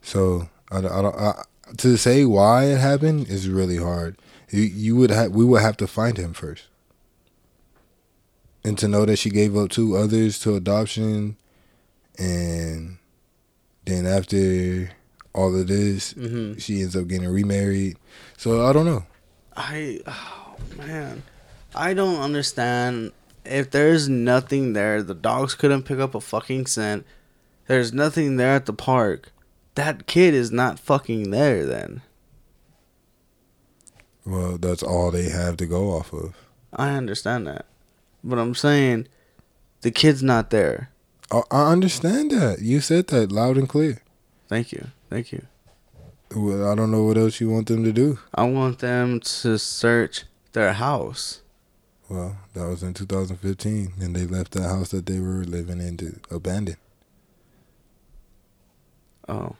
So 0.00 0.48
I, 0.70 0.80
don't- 0.80 0.92
I 0.92 1.02
don't. 1.02 1.14
I, 1.16 1.42
to 1.76 1.96
say 1.98 2.24
why 2.24 2.64
it 2.64 2.78
happened 2.78 3.28
is 3.28 3.46
really 3.48 3.76
hard. 3.76 4.16
You 4.50 4.62
you 4.62 4.96
would 4.96 5.10
have 5.10 5.32
we 5.32 5.44
would 5.44 5.60
have 5.62 5.76
to 5.78 5.86
find 5.86 6.16
him 6.16 6.32
first, 6.32 6.64
and 8.64 8.78
to 8.78 8.88
know 8.88 9.04
that 9.04 9.16
she 9.16 9.30
gave 9.30 9.56
up 9.56 9.70
two 9.70 9.96
others 9.96 10.38
to 10.40 10.54
adoption, 10.54 11.36
and 12.18 12.98
then 13.84 14.06
after 14.06 14.90
all 15.34 15.58
of 15.58 15.66
this, 15.66 16.12
Mhm. 16.14 16.60
she 16.60 16.82
ends 16.82 16.94
up 16.94 17.08
getting 17.08 17.28
remarried. 17.28 17.96
So 18.36 18.66
I 18.66 18.72
don't 18.72 18.86
know. 18.86 19.04
I 19.56 20.00
oh 20.06 20.56
man, 20.76 21.22
I 21.74 21.94
don't 21.94 22.20
understand. 22.20 23.12
If 23.44 23.70
there's 23.72 24.08
nothing 24.08 24.72
there, 24.72 25.02
the 25.02 25.14
dogs 25.14 25.54
couldn't 25.54 25.82
pick 25.82 25.98
up 25.98 26.14
a 26.14 26.20
fucking 26.20 26.66
scent. 26.66 27.04
There's 27.66 27.92
nothing 27.92 28.36
there 28.36 28.54
at 28.54 28.66
the 28.66 28.72
park. 28.72 29.32
That 29.74 30.06
kid 30.06 30.32
is 30.34 30.52
not 30.52 30.78
fucking 30.78 31.30
there. 31.30 31.66
Then 31.66 32.02
Well, 34.24 34.58
that's 34.58 34.82
all 34.84 35.10
they 35.10 35.28
have 35.30 35.56
to 35.56 35.66
go 35.66 35.90
off 35.90 36.12
of. 36.12 36.34
I 36.72 36.90
understand 36.90 37.46
that, 37.48 37.66
but 38.24 38.38
I'm 38.38 38.54
saying 38.54 39.08
the 39.82 39.90
kid's 39.90 40.22
not 40.22 40.50
there. 40.50 40.90
I, 41.30 41.42
I 41.50 41.72
understand 41.72 42.30
that. 42.32 42.60
You 42.60 42.80
said 42.80 43.08
that 43.08 43.32
loud 43.32 43.56
and 43.56 43.68
clear. 43.68 44.02
Thank 44.48 44.72
you, 44.72 44.88
thank 45.10 45.32
you. 45.32 45.46
Well, 46.34 46.70
I 46.70 46.74
don't 46.74 46.90
know 46.90 47.04
what 47.04 47.18
else 47.18 47.40
you 47.40 47.50
want 47.50 47.68
them 47.68 47.84
to 47.84 47.92
do. 47.92 48.18
I 48.34 48.44
want 48.44 48.78
them 48.78 49.20
to 49.20 49.58
search 49.58 50.24
their 50.52 50.72
house. 50.72 51.42
Well, 52.08 52.36
that 52.54 52.66
was 52.68 52.82
in 52.82 52.94
2015, 52.94 53.94
and 54.00 54.14
they 54.16 54.26
left 54.26 54.52
the 54.52 54.62
house 54.62 54.90
that 54.90 55.06
they 55.06 55.20
were 55.20 55.44
living 55.44 55.80
in 55.80 55.96
to 55.98 56.20
abandon. 56.30 56.76
Oh, 59.28 59.56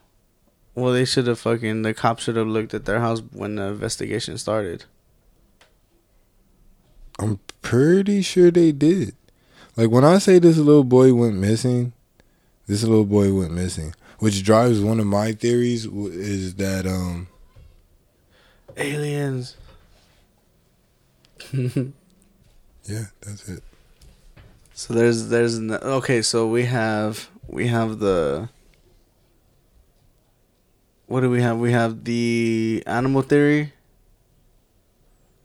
Well, 0.74 0.92
they 0.92 1.04
should 1.04 1.26
have 1.26 1.38
fucking 1.38 1.82
the 1.82 1.94
cops 1.94 2.24
should 2.24 2.36
have 2.36 2.46
looked 2.46 2.74
at 2.74 2.84
their 2.84 3.00
house 3.00 3.22
when 3.32 3.56
the 3.56 3.64
investigation 3.64 4.38
started. 4.38 4.84
I'm 7.18 7.38
pretty 7.62 8.22
sure 8.22 8.50
they 8.50 8.72
did. 8.72 9.14
Like 9.76 9.90
when 9.90 10.04
I 10.04 10.18
say 10.18 10.38
this 10.38 10.58
little 10.58 10.84
boy 10.84 11.14
went 11.14 11.36
missing, 11.36 11.92
this 12.66 12.82
little 12.82 13.06
boy 13.06 13.32
went 13.32 13.52
missing, 13.52 13.94
which 14.18 14.44
drives 14.44 14.80
one 14.80 15.00
of 15.00 15.06
my 15.06 15.32
theories 15.32 15.86
is 15.86 16.54
that 16.56 16.86
um 16.86 17.28
Aliens. 18.76 19.56
yeah, 21.52 23.04
that's 23.20 23.48
it. 23.48 23.62
So 24.74 24.94
there's 24.94 25.28
there's 25.28 25.58
n- 25.58 25.70
okay. 25.72 26.22
So 26.22 26.46
we 26.48 26.64
have 26.64 27.28
we 27.46 27.68
have 27.68 27.98
the. 27.98 28.48
What 31.06 31.20
do 31.20 31.30
we 31.30 31.42
have? 31.42 31.58
We 31.58 31.72
have 31.72 32.04
the 32.04 32.82
animal 32.86 33.22
theory. 33.22 33.74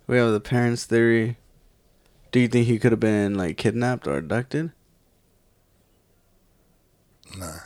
We 0.07 0.18
have 0.18 0.32
the 0.32 0.39
parents 0.39 0.86
theory. 0.86 1.38
Do 2.38 2.41
you 2.41 2.47
think 2.47 2.67
he 2.67 2.77
could 2.77 2.91
have 2.91 2.99
been 2.99 3.33
like 3.33 3.57
kidnapped 3.57 4.05
or 4.05 4.15
abducted? 4.15 4.71
Nah. 7.35 7.61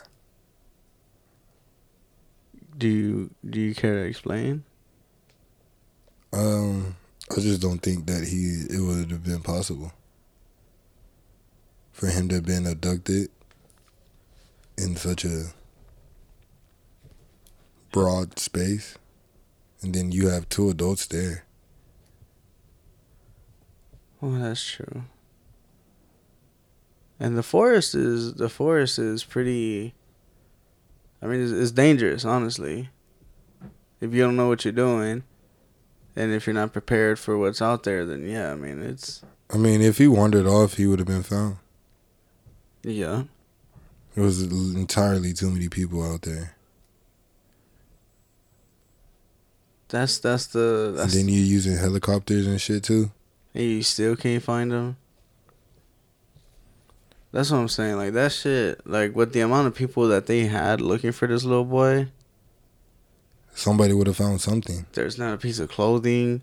Do 2.78 2.88
you 2.88 3.30
do 3.44 3.60
you 3.60 3.74
care 3.74 4.02
to 4.02 4.08
explain? 4.08 4.64
Um 6.32 6.96
I 7.30 7.40
just 7.40 7.60
don't 7.60 7.80
think 7.80 8.06
that 8.06 8.26
he 8.28 8.64
it 8.74 8.80
would 8.80 9.10
have 9.10 9.22
been 9.22 9.42
possible 9.42 9.92
for 11.92 12.06
him 12.06 12.30
to 12.30 12.36
have 12.36 12.46
been 12.46 12.66
abducted 12.66 13.28
in 14.78 14.96
such 14.96 15.26
a 15.26 15.48
broad 17.90 18.38
space 18.38 18.94
and 19.82 19.92
then 19.92 20.12
you 20.12 20.28
have 20.28 20.48
two 20.48 20.70
adults 20.70 21.06
there. 21.08 21.44
Oh, 24.22 24.38
that's 24.38 24.64
true. 24.64 25.02
And 27.18 27.36
the 27.36 27.42
forest 27.42 27.94
is 27.94 28.34
the 28.34 28.48
forest 28.48 28.98
is 28.98 29.24
pretty. 29.24 29.94
I 31.20 31.26
mean, 31.26 31.42
it's, 31.42 31.52
it's 31.52 31.70
dangerous, 31.70 32.24
honestly. 32.24 32.90
If 34.00 34.12
you 34.12 34.22
don't 34.22 34.36
know 34.36 34.48
what 34.48 34.64
you're 34.64 34.72
doing, 34.72 35.22
and 36.16 36.32
if 36.32 36.46
you're 36.46 36.54
not 36.54 36.72
prepared 36.72 37.18
for 37.18 37.38
what's 37.38 37.62
out 37.62 37.84
there, 37.84 38.04
then 38.04 38.28
yeah, 38.28 38.52
I 38.52 38.54
mean, 38.56 38.82
it's 38.82 39.22
I 39.50 39.56
mean, 39.56 39.82
if 39.82 39.98
he 39.98 40.08
wandered 40.08 40.46
off, 40.46 40.74
he 40.74 40.86
would 40.86 40.98
have 40.98 41.08
been 41.08 41.22
found. 41.22 41.56
yeah. 42.82 43.24
There 44.14 44.24
was 44.24 44.42
entirely 44.42 45.32
too 45.32 45.50
many 45.50 45.70
people 45.70 46.02
out 46.02 46.22
there. 46.22 46.54
That's 49.88 50.18
that's 50.18 50.46
the 50.46 50.96
And 51.00 51.10
then 51.10 51.28
you're 51.28 51.44
using 51.44 51.76
helicopters 51.76 52.46
and 52.46 52.60
shit 52.60 52.82
too. 52.84 53.10
And 53.54 53.64
you 53.64 53.82
still 53.82 54.16
can't 54.16 54.42
find 54.42 54.70
them. 54.72 54.96
That's 57.32 57.50
what 57.50 57.58
I'm 57.58 57.68
saying. 57.68 57.96
Like 57.96 58.12
that 58.12 58.32
shit. 58.32 58.86
Like 58.86 59.16
with 59.16 59.32
the 59.32 59.40
amount 59.40 59.66
of 59.66 59.74
people 59.74 60.08
that 60.08 60.26
they 60.26 60.44
had 60.46 60.80
looking 60.80 61.12
for 61.12 61.26
this 61.26 61.44
little 61.44 61.64
boy, 61.64 62.08
Somebody 63.54 63.92
would 63.92 64.06
have 64.06 64.16
found 64.16 64.40
something. 64.40 64.86
there's 64.94 65.18
not 65.18 65.34
a 65.34 65.36
piece 65.36 65.58
of 65.58 65.68
clothing, 65.70 66.40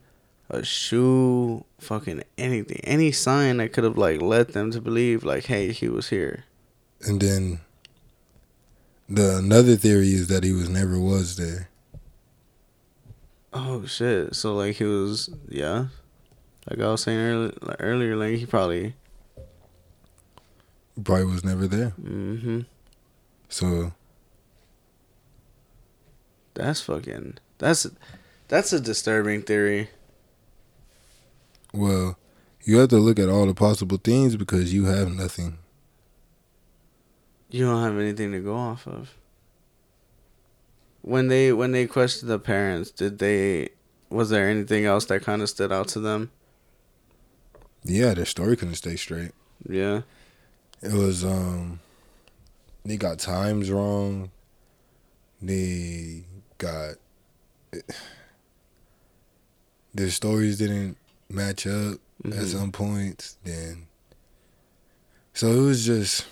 a 0.49 0.63
shoe, 0.63 1.65
fucking 1.79 2.21
anything, 2.37 2.79
any 2.83 3.11
sign 3.11 3.57
that 3.57 3.73
could 3.73 3.83
have 3.83 3.97
like 3.97 4.21
led 4.21 4.49
them 4.49 4.69
to 4.71 4.79
believe 4.81 5.23
like, 5.23 5.45
hey, 5.45 5.71
he 5.71 5.89
was 5.89 6.09
here. 6.09 6.45
And 7.01 7.19
then 7.19 7.61
the 9.07 9.37
another 9.37 9.75
theory 9.75 10.09
is 10.09 10.27
that 10.27 10.43
he 10.43 10.51
was 10.53 10.69
never 10.69 10.99
was 10.99 11.35
there. 11.37 11.69
Oh 13.51 13.85
shit! 13.87 14.35
So 14.35 14.55
like 14.55 14.75
he 14.75 14.83
was, 14.83 15.31
yeah, 15.47 15.85
like 16.67 16.79
I 16.79 16.89
was 16.89 17.01
saying 17.03 17.19
earlier, 17.19 17.53
like, 17.61 17.77
earlier, 17.79 18.15
like 18.15 18.35
he 18.37 18.45
probably, 18.45 18.95
Probably 21.03 21.25
was 21.25 21.43
never 21.45 21.67
there. 21.67 21.93
mm-hmm. 22.01 22.61
So 23.47 23.93
That's 26.55 26.81
fucking. 26.81 27.37
That's 27.57 27.87
that's 28.47 28.73
a 28.73 28.79
disturbing 28.79 29.43
theory. 29.43 29.89
well, 31.73 32.17
you 32.63 32.77
have 32.79 32.89
to 32.89 32.97
look 32.97 33.19
at 33.19 33.29
all 33.29 33.45
the 33.45 33.53
possible 33.53 33.97
things 33.97 34.35
because 34.35 34.73
you 34.73 34.85
have 34.85 35.11
nothing. 35.13 35.57
You 37.49 37.65
don't 37.65 37.81
have 37.83 37.97
anything 37.97 38.31
to 38.33 38.39
go 38.39 38.55
off 38.55 38.85
of. 38.87 39.13
When 41.01 41.27
they 41.29 41.53
when 41.53 41.71
they 41.71 41.87
questioned 41.87 42.29
the 42.29 42.39
parents, 42.39 42.91
did 42.91 43.19
they 43.19 43.69
was 44.09 44.29
there 44.29 44.49
anything 44.49 44.85
else 44.85 45.05
that 45.05 45.23
kind 45.23 45.41
of 45.41 45.49
stood 45.49 45.71
out 45.71 45.87
to 45.89 45.99
them? 45.99 46.31
Yeah, 47.83 48.13
their 48.13 48.25
story 48.25 48.55
couldn't 48.55 48.75
stay 48.75 48.95
straight. 48.95 49.31
Yeah. 49.67 50.01
It 50.81 50.93
was 50.93 51.23
um 51.23 51.79
they 52.85 52.97
got 52.97 53.19
times 53.19 53.69
wrong. 53.71 54.31
They 55.41 56.23
got 56.57 56.95
their 59.93 60.09
stories 60.09 60.57
didn't 60.57 60.97
match 61.29 61.65
up 61.67 61.99
at 62.25 62.31
Mhm. 62.31 62.47
some 62.51 62.71
points. 62.71 63.37
Then 63.43 63.87
so 65.33 65.51
it 65.51 65.61
was 65.61 65.85
just 65.85 66.25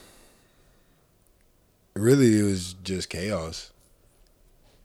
really 1.96 2.40
it 2.40 2.44
was 2.44 2.76
just 2.84 3.10
chaos 3.10 3.72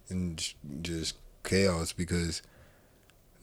and 0.09 0.43
just 0.83 1.17
chaos 1.45 1.93
because 1.93 2.43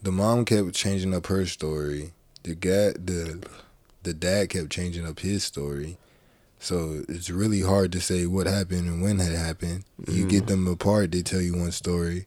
the 0.02 0.12
mom 0.12 0.46
kept 0.46 0.74
changing 0.74 1.14
up 1.14 1.28
her 1.28 1.46
story. 1.46 2.14
The 2.44 2.56
guy, 2.56 2.92
the 2.94 3.44
the 4.04 4.14
dad 4.14 4.50
kept 4.50 4.70
changing 4.70 5.06
up 5.06 5.20
his 5.20 5.44
story. 5.44 5.98
So 6.60 7.04
it's 7.08 7.30
really 7.30 7.62
hard 7.62 7.92
to 7.94 8.02
say 8.02 8.26
what 8.26 8.48
happened 8.48 8.88
and 8.88 9.02
when 9.02 9.20
it 9.20 9.38
happened. 9.38 9.86
You 10.08 10.26
get 10.26 10.48
them 10.48 10.68
apart, 10.68 11.12
they 11.12 11.22
tell 11.22 11.40
you 11.40 11.56
one 11.58 11.72
story, 11.72 12.26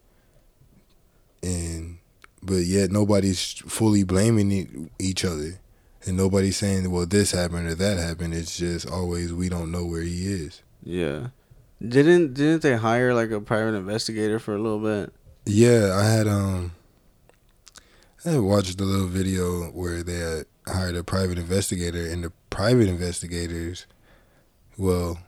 and 1.43 1.99
but 2.43 2.65
yet 2.65 2.91
nobody's 2.91 3.53
fully 3.67 4.05
blaming 4.05 4.91
each 4.99 5.25
other, 5.25 5.61
and 6.07 6.17
nobody's 6.17 6.57
saying, 6.57 6.91
"Well, 6.91 7.07
this 7.07 7.33
happened 7.33 7.69
or 7.69 7.75
that 7.75 7.99
happened." 7.99 8.35
It's 8.35 8.57
just 8.57 8.89
always 8.89 9.33
we 9.33 9.49
don't 9.49 9.71
know 9.71 9.85
where 9.85 10.03
he 10.03 10.27
is. 10.27 10.63
Yeah. 10.83 11.29
Didn't 11.87 12.35
didn't 12.35 12.63
they 12.63 12.77
hire 12.77 13.13
like 13.13 13.31
a 13.31 13.41
private 13.41 13.75
investigator 13.75 14.39
for 14.39 14.55
a 14.55 14.59
little 14.59 14.79
bit? 14.79 15.13
Yeah, 15.45 15.95
I 15.95 16.05
had 16.05 16.29
um, 16.29 16.73
I 18.25 18.39
watched 18.39 18.81
a 18.81 18.85
little 18.85 19.09
video 19.09 19.64
where 19.70 20.03
they 20.03 20.43
hired 20.66 20.97
a 20.97 21.03
private 21.03 21.39
investigator, 21.39 22.07
and 22.07 22.23
the 22.25 22.33
private 22.51 22.89
investigators, 22.89 23.87
well, 24.79 25.18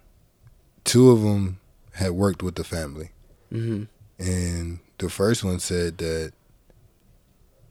two 0.85 1.11
of 1.11 1.23
them 1.23 1.59
had 1.95 2.13
worked 2.13 2.43
with 2.43 2.55
the 2.55 2.65
family, 2.65 3.11
Mm-hmm. 3.53 3.85
and 4.19 4.79
the 4.99 5.09
first 5.09 5.45
one 5.45 5.61
said 5.61 5.99
that 5.99 6.33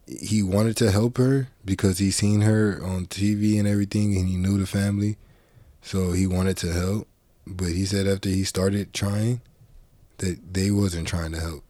he 0.07 0.41
wanted 0.43 0.77
to 0.77 0.91
help 0.91 1.17
her 1.17 1.49
because 1.65 1.97
he 1.99 2.09
seen 2.11 2.41
her 2.41 2.79
on 2.83 3.05
TV 3.05 3.57
and 3.59 3.67
everything, 3.67 4.15
and 4.17 4.27
he 4.27 4.35
knew 4.37 4.57
the 4.57 4.67
family, 4.67 5.17
so 5.81 6.11
he 6.11 6.27
wanted 6.27 6.57
to 6.57 6.71
help. 6.73 7.07
But 7.47 7.69
he 7.69 7.85
said 7.85 8.07
after 8.07 8.29
he 8.29 8.43
started 8.45 8.93
trying, 8.93 9.41
that 10.19 10.53
they 10.53 10.71
wasn't 10.71 11.07
trying 11.07 11.31
to 11.33 11.39
help. 11.39 11.62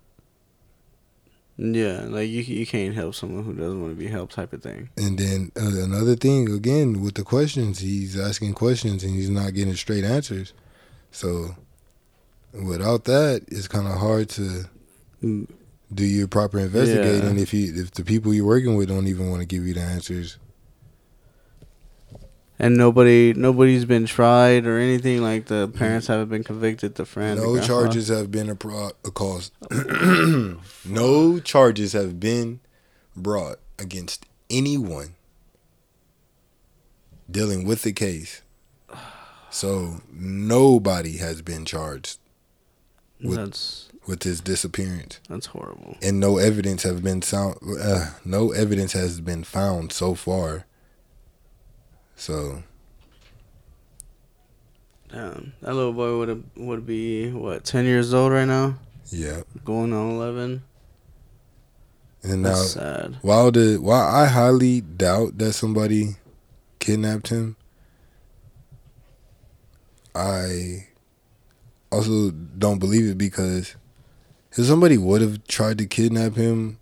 Yeah, 1.57 2.05
like 2.07 2.29
you 2.29 2.41
you 2.41 2.65
can't 2.65 2.95
help 2.95 3.13
someone 3.15 3.43
who 3.43 3.53
doesn't 3.53 3.79
want 3.81 3.93
to 3.95 3.99
be 4.03 4.07
helped, 4.09 4.33
type 4.33 4.53
of 4.53 4.63
thing. 4.63 4.89
And 4.97 5.17
then 5.19 5.51
uh, 5.55 5.83
another 5.83 6.15
thing, 6.15 6.49
again, 6.51 7.01
with 7.01 7.13
the 7.15 7.23
questions, 7.23 7.79
he's 7.79 8.19
asking 8.19 8.53
questions 8.55 9.03
and 9.03 9.13
he's 9.13 9.29
not 9.29 9.53
getting 9.53 9.75
straight 9.75 10.03
answers. 10.03 10.53
So 11.11 11.55
without 12.53 13.03
that, 13.05 13.43
it's 13.47 13.67
kind 13.67 13.87
of 13.87 13.97
hard 13.99 14.29
to 14.29 14.65
Mm. 15.23 15.47
do 15.93 16.03
your 16.03 16.27
proper 16.27 16.59
investigating 16.59 17.37
Yeah. 17.37 17.41
if 17.43 17.53
you 17.53 17.73
if 17.81 17.91
the 17.91 18.03
people 18.03 18.33
you're 18.33 18.45
working 18.45 18.75
with 18.75 18.89
don't 18.89 19.07
even 19.07 19.29
want 19.29 19.39
to 19.41 19.45
give 19.45 19.65
you 19.65 19.73
the 19.73 19.79
answers. 19.81 20.37
And 22.59 22.77
nobody 22.77 23.33
nobody's 23.33 23.83
been 23.85 24.05
tried 24.05 24.65
or 24.67 24.77
anything. 24.77 25.21
Like 25.21 25.47
the 25.47 25.67
parents 25.67 26.07
haven't 26.07 26.29
been 26.29 26.43
convicted. 26.43 26.95
The 26.95 27.05
friend, 27.05 27.39
no 27.39 27.59
charges 27.59 28.07
have 28.09 28.29
been 28.31 28.49
a, 28.49 28.55
pro- 28.55 28.91
a 29.03 29.11
cause. 29.11 29.51
no 30.85 31.39
charges 31.39 31.93
have 31.93 32.19
been 32.19 32.59
brought 33.15 33.57
against 33.79 34.25
anyone 34.49 35.15
dealing 37.29 37.65
with 37.65 37.81
the 37.83 37.91
case. 37.93 38.41
So 39.49 40.01
nobody 40.11 41.17
has 41.17 41.41
been 41.41 41.65
charged 41.65 42.19
with- 43.21 43.37
That's 43.37 43.89
with 44.05 44.23
his 44.23 44.41
disappearance, 44.41 45.21
that's 45.29 45.45
horrible. 45.45 45.95
and 46.01 46.19
no 46.19 46.37
evidence 46.37 46.83
have 46.83 47.01
been 47.01 47.21
sound. 47.21 47.55
Uh, 47.81 48.09
no 48.25 48.51
evidence 48.51 48.91
has 48.91 49.21
been 49.21 49.45
found 49.45 49.93
so 49.93 50.13
far. 50.13 50.65
So 52.15 52.63
Damn, 55.13 55.53
that 55.61 55.75
little 55.75 55.93
boy 55.93 56.17
would 56.17 56.29
have 56.29 56.43
would 56.55 56.87
be 56.87 57.31
what 57.31 57.63
ten 57.63 57.85
years 57.85 58.13
old 58.13 58.31
right 58.31 58.45
now. 58.47 58.79
Yeah. 59.11 59.41
Going 59.63 59.93
on 59.93 60.11
eleven. 60.11 60.63
And 62.23 62.41
now, 62.41 62.49
That's 62.55 62.71
sad. 62.71 63.17
while 63.21 63.51
the 63.51 63.77
while 63.77 64.07
I 64.07 64.25
highly 64.25 64.81
doubt 64.81 65.37
that 65.37 65.53
somebody 65.53 66.15
kidnapped 66.79 67.27
him, 67.27 67.57
I 70.15 70.87
also 71.91 72.31
don't 72.31 72.79
believe 72.79 73.09
it 73.11 73.17
because 73.17 73.75
if 74.53 74.65
somebody 74.65 74.97
would 74.97 75.21
have 75.21 75.45
tried 75.47 75.77
to 75.79 75.85
kidnap 75.85 76.35
him, 76.35 76.79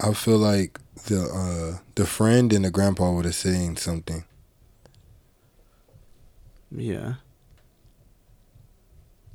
I 0.00 0.12
feel 0.12 0.38
like 0.38 0.78
the 1.06 1.22
uh, 1.22 1.78
the 1.94 2.04
friend 2.06 2.52
and 2.52 2.64
the 2.66 2.70
grandpa 2.70 3.12
would 3.12 3.24
have 3.24 3.34
seen 3.34 3.76
something. 3.76 4.24
Yeah. 6.70 7.14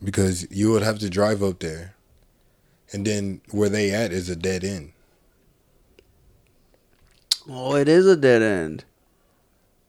because 0.04 0.48
you 0.50 0.72
would 0.72 0.82
have 0.84 0.98
to 1.00 1.10
drive 1.10 1.44
up 1.44 1.60
there, 1.60 1.96
and 2.92 3.06
then 3.06 3.42
where 3.52 3.70
they 3.70 3.92
at 3.92 4.12
is 4.12 4.30
a 4.30 4.36
dead 4.36 4.64
end. 4.64 4.94
Oh, 7.50 7.76
it 7.76 7.88
is 7.88 8.06
a 8.08 8.16
dead 8.16 8.42
end. 8.42 8.86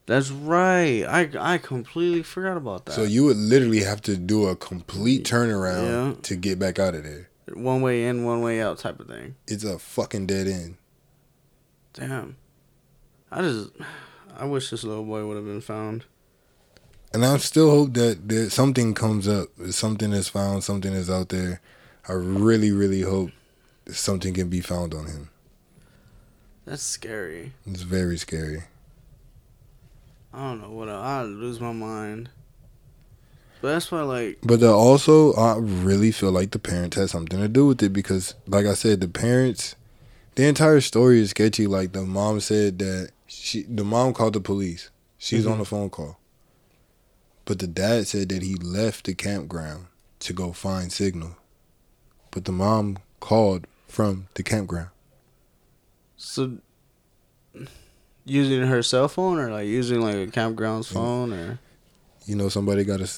That's 0.05 0.29
right. 0.31 1.03
I 1.07 1.29
I 1.39 1.57
completely 1.57 2.23
forgot 2.23 2.57
about 2.57 2.85
that. 2.85 2.91
So 2.93 3.03
you 3.03 3.23
would 3.25 3.37
literally 3.37 3.83
have 3.83 4.01
to 4.03 4.17
do 4.17 4.47
a 4.47 4.55
complete 4.55 5.23
turnaround 5.25 6.15
Yeah. 6.15 6.21
to 6.23 6.35
get 6.35 6.59
back 6.59 6.77
out 6.79 6.93
of 6.95 7.03
there. 7.03 7.29
one 7.53 7.81
way 7.81 8.05
in, 8.05 8.23
one 8.25 8.41
way 8.41 8.61
out 8.61 8.79
type 8.79 8.99
of 8.99 9.07
thing. 9.07 9.35
It's 9.47 9.63
a 9.63 9.79
fucking 9.79 10.27
dead 10.27 10.47
end. 10.47 10.77
Damn. 11.93 12.35
I 13.31 13.41
just 13.41 13.69
I 14.37 14.45
wish 14.45 14.69
this 14.71 14.83
little 14.83 15.03
boy 15.05 15.25
would 15.25 15.37
have 15.37 15.45
been 15.45 15.61
found. 15.61 16.05
And 17.13 17.23
I 17.23 17.37
still 17.37 17.69
hope 17.69 17.93
that 17.93 18.27
there, 18.27 18.49
something 18.49 18.93
comes 18.95 19.27
up, 19.27 19.49
something 19.69 20.11
is 20.13 20.29
found, 20.29 20.63
something 20.63 20.93
is 20.93 21.09
out 21.09 21.29
there. 21.29 21.61
I 22.09 22.13
really, 22.13 22.71
really 22.71 23.01
hope 23.01 23.29
something 23.91 24.33
can 24.33 24.49
be 24.49 24.61
found 24.61 24.93
on 24.93 25.05
him. 25.05 25.29
That's 26.65 26.81
scary. 26.81 27.53
It's 27.67 27.81
very 27.83 28.17
scary. 28.17 28.63
I 30.33 30.39
don't 30.49 30.61
know 30.61 30.71
what 30.71 30.89
else. 30.89 31.05
I'd 31.05 31.23
lose 31.27 31.59
my 31.59 31.71
mind. 31.71 32.29
But 33.61 33.73
that's 33.73 33.91
why 33.91 34.01
like 34.01 34.39
But 34.41 34.59
the, 34.59 34.71
also, 34.73 35.33
I 35.33 35.57
really 35.57 36.11
feel 36.11 36.31
like 36.31 36.51
the 36.51 36.59
parents 36.59 36.97
had 36.97 37.09
something 37.11 37.39
to 37.39 37.47
do 37.47 37.67
with 37.67 37.83
it 37.83 37.93
because, 37.93 38.33
like 38.47 38.65
I 38.65 38.73
said, 38.73 38.99
the 39.01 39.07
parents, 39.07 39.75
the 40.35 40.45
entire 40.47 40.81
story 40.81 41.19
is 41.21 41.29
sketchy. 41.29 41.67
Like 41.67 41.91
the 41.93 42.01
mom 42.01 42.39
said 42.39 42.79
that 42.79 43.11
she, 43.27 43.63
the 43.63 43.83
mom 43.85 44.13
called 44.13 44.33
the 44.33 44.41
police. 44.41 44.89
She's 45.17 45.45
Mhm. 45.45 45.51
on 45.51 45.57
the 45.59 45.65
phone 45.65 45.89
call. 45.89 46.17
But 47.45 47.59
the 47.59 47.67
dad 47.67 48.07
said 48.07 48.29
that 48.29 48.41
he 48.41 48.55
left 48.55 49.05
the 49.05 49.13
campground 49.13 49.87
to 50.19 50.33
go 50.33 50.53
find 50.53 50.91
signal. 50.91 51.35
But 52.31 52.45
the 52.45 52.51
mom 52.51 52.97
called 53.19 53.67
from 53.87 54.27
the 54.35 54.43
campground. 54.43 54.89
so 56.17 56.57
using 58.25 58.61
her 58.67 58.81
cell 58.81 59.07
phone 59.07 59.37
or 59.39 59.51
like 59.51 59.67
using 59.67 60.01
like 60.01 60.15
a 60.15 60.27
campground's 60.27 60.87
phone 60.91 61.33
or 61.33 61.59
You 62.25 62.35
know, 62.35 62.47
somebody 62.49 62.83
got 62.85 63.01
a, 63.01 63.09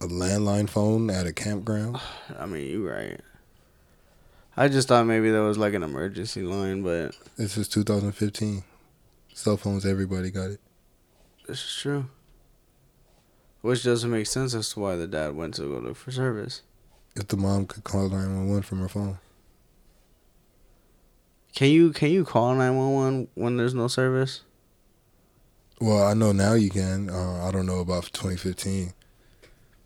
a 0.00 0.06
landline 0.06 0.68
phone 0.68 1.10
at 1.10 1.26
a 1.26 1.32
campground. 1.32 2.00
I 2.38 2.46
mean 2.46 2.66
you 2.68 2.88
right. 2.88 3.20
I 4.56 4.68
just 4.68 4.88
thought 4.88 5.06
maybe 5.06 5.30
there 5.30 5.42
was 5.42 5.58
like 5.58 5.74
an 5.74 5.82
emergency 5.82 6.42
line, 6.42 6.82
but 6.82 7.16
This 7.36 7.56
is 7.56 7.68
2015. 7.68 8.62
Cell 9.34 9.56
phones, 9.56 9.86
everybody 9.86 10.30
got 10.30 10.50
it. 10.50 10.60
this 11.46 11.64
is 11.64 11.76
true. 11.80 12.06
Which 13.62 13.84
doesn't 13.84 14.10
make 14.10 14.26
sense 14.26 14.54
as 14.54 14.70
to 14.70 14.80
why 14.80 14.96
the 14.96 15.06
dad 15.06 15.34
went 15.36 15.54
to 15.54 15.62
go 15.62 15.78
look 15.78 15.96
for 15.96 16.10
service. 16.10 16.62
If 17.14 17.28
the 17.28 17.36
mom 17.36 17.66
could 17.66 17.84
call 17.84 18.08
911 18.08 18.62
from 18.62 18.80
her 18.80 18.88
phone. 18.88 19.18
Can 21.54 21.70
you 21.70 21.92
can 21.92 22.10
you 22.10 22.24
call 22.24 22.54
nine 22.54 22.76
one 22.76 22.94
one 22.94 23.28
when 23.34 23.56
there's 23.56 23.74
no 23.74 23.88
service? 23.88 24.42
Well, 25.80 26.02
I 26.06 26.14
know 26.14 26.32
now 26.32 26.54
you 26.54 26.70
can. 26.70 27.10
Uh, 27.10 27.44
I 27.46 27.50
don't 27.50 27.66
know 27.66 27.80
about 27.80 28.04
2015. 28.12 28.92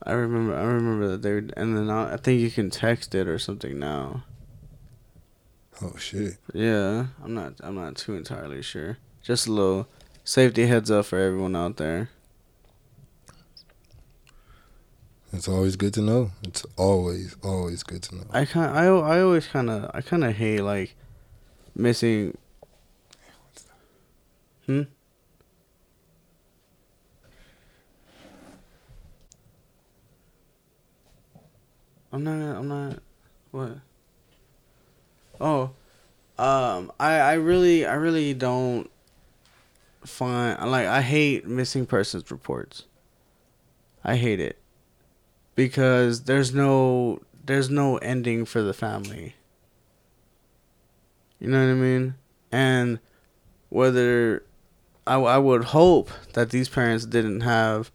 I 0.03 0.13
remember 0.13 0.55
I 0.55 0.65
remember 0.65 1.09
that 1.09 1.23
they 1.23 1.33
were, 1.33 1.49
and 1.57 1.77
then 1.77 1.89
I, 1.89 2.15
I 2.15 2.17
think 2.19 2.41
you 2.41 2.51
can 2.51 2.69
text 2.69 3.15
it 3.15 3.27
or 3.27 3.39
something 3.39 3.79
now. 3.79 4.25
Oh 5.81 5.97
shit! 5.97 6.37
Yeah, 6.53 7.07
I'm 7.23 7.35
not 7.35 7.55
I'm 7.61 7.75
not 7.75 7.97
too 7.97 8.15
entirely 8.15 8.61
sure. 8.61 8.99
Just 9.23 9.47
a 9.47 9.53
little 9.53 9.89
safety 10.23 10.67
heads 10.67 10.91
up 10.91 11.07
for 11.07 11.19
everyone 11.19 11.57
out 11.57 11.79
there. 11.79 12.11
It's 15.35 15.49
always 15.49 15.75
good 15.75 15.93
to 15.95 16.01
know. 16.01 16.31
It's 16.45 16.65
always, 16.77 17.37
always 17.43 17.83
good 17.83 18.05
to 18.05 18.15
know. 18.15 18.25
I 18.31 18.45
kind 18.45 18.71
I 18.71 18.85
I 18.85 19.21
always 19.21 19.49
kind 19.49 19.69
of 19.69 19.91
I 19.93 20.01
kind 20.01 20.23
of 20.23 20.33
hate 20.37 20.61
like 20.61 20.95
missing. 21.75 22.39
Hmm. 24.67 24.83
I'm 32.13 32.23
not. 32.23 32.57
I'm 32.57 32.69
not. 32.69 32.99
What? 33.51 33.79
Oh, 35.41 35.71
um. 36.39 36.93
I 37.01 37.15
I 37.17 37.33
really 37.35 37.85
I 37.85 37.95
really 37.95 38.35
don't 38.35 38.89
find 40.05 40.71
like 40.71 40.87
I 40.87 41.03
hate 41.03 41.45
missing 41.45 41.87
persons 41.87 42.31
reports. 42.31 42.85
I 44.05 44.15
hate 44.15 44.39
it 44.39 44.59
because 45.55 46.25
there's 46.25 46.55
no 46.55 47.21
there's 47.45 47.71
no 47.71 47.99
ending 47.99 48.45
for 48.45 48.63
the 48.63 48.73
family. 48.73 49.35
You 51.39 51.49
know 51.49 51.65
what 51.65 51.73
I 51.73 51.75
mean? 51.75 52.15
And 52.51 53.01
whether 53.69 54.45
I, 55.07 55.17
I 55.17 55.39
would 55.39 55.65
hope 55.65 56.11
that 56.33 56.51
these 56.51 56.69
parents 56.69 57.05
didn't 57.05 57.41
have 57.41 57.91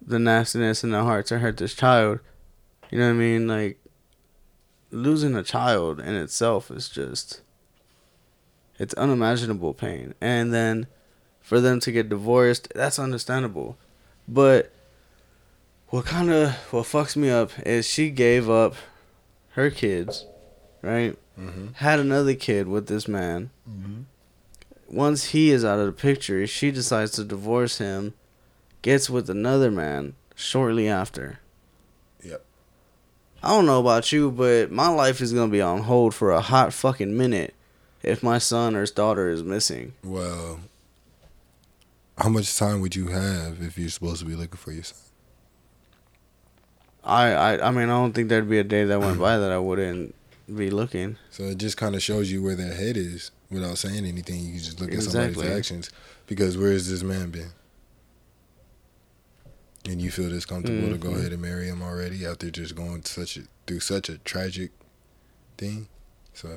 the 0.00 0.18
nastiness 0.18 0.84
in 0.84 0.92
their 0.92 1.02
heart 1.02 1.26
to 1.26 1.40
hurt 1.40 1.56
this 1.56 1.74
child. 1.74 2.20
You 2.90 2.98
know 2.98 3.06
what 3.06 3.14
I 3.14 3.18
mean? 3.18 3.48
Like 3.48 3.78
losing 4.90 5.34
a 5.34 5.42
child 5.42 6.00
in 6.00 6.14
itself 6.14 6.70
is 6.70 6.88
just 6.88 7.42
it's 8.78 8.94
unimaginable 8.94 9.74
pain. 9.74 10.14
And 10.20 10.52
then 10.52 10.86
for 11.40 11.60
them 11.60 11.80
to 11.80 11.92
get 11.92 12.08
divorced, 12.08 12.72
that's 12.74 12.98
understandable. 12.98 13.76
But 14.28 14.72
what 15.88 16.04
kind 16.04 16.30
of 16.30 16.52
what 16.72 16.84
fucks 16.84 17.16
me 17.16 17.30
up 17.30 17.50
is 17.64 17.86
she 17.86 18.10
gave 18.10 18.50
up 18.50 18.74
her 19.50 19.70
kids, 19.70 20.26
right? 20.82 21.16
Mm-hmm. 21.38 21.68
Had 21.74 22.00
another 22.00 22.34
kid 22.34 22.66
with 22.66 22.86
this 22.86 23.06
man. 23.06 23.50
Mm-hmm. 23.68 24.02
Once 24.88 25.26
he 25.26 25.50
is 25.50 25.64
out 25.64 25.78
of 25.78 25.86
the 25.86 25.92
picture, 25.92 26.46
she 26.46 26.70
decides 26.70 27.12
to 27.12 27.24
divorce 27.24 27.78
him, 27.78 28.14
gets 28.82 29.10
with 29.10 29.28
another 29.28 29.70
man 29.70 30.14
shortly 30.34 30.88
after. 30.88 31.40
Yep. 32.22 32.44
I 33.42 33.48
don't 33.48 33.66
know 33.66 33.80
about 33.80 34.12
you, 34.12 34.30
but 34.30 34.70
my 34.70 34.88
life 34.88 35.20
is 35.20 35.32
gonna 35.32 35.50
be 35.50 35.60
on 35.60 35.82
hold 35.82 36.14
for 36.14 36.30
a 36.30 36.40
hot 36.40 36.72
fucking 36.72 37.16
minute 37.16 37.54
if 38.02 38.22
my 38.22 38.38
son 38.38 38.76
or 38.76 38.80
his 38.80 38.90
daughter 38.90 39.28
is 39.28 39.42
missing. 39.42 39.92
Well, 40.04 40.60
how 42.18 42.28
much 42.28 42.56
time 42.56 42.80
would 42.80 42.96
you 42.96 43.08
have 43.08 43.60
if 43.60 43.76
you're 43.76 43.88
supposed 43.90 44.20
to 44.20 44.26
be 44.26 44.34
looking 44.34 44.56
for 44.56 44.72
your 44.72 44.84
son? 44.84 44.98
I, 47.06 47.30
I 47.32 47.68
I 47.68 47.70
mean 47.70 47.84
I 47.84 47.92
don't 48.00 48.12
think 48.12 48.28
there'd 48.28 48.50
be 48.50 48.58
a 48.58 48.64
day 48.64 48.84
that 48.84 49.00
went 49.00 49.18
by 49.18 49.38
that 49.38 49.50
I 49.52 49.58
wouldn't 49.58 50.14
be 50.54 50.70
looking. 50.70 51.16
So 51.30 51.44
it 51.44 51.58
just 51.58 51.76
kind 51.76 51.94
of 51.94 52.02
shows 52.02 52.30
you 52.32 52.42
where 52.42 52.56
their 52.56 52.74
head 52.74 52.96
is 52.96 53.30
without 53.50 53.78
saying 53.78 54.04
anything. 54.04 54.40
You 54.40 54.50
can 54.54 54.58
just 54.58 54.80
look 54.80 54.90
at 54.90 54.94
Exactly. 54.96 55.34
somebody's 55.34 55.56
actions 55.58 55.90
because 56.26 56.58
where 56.58 56.72
has 56.72 56.90
this 56.90 57.02
man 57.02 57.30
been? 57.30 57.50
And 59.88 60.02
you 60.02 60.10
feel 60.10 60.28
this 60.30 60.44
comfortable 60.44 60.90
to 60.90 60.98
go 60.98 61.10
Mhm. 61.10 61.18
ahead 61.20 61.32
and 61.32 61.40
marry 61.42 61.68
him 61.68 61.80
already 61.80 62.26
after 62.26 62.50
just 62.50 62.74
going 62.74 63.04
such 63.04 63.36
a, 63.36 63.42
through 63.66 63.80
such 63.80 64.08
a 64.08 64.18
tragic 64.18 64.72
thing. 65.56 65.86
So 66.34 66.56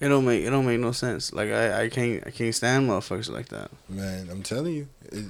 It 0.00 0.08
don't 0.08 0.24
make 0.24 0.44
it 0.44 0.50
don't 0.50 0.66
make 0.66 0.80
no 0.80 0.90
sense. 0.92 1.32
Like 1.32 1.50
I, 1.50 1.84
I 1.84 1.88
can't 1.88 2.26
I 2.26 2.30
can't 2.30 2.54
stand 2.54 2.88
motherfuckers 2.88 3.30
like 3.30 3.48
that. 3.50 3.70
man, 3.88 4.28
I'm 4.30 4.42
telling 4.42 4.74
you, 4.74 4.88
it, 5.12 5.26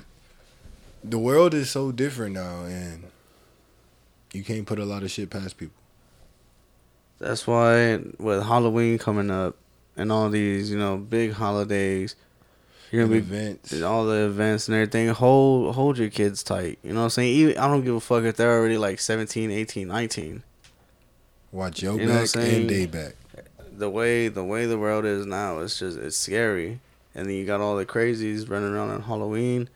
the 1.05 1.19
world 1.19 1.53
is 1.55 1.71
so 1.71 1.93
different 1.93 2.35
now, 2.35 2.65
and 2.65 3.05
you 4.33 4.45
can't 4.45 4.67
put 4.67 4.79
a 4.79 4.85
lot 4.85 5.03
of 5.03 5.11
shit 5.11 5.31
past 5.31 5.57
people. 5.57 5.77
That's 7.19 7.47
why 7.47 8.01
with 8.19 8.45
Halloween 8.45 8.99
coming 8.99 9.31
up 9.31 9.57
and 9.97 10.11
all 10.11 10.31
these, 10.31 10.71
you 10.71 10.79
know, 10.79 10.97
big 10.97 11.33
holidays, 11.33 12.17
you're 12.91 13.05
gonna 13.05 13.13
be 13.13 13.19
events. 13.19 13.81
all 13.83 14.07
the 14.07 14.25
events 14.27 14.69
and 14.69 14.75
everything. 14.75 15.09
Hold 15.09 15.75
hold 15.75 15.99
your 15.99 16.09
kids 16.09 16.43
tight. 16.43 16.79
You 16.83 16.93
know 16.93 17.01
what 17.01 17.05
I'm 17.05 17.11
saying? 17.11 17.35
Even, 17.35 17.59
I 17.59 17.69
don't 17.69 17.85
give 17.85 17.95
a 17.95 18.01
fuck 18.01 18.25
if 18.25 18.37
they're 18.37 18.59
already 18.59 18.79
like 18.79 19.01
17, 19.01 19.51
18, 19.51 19.87
19. 19.87 20.43
Watch 21.53 21.83
your 21.83 22.01
You 22.01 22.07
know 22.07 22.15
what 22.15 22.37
I'm 22.37 22.43
back 22.43 22.53
and 22.53 22.69
day 22.69 22.87
back. 22.87 23.15
The 23.77 23.91
way 23.91 24.29
the 24.29 24.45
way 24.45 24.67
the 24.67 24.79
world 24.79 25.05
is 25.05 25.27
now, 25.27 25.59
it's 25.61 25.79
just 25.79 25.99
it's 25.99 26.17
scary. 26.17 26.81
And 27.15 27.29
then 27.29 27.35
you 27.35 27.45
got 27.45 27.61
all 27.61 27.77
the 27.77 27.87
crazies 27.87 28.49
running 28.49 28.73
around 28.73 28.91
on 28.91 29.03
Halloween. 29.03 29.69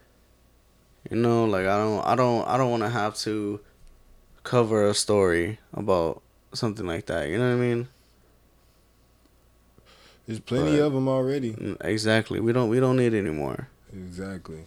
You 1.10 1.16
know, 1.16 1.44
like 1.44 1.66
I 1.66 1.76
don't 1.76 2.04
I 2.04 2.14
don't 2.14 2.46
I 2.48 2.56
don't 2.56 2.70
want 2.70 2.82
to 2.82 2.90
have 2.90 3.16
to 3.18 3.60
cover 4.44 4.86
a 4.86 4.94
story 4.94 5.58
about 5.72 6.22
something 6.52 6.86
like 6.86 7.06
that. 7.06 7.28
You 7.28 7.38
know 7.38 7.48
what 7.48 7.62
I 7.62 7.66
mean? 7.66 7.88
There's 10.26 10.40
plenty 10.40 10.76
But- 10.78 10.84
of 10.86 10.92
them 10.92 11.08
already. 11.08 11.52
Mm, 11.52 11.76
Exactly. 11.84 12.40
We 12.40 12.52
don't 12.52 12.68
we 12.70 12.80
don't 12.80 12.96
need 12.96 13.14
any 13.14 13.30
more. 13.30 13.68
Exactly. 13.92 14.64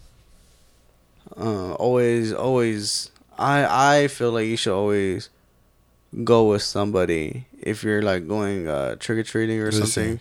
Uh, 1.35 1.73
always, 1.73 2.31
always. 2.33 3.11
I 3.37 4.03
I 4.03 4.07
feel 4.07 4.31
like 4.31 4.47
you 4.47 4.57
should 4.57 4.73
always 4.75 5.29
go 6.23 6.49
with 6.49 6.61
somebody 6.61 7.45
if 7.59 7.83
you're 7.83 8.01
like 8.01 8.27
going 8.27 8.67
uh, 8.67 8.95
trick 8.95 9.17
or 9.19 9.23
treating 9.23 9.59
or 9.59 9.65
Listen. 9.71 9.85
something. 9.87 10.19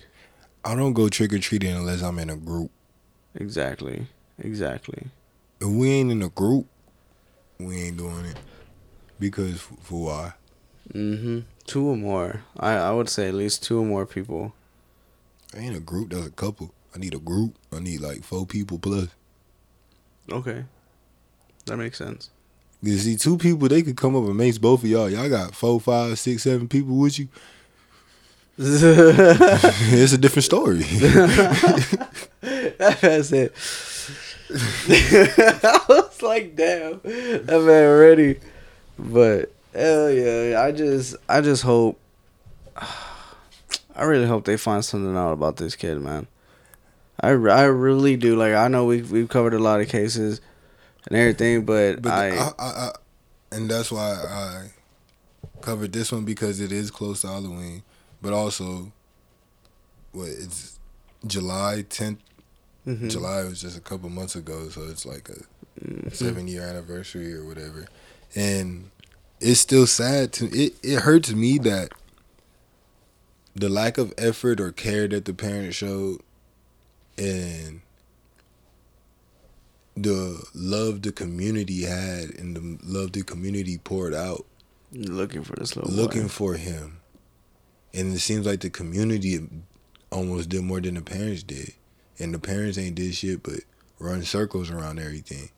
I 0.64 0.74
don't 0.74 0.94
go 0.94 1.08
trick 1.08 1.32
or 1.32 1.38
treating 1.38 1.74
unless 1.76 2.02
I'm 2.02 2.18
in 2.18 2.28
a 2.30 2.36
group. 2.36 2.70
Exactly. 3.36 4.06
Exactly. 4.38 5.06
If 5.60 5.68
we 5.68 5.90
ain't 5.90 6.10
in 6.10 6.22
a 6.22 6.28
group, 6.28 6.66
we 7.60 7.76
ain't 7.82 7.96
doing 7.98 8.24
it. 8.26 8.36
Because 9.18 9.60
for 9.60 10.04
why? 10.04 10.32
Mhm. 10.92 11.44
Two 11.66 11.88
or 11.88 11.96
more. 11.96 12.42
I 12.58 12.72
I 12.74 12.92
would 12.92 13.08
say 13.08 13.28
at 13.28 13.34
least 13.34 13.62
two 13.62 13.80
or 13.80 13.84
more 13.84 14.06
people. 14.06 14.54
I 15.54 15.58
ain't 15.60 15.76
a 15.76 15.80
group. 15.80 16.10
That's 16.10 16.26
a 16.26 16.30
couple. 16.30 16.72
I 16.94 16.98
need 16.98 17.14
a 17.14 17.18
group. 17.18 17.54
I 17.72 17.78
need 17.80 18.00
like 18.00 18.22
four 18.24 18.46
people 18.46 18.78
plus. 18.78 19.08
Okay. 20.30 20.64
That 21.66 21.76
makes 21.76 21.98
sense. 21.98 22.30
You 22.82 22.96
see, 22.98 23.16
two 23.16 23.38
people 23.38 23.68
they 23.68 23.82
could 23.82 23.96
come 23.96 24.14
up 24.14 24.24
and 24.24 24.36
mace 24.36 24.58
both 24.58 24.84
of 24.84 24.88
y'all. 24.88 25.10
Y'all 25.10 25.28
got 25.28 25.54
four, 25.54 25.80
five, 25.80 26.18
six, 26.18 26.42
seven 26.42 26.68
people 26.68 26.96
with 26.96 27.18
you. 27.18 27.28
it's 28.58 30.12
a 30.12 30.18
different 30.18 30.44
story. 30.44 30.78
That's 32.40 33.32
it. 33.32 33.52
I 34.88 35.80
was 35.88 36.22
like, 36.22 36.56
damn, 36.56 37.00
that 37.02 37.62
man 37.66 37.98
ready. 37.98 38.38
But 38.98 39.52
hell 39.74 40.10
yeah, 40.10 40.62
I 40.62 40.72
just, 40.72 41.16
I 41.28 41.40
just 41.40 41.62
hope. 41.62 41.98
I 43.96 44.04
really 44.04 44.26
hope 44.26 44.44
they 44.44 44.56
find 44.58 44.84
something 44.84 45.16
out 45.16 45.32
about 45.32 45.56
this 45.56 45.74
kid, 45.74 46.00
man. 46.00 46.26
I, 47.20 47.28
I 47.30 47.64
really 47.64 48.16
do. 48.16 48.36
Like 48.36 48.54
I 48.54 48.68
know 48.68 48.84
we 48.84 49.00
we've 49.02 49.28
covered 49.28 49.54
a 49.54 49.58
lot 49.58 49.80
of 49.80 49.88
cases 49.88 50.40
and 51.06 51.16
everything, 51.16 51.64
but, 51.64 52.02
But 52.02 52.12
I, 52.12 52.28
I, 52.36 52.52
I, 52.58 52.64
I, 52.66 52.90
and 53.52 53.70
that's 53.70 53.90
why 53.90 54.10
I 54.12 54.66
covered 55.62 55.92
this 55.94 56.12
one 56.12 56.24
because 56.26 56.60
it 56.60 56.72
is 56.72 56.90
close 56.90 57.22
to 57.22 57.28
Halloween, 57.28 57.82
but 58.20 58.34
also, 58.34 58.92
what 60.12 60.28
it's 60.28 60.78
July 61.26 61.84
10th. 61.88 62.18
Mhm. 62.86 63.10
July 63.10 63.42
was 63.44 63.60
just 63.60 63.76
a 63.76 63.80
couple 63.80 64.08
months 64.10 64.36
ago, 64.36 64.68
so 64.68 64.82
it's 64.84 65.04
like 65.06 65.28
a 65.30 65.84
Mhm. 65.84 66.14
seven 66.14 66.46
year 66.48 66.62
anniversary 66.62 67.34
or 67.34 67.44
whatever, 67.46 67.86
and 68.36 68.90
it's 69.40 69.60
still 69.60 69.86
sad 69.86 70.32
to 70.34 70.46
it. 70.46 70.74
It 70.82 71.00
hurts 71.00 71.32
me 71.32 71.58
that 71.58 71.92
the 73.54 73.68
lack 73.68 73.98
of 73.98 74.12
effort 74.18 74.60
or 74.60 74.70
care 74.70 75.08
that 75.08 75.24
the 75.24 75.34
parents 75.34 75.76
showed, 75.76 76.20
and 77.18 77.80
the 79.96 80.44
love 80.54 81.00
the 81.02 81.10
community 81.10 81.84
had 81.84 82.30
and 82.38 82.54
the 82.54 82.78
love 82.84 83.12
the 83.12 83.22
community 83.22 83.78
poured 83.78 84.12
out 84.12 84.44
looking 84.92 85.42
for 85.42 85.56
this 85.56 85.74
little 85.74 85.90
looking 85.90 86.22
boy. 86.22 86.28
for 86.28 86.54
him. 86.54 87.00
And 87.94 88.12
it 88.12 88.18
seems 88.18 88.44
like 88.44 88.60
the 88.60 88.68
community 88.68 89.48
almost 90.10 90.50
did 90.50 90.62
more 90.62 90.82
than 90.82 90.94
the 90.94 91.00
parents 91.02 91.42
did. 91.42 91.72
And 92.18 92.34
the 92.34 92.38
parents 92.38 92.76
ain't 92.76 92.94
did 92.94 93.14
shit 93.14 93.42
but 93.42 93.60
run 93.98 94.22
circles 94.22 94.70
around 94.70 94.98
everything. 94.98 95.48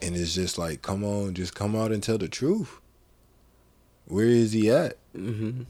And 0.00 0.16
it's 0.16 0.34
just 0.34 0.58
like, 0.58 0.82
come 0.82 1.04
on, 1.04 1.34
just 1.34 1.54
come 1.54 1.74
out 1.74 1.92
and 1.92 2.02
tell 2.02 2.18
the 2.18 2.28
truth. 2.28 2.80
Where 4.06 4.26
is 4.26 4.52
he 4.52 4.70
at? 4.70 4.96
Mm-hmm. 5.16 5.62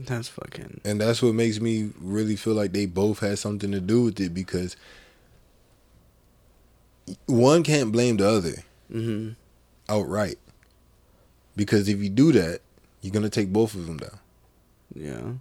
That's 0.00 0.28
fucking. 0.28 0.80
And 0.84 1.00
that's 1.00 1.22
what 1.22 1.34
makes 1.34 1.60
me 1.60 1.90
really 2.00 2.36
feel 2.36 2.54
like 2.54 2.72
they 2.72 2.86
both 2.86 3.20
had 3.20 3.38
something 3.38 3.70
to 3.70 3.80
do 3.80 4.04
with 4.04 4.18
it 4.20 4.34
because 4.34 4.76
one 7.26 7.62
can't 7.62 7.92
blame 7.92 8.16
the 8.16 8.28
other. 8.28 8.54
Mm-hmm. 8.92 9.32
outright. 9.88 10.38
Because 11.56 11.88
if 11.88 11.98
you 12.00 12.08
do 12.08 12.32
that, 12.32 12.60
you're 13.00 13.12
gonna 13.12 13.28
take 13.28 13.52
both 13.52 13.74
of 13.74 13.86
them 13.86 13.98
down. 13.98 14.18
Yeah. 14.94 15.32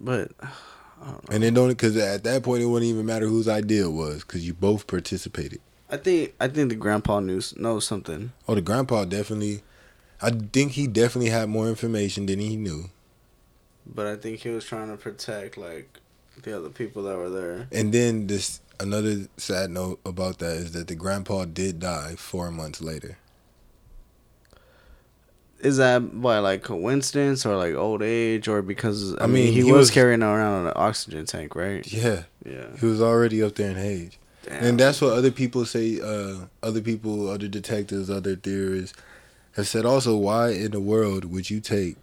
But 0.00 0.30
I 0.40 0.46
don't 0.46 0.50
know. 0.50 0.77
And 1.30 1.42
then 1.42 1.54
don't 1.54 1.68
because 1.68 1.96
at 1.96 2.24
that 2.24 2.42
point 2.42 2.62
it 2.62 2.66
wouldn't 2.66 2.90
even 2.90 3.06
matter 3.06 3.26
whose 3.26 3.48
idea 3.48 3.84
it 3.84 3.92
was 3.92 4.22
because 4.22 4.46
you 4.46 4.54
both 4.54 4.86
participated. 4.86 5.60
I 5.90 5.96
think 5.96 6.34
I 6.40 6.48
think 6.48 6.68
the 6.68 6.76
grandpa 6.76 7.20
knew 7.20 7.40
knows 7.56 7.86
something. 7.86 8.32
Oh, 8.46 8.54
the 8.54 8.60
grandpa 8.60 9.04
definitely. 9.04 9.62
I 10.20 10.30
think 10.30 10.72
he 10.72 10.86
definitely 10.86 11.30
had 11.30 11.48
more 11.48 11.68
information 11.68 12.26
than 12.26 12.40
he 12.40 12.56
knew. 12.56 12.90
But 13.86 14.06
I 14.06 14.16
think 14.16 14.40
he 14.40 14.50
was 14.50 14.64
trying 14.64 14.90
to 14.90 14.96
protect 14.96 15.56
like 15.56 16.00
the 16.42 16.56
other 16.56 16.68
people 16.68 17.02
that 17.04 17.16
were 17.16 17.30
there. 17.30 17.68
And 17.72 17.92
then 17.92 18.26
this 18.26 18.60
another 18.80 19.28
sad 19.36 19.70
note 19.70 20.00
about 20.04 20.38
that 20.38 20.56
is 20.56 20.72
that 20.72 20.88
the 20.88 20.94
grandpa 20.94 21.44
did 21.44 21.80
die 21.80 22.14
four 22.16 22.50
months 22.50 22.80
later. 22.80 23.18
Is 25.60 25.78
that 25.78 26.20
by 26.22 26.38
like 26.38 26.62
coincidence 26.62 27.44
or 27.44 27.56
like 27.56 27.74
old 27.74 28.00
age 28.02 28.46
or 28.46 28.62
because 28.62 29.16
I, 29.16 29.24
I 29.24 29.26
mean, 29.26 29.46
mean, 29.46 29.52
he, 29.54 29.62
he 29.62 29.72
was, 29.72 29.78
was- 29.78 29.90
carrying 29.90 30.22
around 30.22 30.66
an 30.66 30.72
oxygen 30.76 31.26
tank, 31.26 31.56
right? 31.56 31.84
Yeah, 31.92 32.24
Yeah. 32.44 32.66
he 32.78 32.86
was 32.86 33.02
already 33.02 33.42
up 33.42 33.56
there 33.56 33.70
in 33.72 33.76
age. 33.78 34.18
Damn. 34.44 34.64
And 34.64 34.80
that's 34.80 35.00
what 35.00 35.12
other 35.14 35.30
people 35.32 35.64
say. 35.66 36.00
Uh, 36.00 36.46
other 36.62 36.80
people, 36.80 37.28
other 37.28 37.48
detectives, 37.48 38.08
other 38.08 38.36
theorists 38.36 38.96
have 39.56 39.66
said. 39.66 39.84
Also, 39.84 40.16
why 40.16 40.50
in 40.50 40.70
the 40.70 40.80
world 40.80 41.24
would 41.26 41.50
you 41.50 41.60
take 41.60 41.96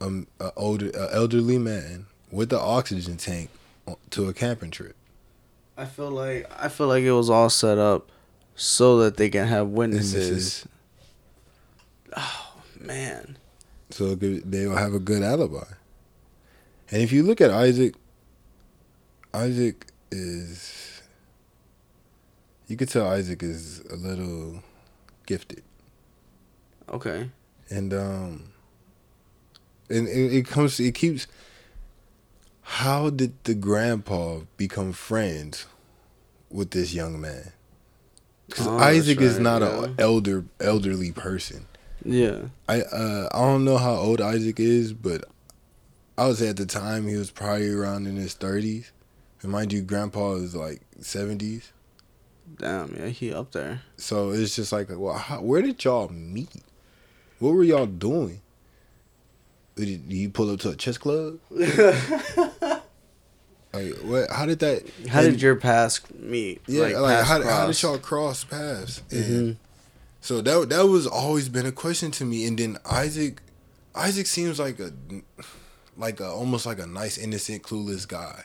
um, 0.00 0.26
a 0.40 0.50
older, 0.56 0.90
a 0.90 1.14
elderly 1.14 1.58
man 1.58 2.06
with 2.30 2.50
the 2.50 2.58
oxygen 2.60 3.16
tank 3.16 3.50
to 4.10 4.28
a 4.28 4.34
camping 4.34 4.70
trip? 4.70 4.94
I 5.78 5.84
feel 5.84 6.10
like 6.10 6.50
I 6.58 6.68
feel 6.68 6.88
like 6.88 7.04
it 7.04 7.12
was 7.12 7.30
all 7.30 7.50
set 7.50 7.78
up 7.78 8.10
so 8.54 8.98
that 8.98 9.16
they 9.16 9.28
can 9.28 9.46
have 9.46 9.68
witnesses. 9.68 10.66
Oh 12.16 12.54
man. 12.80 13.36
So 13.90 14.14
they'll 14.14 14.76
have 14.76 14.94
a 14.94 14.98
good 14.98 15.22
alibi. 15.22 15.64
And 16.90 17.02
if 17.02 17.12
you 17.12 17.22
look 17.22 17.40
at 17.40 17.50
Isaac, 17.50 17.94
Isaac 19.34 19.86
is. 20.10 21.02
You 22.68 22.76
could 22.76 22.88
tell 22.88 23.06
Isaac 23.08 23.42
is 23.42 23.80
a 23.90 23.94
little 23.96 24.62
gifted. 25.26 25.62
Okay. 26.88 27.30
and 27.70 27.92
um 27.92 28.52
and 29.90 30.06
it, 30.08 30.32
it 30.38 30.46
comes 30.46 30.78
it 30.78 30.94
keeps 30.94 31.26
how 32.62 33.10
did 33.10 33.32
the 33.44 33.54
grandpa 33.54 34.40
become 34.56 34.92
friends 34.92 35.66
with 36.48 36.70
this 36.70 36.94
young 36.94 37.20
man 37.20 37.52
because 38.48 38.68
Oh, 38.68 38.78
isaac 38.78 39.20
is 39.20 39.40
not 39.40 39.62
yeah. 39.62 39.86
a 39.86 40.00
elder 40.00 40.44
elderly 40.60 41.10
person 41.10 41.66
Yeah. 42.06 42.42
i 42.68 42.80
uh 42.82 43.28
i 43.32 43.38
don't 43.40 43.64
know 43.64 43.78
how 43.78 43.94
old 43.94 44.20
isaac 44.20 44.58
is 44.60 44.92
but 44.92 45.24
i 46.16 46.26
would 46.26 46.36
say 46.36 46.48
at 46.48 46.56
the 46.56 46.66
time 46.66 47.06
he 47.08 47.16
was 47.16 47.30
probably 47.30 47.70
around 47.70 48.06
in 48.06 48.16
his 48.16 48.34
30s 48.34 48.90
and 49.42 49.50
mind 49.52 49.72
you 49.72 49.82
grandpa 49.82 50.34
is 50.34 50.54
like 50.54 50.80
70s 51.00 51.70
Damn. 52.58 52.94
Yeah, 52.96 53.08
he 53.08 53.32
up 53.34 53.50
there. 53.52 53.82
so 53.96 54.30
it's 54.30 54.54
just 54.54 54.70
like 54.72 54.88
well 54.90 55.14
how, 55.18 55.40
where 55.42 55.62
did 55.62 55.82
y'all 55.84 56.08
meet 56.08 56.62
what 57.40 57.50
were 57.54 57.64
y'all 57.64 57.86
doing 57.86 58.40
did 59.74 59.88
you 60.10 60.30
pull 60.30 60.50
up 60.50 60.60
to 60.60 60.70
a 60.70 60.76
chess 60.76 60.96
club 60.98 61.38
Like 63.72 63.94
what? 64.04 64.30
How 64.30 64.46
did 64.46 64.60
that? 64.60 64.84
How 65.08 65.20
and- 65.20 65.32
did 65.32 65.42
your 65.42 65.56
past 65.56 66.14
meet? 66.14 66.62
yeah? 66.66 66.82
Like, 66.84 66.94
paths 66.94 67.28
how, 67.28 67.42
how 67.42 67.66
did 67.66 67.82
y'all 67.82 67.98
cross 67.98 68.42
paths? 68.44 69.02
And 69.10 69.24
Mhm. 69.24 69.56
So 70.26 70.40
that 70.40 70.70
that 70.70 70.86
was 70.88 71.06
always 71.06 71.48
been 71.48 71.66
a 71.66 71.70
question 71.70 72.10
to 72.10 72.24
me. 72.24 72.48
And 72.48 72.58
then 72.58 72.78
Isaac, 72.84 73.40
Isaac 73.94 74.26
seems 74.26 74.58
like 74.58 74.80
a 74.80 74.90
like 75.96 76.18
a 76.18 76.26
almost 76.28 76.66
like 76.66 76.80
a 76.80 76.86
nice, 76.86 77.16
innocent, 77.16 77.62
clueless 77.62 78.08
guy. 78.08 78.42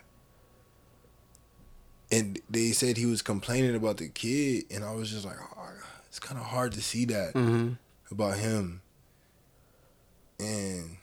And 2.12 2.40
they 2.48 2.72
said 2.74 2.98
he 2.98 3.08
was 3.08 3.24
complaining 3.24 3.74
about 3.74 3.98
the 3.98 4.10
kid, 4.10 4.66
and 4.70 4.84
I 4.84 4.94
was 4.94 5.10
just 5.10 5.26
like, 5.26 5.38
oh, 5.58 5.70
it's 6.08 6.20
kind 6.20 6.40
of 6.40 6.46
hard 6.46 6.74
to 6.74 6.84
see 6.84 7.06
that 7.06 7.34
Mhm. 7.34 7.80
about 8.12 8.38
him. 8.38 8.82
And 10.40 10.98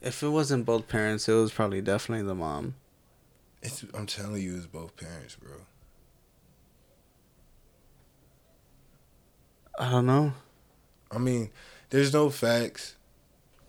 If 0.00 0.22
it 0.22 0.28
wasn't 0.28 0.66
both 0.66 0.86
parents, 0.86 1.28
it 1.28 1.32
was 1.32 1.50
probably 1.52 1.80
definitely 1.80 2.24
the 2.28 2.34
mom. 2.36 2.76
it's 3.60 3.84
I'm 3.92 4.06
telling 4.06 4.40
you, 4.40 4.56
it's 4.56 4.66
both 4.66 4.94
parents, 4.96 5.34
bro. 5.34 5.66
I 9.78 9.90
don't 9.90 10.06
know. 10.06 10.32
I 11.10 11.18
mean, 11.18 11.50
there's 11.90 12.12
no 12.12 12.30
facts, 12.30 12.94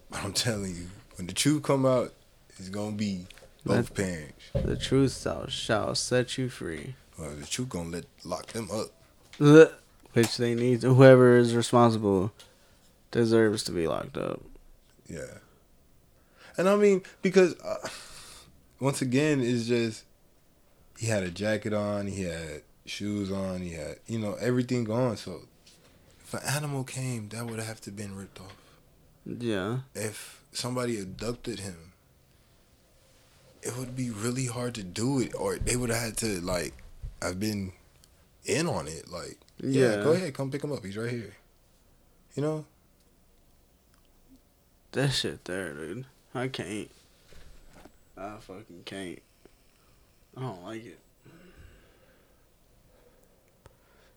but 0.10 0.24
I'm 0.24 0.34
telling 0.34 0.76
you, 0.76 0.88
when 1.16 1.28
the 1.28 1.34
truth 1.34 1.64
come 1.64 1.86
out, 1.86 2.14
it's 2.58 2.70
gonna 2.70 2.95
be 2.95 3.28
both 3.66 3.93
parents. 3.93 4.45
The 4.53 4.78
truth 4.78 5.22
shall, 5.22 5.47
shall 5.47 5.95
set 5.95 6.38
you 6.38 6.49
free. 6.49 6.95
Well, 7.18 7.32
the 7.32 7.45
truth 7.45 7.70
gonna 7.70 7.89
let 7.89 8.05
lock 8.24 8.47
them 8.47 8.70
up. 8.72 8.88
Ugh. 9.39 9.70
which 10.14 10.38
they 10.38 10.55
need. 10.55 10.82
Whoever 10.82 11.38
is 11.38 11.55
responsible 11.55 12.32
deserves 13.12 13.64
to 13.66 13.72
be 13.72 13.88
locked 13.88 14.18
up. 14.18 14.41
Yeah. 15.08 15.39
And 16.58 16.68
I 16.68 16.76
mean, 16.76 17.03
because 17.22 17.60
uh, 17.60 17.88
once 18.80 19.01
again, 19.01 19.41
it's 19.41 19.68
just 19.68 20.05
he 20.97 21.08
had 21.08 21.24
a 21.24 21.30
jacket 21.30 21.74
on, 21.74 22.08
he 22.08 22.24
had 22.24 22.64
shoes 22.86 23.32
on, 23.32 23.62
he 23.62 23.74
had 23.74 23.97
you 24.08 24.18
know 24.20 24.36
everything 24.39 24.89
on. 24.89 25.18
So 25.18 25.41
if 26.28 26.34
an 26.34 26.42
animal 26.46 26.84
came, 26.84 27.30
that 27.30 27.46
would 27.46 27.60
have 27.60 27.80
to 27.82 27.92
been 27.92 28.14
ripped 28.16 28.40
off. 28.42 28.56
Yeah. 29.26 29.80
If 29.96 30.42
somebody 30.52 31.00
abducted 31.00 31.60
him, 31.60 31.94
it 33.62 33.78
would 33.78 33.96
be 33.96 34.10
really 34.10 34.46
hard 34.48 34.76
to 34.76 34.84
do 34.84 35.20
it, 35.20 35.34
or 35.36 35.58
they 35.58 35.76
would 35.78 35.90
have 35.90 36.02
had 36.02 36.18
to 36.18 36.42
like 36.42 36.74
I've 37.22 37.40
been 37.40 37.72
in 38.46 38.68
on 38.68 38.88
it. 38.88 39.10
Like, 39.10 39.38
yeah, 39.60 39.98
Yeah. 39.98 40.04
go 40.04 40.12
ahead, 40.12 40.34
come 40.34 40.52
pick 40.52 40.64
him 40.64 40.72
up. 40.72 40.84
He's 40.86 40.98
right 40.98 41.10
here. 41.10 41.36
You 42.36 42.44
know, 42.44 42.66
That 44.92 45.10
shit 45.12 45.46
there, 45.46 45.74
dude. 45.74 46.06
I 46.36 46.48
can't. 46.50 46.90
I 48.18 48.38
fucking 48.40 48.84
can't. 48.86 49.20
I 50.36 50.42
don't 50.42 50.64
like 50.64 50.86
it. 50.86 51.00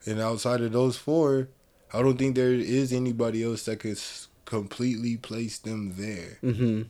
And 0.07 0.21
outside 0.21 0.61
of 0.61 0.73
those 0.73 0.97
four, 0.97 1.49
I 1.93 2.03
don't 2.03 2.17
think 2.17 2.37
there 2.37 2.53
is 2.53 2.93
anybody 2.93 3.43
else 3.43 3.65
that 3.65 3.81
could 3.81 4.01
completely 4.45 5.17
place 5.17 5.59
them 5.59 5.95
there. 5.97 6.39
Mm-hmm. 6.43 6.83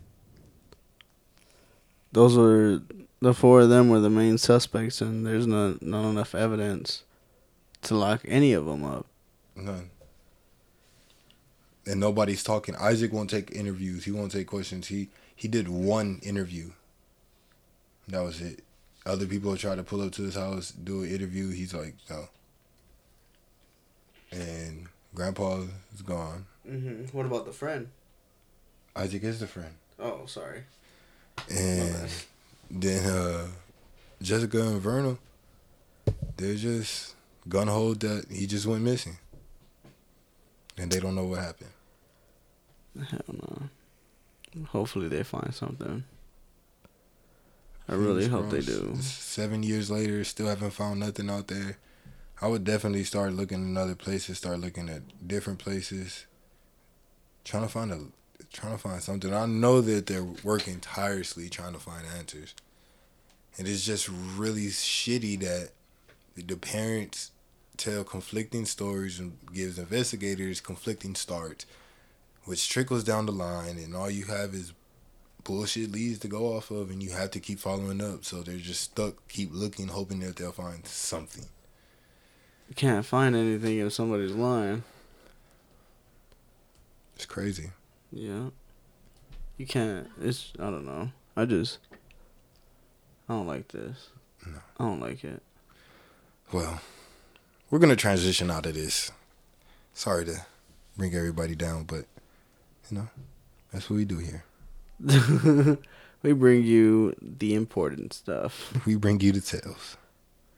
Those 2.12 2.36
were 2.36 2.82
the 3.20 3.34
four 3.34 3.61
of 3.61 3.68
them 3.68 3.88
were 3.88 4.01
the 4.01 4.11
main 4.11 4.38
suspects, 4.38 5.01
and 5.01 5.26
there's 5.26 5.46
not 5.46 5.82
not 5.82 6.09
enough 6.09 6.34
evidence 6.34 7.05
to 7.82 7.94
lock 7.94 8.22
any 8.26 8.53
of 8.53 8.66
them 8.66 8.84
up. 8.84 9.07
None. 9.57 9.90
And 11.86 12.01
nobody's 12.01 12.42
talking. 12.42 12.76
Isaac 12.76 13.12
won't 13.12 13.30
take 13.30 13.51
interviews. 13.53 14.05
He 14.05 14.11
won't 14.11 14.32
take 14.32 14.46
questions. 14.46 14.88
He 14.88 15.09
he 15.34 15.48
did 15.48 15.68
one 15.68 16.20
interview. 16.22 16.70
That 18.09 18.22
was 18.22 18.40
it. 18.40 18.64
Other 19.07 19.26
people 19.26 19.57
try 19.57 19.74
to 19.74 19.82
pull 19.82 20.03
up 20.03 20.12
to 20.12 20.22
his 20.22 20.34
house, 20.34 20.72
do 20.72 21.03
an 21.03 21.11
interview. 21.11 21.51
He's 21.51 21.72
like, 21.72 21.94
no. 22.11 22.28
And 24.30 24.88
Grandpa 25.14 25.62
is 25.94 26.02
gone. 26.02 26.46
Mm-hmm. 26.68 27.16
What 27.16 27.26
about 27.26 27.46
the 27.46 27.52
friend? 27.52 27.88
Isaac 28.94 29.22
is 29.24 29.40
the 29.40 29.46
friend. 29.46 29.74
Oh, 29.98 30.26
sorry. 30.26 30.62
And 31.48 32.08
then 32.70 33.06
uh, 33.06 33.46
Jessica 34.22 34.61
and 34.61 34.80
Vernal, 34.80 35.18
they're 36.36 36.54
just 36.54 37.14
gun 37.48 37.68
hold 37.68 38.00
that 38.00 38.26
he 38.30 38.46
just 38.46 38.66
went 38.66 38.82
missing. 38.82 39.18
And 40.76 40.90
they 40.90 41.00
don't 41.00 41.14
know 41.14 41.24
what 41.24 41.40
happened. 41.40 41.70
Hell 43.08 43.20
no. 43.28 44.64
Hopefully 44.68 45.08
they 45.08 45.22
find 45.22 45.54
something. 45.54 46.04
I 47.88 47.94
really 47.94 48.28
hope 48.28 48.50
they 48.50 48.61
do. 48.61 48.96
Seven 49.00 49.62
years 49.62 49.90
later, 49.90 50.22
still 50.24 50.46
haven't 50.46 50.70
found 50.70 51.00
nothing 51.00 51.28
out 51.28 51.48
there. 51.48 51.76
I 52.43 52.49
would 52.49 52.64
definitely 52.64 53.05
start 53.05 53.34
looking 53.34 53.62
in 53.62 53.76
other 53.76 53.95
places, 53.95 54.38
start 54.38 54.61
looking 54.61 54.88
at 54.88 55.28
different 55.28 55.59
places. 55.59 56.26
Trying 57.45 57.64
to 57.64 57.68
find 57.68 57.93
a 57.93 58.01
trying 58.53 58.72
to 58.72 58.78
find 58.78 59.03
something. 59.03 59.32
I 59.32 59.47
know 59.47 59.80
that 59.80 60.07
they're 60.07 60.26
working 60.43 60.80
tirelessly 60.80 61.49
trying 61.49 61.74
to 61.74 61.78
find 61.78 62.05
answers. 62.18 62.55
And 63.59 63.68
it's 63.68 63.84
just 63.84 64.09
really 64.09 64.66
shitty 64.66 65.41
that 65.41 65.70
the 66.34 66.57
parents 66.57 67.30
tell 67.76 68.05
conflicting 68.05 68.64
stories 68.64 69.18
and 69.18 69.36
gives 69.53 69.78
investigators 69.78 70.61
conflicting 70.61 71.14
starts, 71.14 71.66
which 72.45 72.68
trickles 72.68 73.05
down 73.05 73.26
the 73.26 73.32
line 73.32 73.78
and 73.78 73.95
all 73.95 74.11
you 74.11 74.24
have 74.24 74.55
is 74.55 74.72
bullshit 75.45 75.91
leads 75.93 76.18
to 76.20 76.28
go 76.28 76.57
off 76.57 76.70
of 76.70 76.91
and 76.91 77.03
you 77.03 77.11
have 77.11 77.30
to 77.30 77.41
keep 77.41 77.59
following 77.59 78.01
up 78.03 78.24
so 78.24 78.43
they're 78.43 78.59
just 78.59 78.82
stuck 78.82 79.26
keep 79.28 79.49
looking 79.53 79.88
hoping 79.88 80.20
that 80.20 80.36
they'll 80.36 80.53
find 80.53 80.86
something 80.86 81.47
can't 82.75 83.05
find 83.05 83.35
anything 83.37 83.79
if 83.79 83.93
somebody's 83.93 84.33
lying. 84.33 84.83
it's 87.16 87.27
crazy 87.27 87.71
Yeah. 88.12 88.51
You 89.57 89.66
can't. 89.66 90.09
It's. 90.23 90.53
I 90.59 90.71
don't 90.71 90.87
know. 90.87 91.11
I 91.37 91.45
just. 91.45 91.79
I 93.29 93.35
don't 93.35 93.47
like 93.47 93.68
this. 93.68 94.09
No. 94.47 94.59
I 94.79 94.85
don't 94.85 95.01
like 95.01 95.23
it. 95.23 95.43
well 96.53 96.81
we're 97.71 97.79
gonna 97.79 97.95
transition 97.95 98.51
out 98.51 98.64
of 98.66 98.75
this 98.75 99.12
sorry 99.93 100.25
to 100.25 100.45
bring 100.97 101.14
everybody 101.14 101.55
down 101.55 101.85
but 101.85 102.07
you 102.91 102.97
know 102.99 103.09
that's 103.73 103.89
what 103.91 103.97
we 103.97 104.05
do 104.05 104.18
here 104.18 104.45
we 106.23 106.33
bring 106.33 106.64
you 106.64 107.14
the 107.21 107.55
important 107.55 108.12
stuff 108.14 108.73
we 108.87 108.97
bring 108.97 109.21
you 109.21 109.31
the 109.31 109.41
tales 109.41 109.97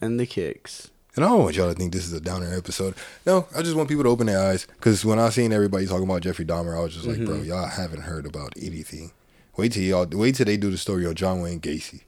and 0.01 0.19
the 0.19 0.27
kicks. 0.27 0.91
And 1.17 1.25
I 1.25 1.29
don't 1.29 1.41
want 1.43 1.57
y'all 1.57 1.69
to 1.71 1.75
think 1.75 1.93
this 1.93 2.07
is 2.07 2.13
a 2.13 2.21
downer 2.21 2.53
episode. 2.57 2.95
No, 3.27 3.47
I 3.57 3.63
just 3.63 3.77
want 3.77 3.89
people 3.89 4.05
to 4.05 4.11
open 4.11 4.27
their 4.27 4.41
eyes. 4.41 4.67
Because 4.67 5.05
when 5.05 5.19
I 5.19 5.29
seen 5.31 5.53
everybody 5.53 5.87
talking 5.87 6.05
about 6.05 6.23
Jeffrey 6.23 6.45
Dahmer, 6.45 6.77
I 6.77 6.81
was 6.83 6.95
just 6.95 7.07
like, 7.07 7.25
bro, 7.25 7.37
Mhm. 7.37 7.47
y'all 7.47 7.67
haven't 7.69 8.03
heard 8.03 8.27
about 8.27 8.53
anything. 8.57 9.13
Wait 9.57 9.73
till 9.73 9.83
y'all, 9.83 10.07
wait 10.13 10.35
till 10.37 10.47
they 10.47 10.57
do 10.57 10.71
the 10.71 10.79
story 10.79 11.05
on 11.07 11.15
John 11.15 11.41
Wayne 11.43 11.61
Gacy. 11.61 12.01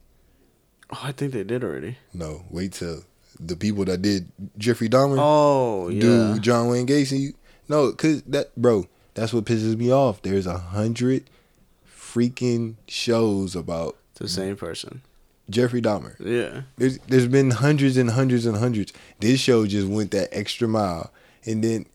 Oh, 0.91 0.99
I 1.03 1.11
think 1.11 1.33
they 1.33 1.43
did 1.43 1.63
already. 1.63 1.97
No, 2.13 2.43
wait 2.49 2.73
till 2.73 3.03
the 3.39 3.55
people 3.55 3.85
that 3.85 4.01
did 4.01 4.27
Jeffrey 4.57 4.87
Dahmer 4.89 5.17
Oh 5.19 5.89
yeah. 5.89 5.99
do 6.01 6.39
John 6.39 6.69
Wayne 6.69 6.87
Gacy. 6.87 7.33
No, 7.67 7.91
cause 7.91 8.21
that 8.27 8.55
bro, 8.55 8.85
that's 9.13 9.33
what 9.33 9.45
pisses 9.45 9.75
me 9.77 9.91
off. 9.91 10.21
There's 10.21 10.45
a 10.47 10.57
hundred 10.57 11.29
freaking 11.87 12.75
shows 12.87 13.55
about 13.55 13.97
the 14.15 14.27
same 14.27 14.55
person. 14.55 15.01
Jeffrey 15.49 15.81
Dahmer. 15.81 16.15
Yeah. 16.19 16.61
There's 16.77 16.97
there's 17.07 17.27
been 17.27 17.51
hundreds 17.51 17.97
and 17.97 18.09
hundreds 18.11 18.45
and 18.45 18.57
hundreds. 18.57 18.93
This 19.19 19.39
show 19.39 19.65
just 19.65 19.87
went 19.87 20.11
that 20.11 20.29
extra 20.31 20.67
mile, 20.67 21.11
and 21.45 21.63
then 21.63 21.85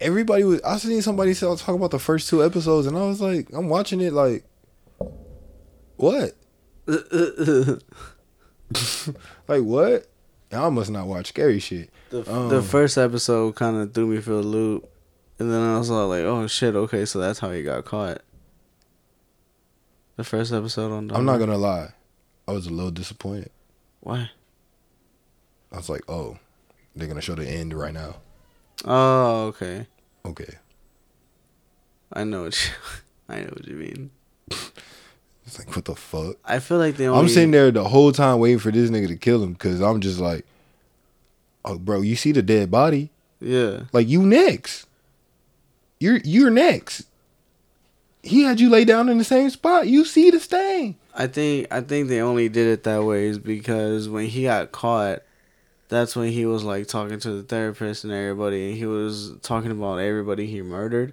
everybody 0.00 0.44
was. 0.44 0.60
I 0.62 0.76
seen 0.78 1.00
somebody 1.02 1.34
say- 1.34 1.46
talk 1.56 1.68
about 1.74 1.90
the 1.90 1.98
first 1.98 2.28
two 2.28 2.44
episodes, 2.44 2.86
and 2.86 2.96
I 2.98 3.02
was 3.06 3.20
like, 3.20 3.48
I'm 3.52 3.68
watching 3.68 4.00
it 4.00 4.12
like, 4.12 4.44
what? 5.96 6.34
Like 9.46 9.62
what? 9.62 10.06
Y'all 10.52 10.70
must 10.70 10.90
not 10.90 11.06
watch 11.06 11.28
scary 11.28 11.58
shit. 11.58 11.90
The, 12.10 12.30
Um, 12.30 12.48
the 12.50 12.62
first 12.62 12.96
episode 12.98 13.54
kind 13.56 13.76
of 13.76 13.92
threw 13.94 14.06
me 14.06 14.20
for 14.20 14.32
a 14.32 14.40
loop, 14.40 14.88
and 15.38 15.50
then 15.50 15.60
I 15.62 15.78
was 15.78 15.90
all 15.90 16.08
like, 16.08 16.20
"Oh 16.24 16.46
shit, 16.46 16.74
okay, 16.74 17.04
so 17.04 17.18
that's 17.18 17.38
how 17.38 17.50
he 17.50 17.62
got 17.62 17.84
caught." 17.84 18.20
The 20.16 20.24
first 20.24 20.52
episode 20.52 20.92
on. 20.92 21.10
I'm 21.12 21.24
not 21.24 21.38
gonna 21.38 21.56
lie, 21.58 21.92
I 22.48 22.52
was 22.52 22.66
a 22.66 22.70
little 22.70 22.90
disappointed. 22.90 23.50
Why? 24.00 24.30
I 25.70 25.76
was 25.76 25.90
like, 25.90 26.00
oh, 26.08 26.38
they're 26.96 27.06
gonna 27.06 27.20
show 27.20 27.34
the 27.34 27.46
end 27.46 27.74
right 27.74 27.92
now. 27.92 28.16
Oh, 28.86 29.48
okay. 29.48 29.86
Okay, 30.24 30.54
I 32.12 32.24
know 32.24 32.44
what 32.44 32.64
you. 32.64 32.72
I 33.28 33.40
know 33.40 33.50
what 33.50 33.66
you 33.66 33.76
mean. 33.76 34.10
it's 34.50 35.58
like 35.58 35.74
what 35.76 35.84
the 35.84 35.94
fuck. 35.94 36.36
I 36.42 36.58
feel 36.58 36.78
like 36.78 36.96
they 36.96 37.06
only. 37.06 37.20
I'm 37.20 37.28
sitting 37.28 37.50
there 37.50 37.70
the 37.70 37.84
whole 37.84 38.12
time 38.12 38.38
waiting 38.38 38.58
for 38.58 38.72
this 38.72 38.90
nigga 38.90 39.08
to 39.08 39.16
kill 39.16 39.42
him 39.42 39.52
because 39.52 39.82
I'm 39.82 40.00
just 40.00 40.18
like, 40.18 40.46
oh, 41.66 41.78
bro, 41.78 42.00
you 42.00 42.16
see 42.16 42.32
the 42.32 42.42
dead 42.42 42.70
body? 42.70 43.10
Yeah. 43.40 43.82
Like 43.92 44.08
you 44.08 44.22
next. 44.22 44.86
You're 46.00 46.18
you're 46.24 46.50
next. 46.50 47.06
He 48.22 48.42
had 48.42 48.58
you 48.58 48.70
lay 48.70 48.86
down 48.86 49.10
in 49.10 49.18
the 49.18 49.24
same 49.24 49.50
spot. 49.50 49.86
You 49.86 50.06
see 50.06 50.30
the 50.30 50.40
stain. 50.40 50.96
I 51.20 51.26
think 51.26 51.66
I 51.72 51.80
think 51.80 52.08
they 52.08 52.20
only 52.20 52.48
did 52.48 52.68
it 52.68 52.84
that 52.84 53.02
way 53.02 53.26
is 53.26 53.40
because 53.40 54.08
when 54.08 54.26
he 54.26 54.44
got 54.44 54.70
caught, 54.70 55.22
that's 55.88 56.14
when 56.14 56.30
he 56.30 56.46
was 56.46 56.62
like 56.62 56.86
talking 56.86 57.18
to 57.18 57.32
the 57.32 57.42
therapist 57.42 58.04
and 58.04 58.12
everybody, 58.12 58.68
and 58.68 58.78
he 58.78 58.86
was 58.86 59.32
talking 59.42 59.72
about 59.72 59.96
everybody 59.96 60.46
he 60.46 60.62
murdered. 60.62 61.12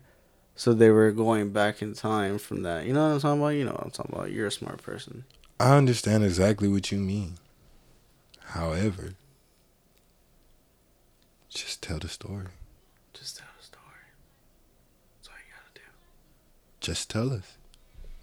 So 0.56 0.74
they 0.74 0.92
were 0.92 1.12
going 1.12 1.50
back 1.50 1.82
in 1.82 1.94
time 1.94 2.38
from 2.38 2.62
that. 2.62 2.86
You 2.86 2.94
know 2.94 3.08
what 3.08 3.16
I'm 3.16 3.20
talking 3.20 3.42
about? 3.42 3.50
You 3.50 3.66
know 3.66 3.72
what 3.72 3.84
I'm 3.84 3.90
talking 3.90 4.16
about. 4.16 4.32
You're 4.32 4.48
a 4.48 4.52
smart 4.52 4.82
person. 4.84 5.26
I 5.60 5.76
understand 5.76 6.24
exactly 6.24 6.68
what 6.68 6.92
you 6.92 7.00
mean. 7.00 7.38
However, 8.50 9.16
just 11.50 11.82
tell 11.82 11.98
the 11.98 12.10
story. 12.10 12.48
Just 13.14 13.38
tell 13.38 13.48
the 13.58 13.66
story. 13.66 13.84
That's 15.18 15.30
all 15.30 15.36
you 15.36 15.52
gotta 15.52 15.74
do. 15.74 15.92
Just 16.80 17.10
tell 17.10 17.34
us. 17.34 17.55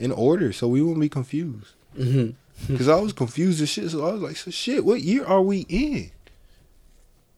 In 0.02 0.10
order, 0.10 0.52
so 0.52 0.66
we 0.66 0.82
won't 0.82 0.98
be 0.98 1.08
confused. 1.08 1.74
Mm-hmm. 1.96 2.72
Because 2.72 2.88
I 2.88 2.96
was 2.96 3.12
confused 3.12 3.62
as 3.62 3.68
shit. 3.68 3.90
So 3.90 4.06
I 4.06 4.12
was 4.12 4.22
like, 4.22 4.36
so 4.36 4.50
shit, 4.50 4.84
what 4.84 5.00
year 5.00 5.24
are 5.24 5.42
we 5.42 5.60
in? 5.68 6.10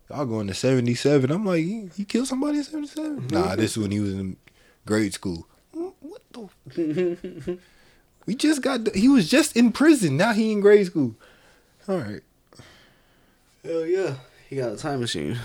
Y'all 0.09 0.27
going 0.27 0.47
to 0.47 0.55
77. 0.55 1.31
I'm 1.31 1.45
like, 1.45 1.63
he, 1.63 1.91
he 1.95 2.05
killed 2.05 2.27
somebody 2.27 2.59
in 2.59 2.65
77? 2.65 3.29
Nah, 3.29 3.57
this 3.57 3.73
is 3.73 3.79
when 3.79 3.91
he 3.91 4.01
was 4.01 4.15
in 4.15 4.37
grade 4.87 5.13
school. 5.13 5.47
What 5.73 6.23
the? 6.33 7.59
we 8.27 8.35
just 8.35 8.63
got, 8.63 8.95
he 8.95 9.09
was 9.09 9.29
just 9.29 9.57
in 9.57 9.73
prison. 9.73 10.17
Now 10.17 10.33
he 10.33 10.53
in 10.53 10.61
grade 10.61 10.87
school. 10.87 11.15
All 11.89 11.99
right. 11.99 12.23
Hell 13.65 13.87
yeah. 13.87 14.15
He 14.49 14.57
got 14.57 14.73
a 14.73 14.77
time 14.77 15.01
machine. 15.01 15.39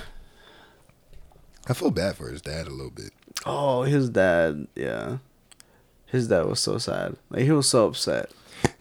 I 1.68 1.74
feel 1.74 1.92
bad 1.92 2.16
for 2.16 2.30
his 2.30 2.42
dad 2.42 2.68
a 2.68 2.72
little 2.72 2.92
bit. 2.92 3.12
Oh, 3.46 3.84
his 3.84 4.10
dad, 4.10 4.68
yeah. 4.76 5.18
His 6.12 6.28
dad 6.28 6.46
was 6.46 6.60
so 6.60 6.78
sad. 6.78 7.16
Like 7.30 7.44
he 7.44 7.52
was 7.52 7.70
so 7.70 7.88
upset. 7.88 8.32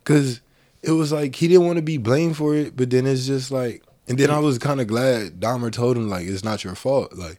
Cause 0.04 0.40
it 0.82 0.92
was 0.92 1.12
like 1.12 1.34
he 1.34 1.48
didn't 1.48 1.66
want 1.66 1.76
to 1.76 1.82
be 1.82 1.98
blamed 1.98 2.36
for 2.36 2.54
it, 2.54 2.76
but 2.76 2.90
then 2.90 3.06
it's 3.06 3.26
just 3.26 3.50
like, 3.50 3.82
and 4.06 4.16
then 4.18 4.30
I 4.30 4.38
was 4.38 4.58
kind 4.58 4.80
of 4.80 4.86
glad 4.86 5.38
Dahmer 5.40 5.70
told 5.70 5.96
him 5.96 6.08
like 6.08 6.26
it's 6.26 6.44
not 6.44 6.64
your 6.64 6.74
fault, 6.74 7.12
like, 7.12 7.38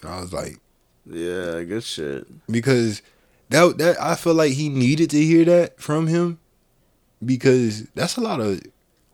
and 0.00 0.10
I 0.10 0.20
was 0.20 0.32
like, 0.32 0.58
Yeah, 1.04 1.62
good 1.64 1.82
shit. 1.82 2.26
because 2.50 3.02
that 3.48 3.78
that 3.78 4.00
I 4.00 4.14
feel 4.14 4.34
like 4.34 4.52
he 4.52 4.68
needed 4.68 5.10
to 5.10 5.20
hear 5.22 5.44
that 5.46 5.80
from 5.80 6.06
him, 6.06 6.38
because 7.24 7.84
that's 7.94 8.16
a 8.16 8.20
lot 8.20 8.40
of 8.40 8.60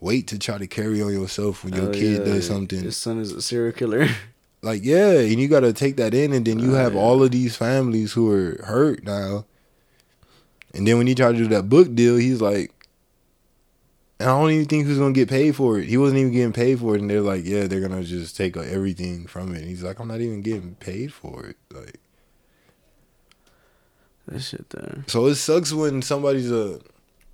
weight 0.00 0.26
to 0.28 0.38
try 0.38 0.58
to 0.58 0.66
carry 0.66 1.00
on 1.02 1.12
yourself 1.12 1.64
when 1.64 1.72
your 1.72 1.84
Hell 1.84 1.92
kid 1.94 2.18
yeah, 2.18 2.24
does 2.24 2.46
something. 2.46 2.82
His 2.82 2.96
son 2.96 3.18
is 3.18 3.32
a 3.32 3.40
serial 3.42 3.72
killer. 3.72 4.08
Like 4.68 4.84
yeah, 4.84 5.12
and 5.12 5.40
you 5.40 5.48
got 5.48 5.60
to 5.60 5.72
take 5.72 5.96
that 5.96 6.12
in, 6.12 6.34
and 6.34 6.44
then 6.44 6.58
you 6.58 6.72
have 6.72 6.94
all 6.94 7.22
of 7.22 7.30
these 7.30 7.56
families 7.56 8.12
who 8.12 8.30
are 8.30 8.62
hurt 8.66 9.02
now. 9.02 9.46
And 10.74 10.86
then 10.86 10.98
when 10.98 11.06
he 11.06 11.14
tried 11.14 11.32
to 11.32 11.38
do 11.38 11.48
that 11.48 11.70
book 11.70 11.94
deal, 11.94 12.16
he's 12.16 12.42
like, 12.42 12.70
and 14.20 14.28
I 14.28 14.38
don't 14.38 14.50
even 14.50 14.66
think 14.66 14.84
he 14.84 14.90
was 14.90 14.98
gonna 14.98 15.14
get 15.14 15.30
paid 15.30 15.56
for 15.56 15.78
it. 15.78 15.88
He 15.88 15.96
wasn't 15.96 16.20
even 16.20 16.34
getting 16.34 16.52
paid 16.52 16.80
for 16.80 16.94
it, 16.94 17.00
and 17.00 17.08
they're 17.08 17.22
like, 17.22 17.46
yeah, 17.46 17.66
they're 17.66 17.80
gonna 17.80 18.04
just 18.04 18.36
take 18.36 18.58
everything 18.58 19.26
from 19.26 19.54
it. 19.54 19.60
And 19.60 19.68
he's 19.68 19.82
like, 19.82 19.98
I'm 20.00 20.08
not 20.08 20.20
even 20.20 20.42
getting 20.42 20.74
paid 20.74 21.14
for 21.14 21.46
it. 21.46 21.56
Like, 21.72 21.98
that 24.26 24.40
shit 24.40 24.68
there. 24.68 25.02
so 25.06 25.24
it 25.28 25.36
sucks 25.36 25.72
when 25.72 26.02
somebody's 26.02 26.52
a 26.52 26.78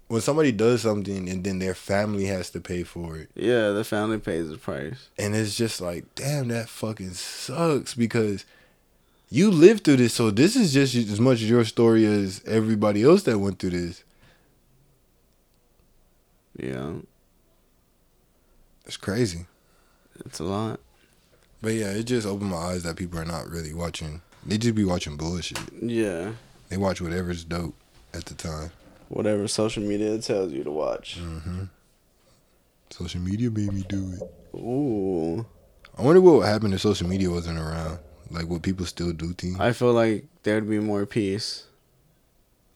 when 0.09 0.21
somebody 0.21 0.53
does 0.53 0.83
something 0.83 1.29
and 1.29 1.43
then 1.45 1.59
their 1.59 1.75
family 1.75 2.27
has 2.27 2.51
to 2.51 2.61
pay 2.61 2.83
for 2.83 3.17
it. 3.17 3.31
Yeah, 3.35 3.71
the 3.71 3.85
family 3.85 4.19
pays 4.19 4.49
the 4.51 4.59
price. 4.59 5.09
And 5.19 5.35
it's 5.35 5.57
just 5.57 5.81
like, 5.81 6.15
damn, 6.15 6.49
that 6.49 6.69
fucking 6.69 7.13
sucks 7.15 7.95
because 7.95 8.45
you 9.31 9.51
lived 9.51 9.85
through 9.85 9.97
this. 9.97 10.15
So 10.15 10.31
this 10.31 10.57
is 10.57 10.73
just 10.73 10.95
as 10.95 11.21
much 11.21 11.41
your 11.41 11.65
story 11.65 12.05
as 12.05 12.43
everybody 12.47 13.03
else 13.03 13.23
that 13.25 13.39
went 13.39 13.59
through 13.59 13.71
this. 13.71 14.05
Yeah, 16.59 16.93
It's 18.87 18.97
crazy. 18.97 19.47
it's 20.25 20.39
a 20.39 20.45
lot. 20.45 20.79
But 21.61 21.73
yeah, 21.73 21.91
it 21.93 22.05
just 22.05 22.27
opened 22.27 22.51
my 22.51 22.59
eyes 22.59 22.83
that 22.85 22.97
people 22.97 23.19
are 23.19 23.25
not 23.25 23.49
really 23.49 23.73
watching. 23.75 24.21
They 24.47 24.59
just 24.59 24.75
be 24.75 24.85
watching 24.85 25.17
bullshit. 25.17 25.59
Yeah, 25.83 26.33
They 26.69 26.77
watch 26.77 27.01
whatever's 27.01 27.43
dope 27.45 27.75
at 28.13 28.27
the 28.27 28.35
time. 28.35 28.71
Whatever 29.15 29.47
social 29.47 29.83
media 29.83 30.19
tells 30.19 30.53
you 30.53 30.65
to 30.65 30.71
watch. 30.71 31.19
Mm-hmm. 31.21 31.65
Social 32.91 33.21
media 33.21 33.49
made 33.51 33.73
me 33.73 33.85
do 33.89 34.13
it. 34.13 34.59
Ooh, 34.59 35.47
I 35.97 36.03
wonder 36.03 36.21
what 36.21 36.35
would 36.39 36.47
happen 36.47 36.73
if 36.73 36.81
social 36.81 37.09
media 37.09 37.31
wasn't 37.31 37.59
around. 37.59 38.01
Like, 38.31 38.49
would 38.49 38.63
people 38.63 38.87
still 38.87 39.13
do 39.13 39.33
things? 39.33 39.61
I 39.61 39.73
feel 39.73 39.93
like 39.93 40.25
there'd 40.43 40.69
be 40.69 40.81
more 40.81 41.07
peace. 41.07 41.67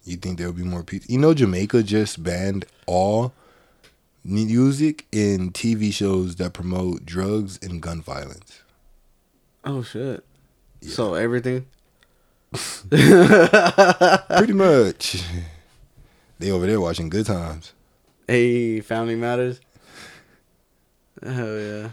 You 0.04 0.16
think 0.16 0.38
there 0.38 0.46
would 0.46 0.56
be 0.56 0.62
more 0.62 0.84
peace? 0.84 1.04
You 1.08 1.18
know, 1.18 1.34
Jamaica 1.34 1.82
just 1.82 2.22
banned 2.22 2.66
all 2.86 3.32
music 4.24 5.06
and 5.12 5.52
TV 5.52 5.92
shows 5.92 6.36
that 6.36 6.52
promote 6.52 7.04
drugs 7.04 7.58
and 7.62 7.82
gun 7.82 8.00
violence. 8.00 8.62
Oh 9.64 9.82
shit. 9.82 10.24
Yeah. 10.80 10.90
So 10.90 11.14
everything. 11.14 11.66
Pretty 12.90 14.52
much. 14.52 15.22
They 16.38 16.50
over 16.50 16.66
there 16.66 16.80
watching 16.80 17.08
Good 17.08 17.26
Times. 17.26 17.72
Hey, 18.26 18.80
family 18.80 19.16
matters. 19.16 19.60
Hell 21.22 21.58
yeah. 21.58 21.88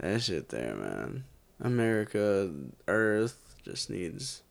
That 0.00 0.20
shit 0.22 0.48
there, 0.48 0.74
man. 0.74 1.24
America, 1.60 2.50
Earth 2.88 3.54
just 3.64 3.90
needs. 3.90 4.42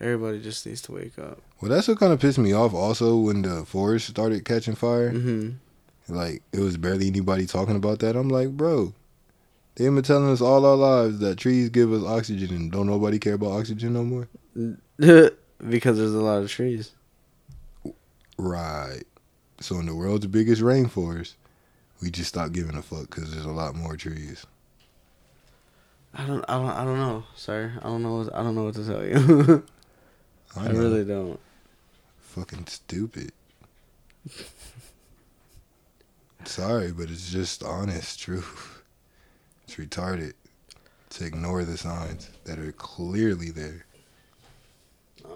Everybody 0.00 0.40
just 0.40 0.64
needs 0.64 0.80
to 0.82 0.92
wake 0.92 1.18
up. 1.18 1.42
Well, 1.60 1.70
that's 1.70 1.86
what 1.88 1.98
kind 1.98 2.12
of 2.12 2.20
pissed 2.20 2.38
me 2.38 2.54
off. 2.54 2.72
Also, 2.72 3.18
when 3.18 3.42
the 3.42 3.66
forest 3.66 4.06
started 4.08 4.44
catching 4.44 4.74
fire, 4.74 5.10
hmm 5.10 5.50
like 6.08 6.42
it 6.52 6.58
was 6.58 6.76
barely 6.76 7.06
anybody 7.06 7.46
talking 7.46 7.76
about 7.76 8.00
that. 8.00 8.16
I'm 8.16 8.28
like, 8.28 8.50
bro, 8.50 8.92
they've 9.76 9.94
been 9.94 10.02
telling 10.02 10.28
us 10.28 10.40
all 10.40 10.66
our 10.66 10.74
lives 10.74 11.20
that 11.20 11.36
trees 11.38 11.68
give 11.68 11.92
us 11.92 12.02
oxygen, 12.02 12.50
and 12.56 12.72
don't 12.72 12.88
nobody 12.88 13.18
care 13.18 13.34
about 13.34 13.52
oxygen 13.52 13.92
no 13.92 14.02
more. 14.02 14.28
because 15.68 15.98
there's 15.98 16.14
a 16.14 16.20
lot 16.20 16.42
of 16.42 16.50
trees. 16.50 16.92
Right. 18.38 19.02
So 19.60 19.76
in 19.76 19.86
the 19.86 19.94
world's 19.94 20.26
biggest 20.26 20.62
rainforest, 20.62 21.34
we 22.00 22.10
just 22.10 22.30
stopped 22.30 22.52
giving 22.52 22.76
a 22.76 22.82
fuck 22.82 23.10
because 23.10 23.32
there's 23.32 23.44
a 23.44 23.50
lot 23.50 23.74
more 23.74 23.96
trees. 23.96 24.46
I 26.14 26.26
don't. 26.26 26.44
I 26.48 26.58
don't. 26.58 26.70
I 26.70 26.84
don't 26.84 26.98
know, 26.98 27.24
sir. 27.36 27.72
I 27.80 27.84
don't 27.84 28.02
know. 28.02 28.16
What, 28.16 28.34
I 28.34 28.42
don't 28.42 28.54
know 28.54 28.64
what 28.64 28.74
to 28.74 28.86
tell 28.86 29.04
you. 29.04 29.64
I, 30.56 30.68
know. 30.68 30.80
really 30.80 31.04
don't. 31.04 31.38
fucking 32.18 32.66
stupid. 32.66 33.32
Sorry, 36.44 36.90
but 36.90 37.10
it's 37.10 37.30
just 37.30 37.62
honest 37.62 38.18
truth. 38.18 38.82
It's 39.64 39.76
retarded 39.76 40.32
to 41.10 41.24
ignore 41.24 41.64
the 41.64 41.76
signs 41.76 42.30
that 42.44 42.58
are 42.58 42.72
clearly 42.72 43.50
there. 43.50 43.84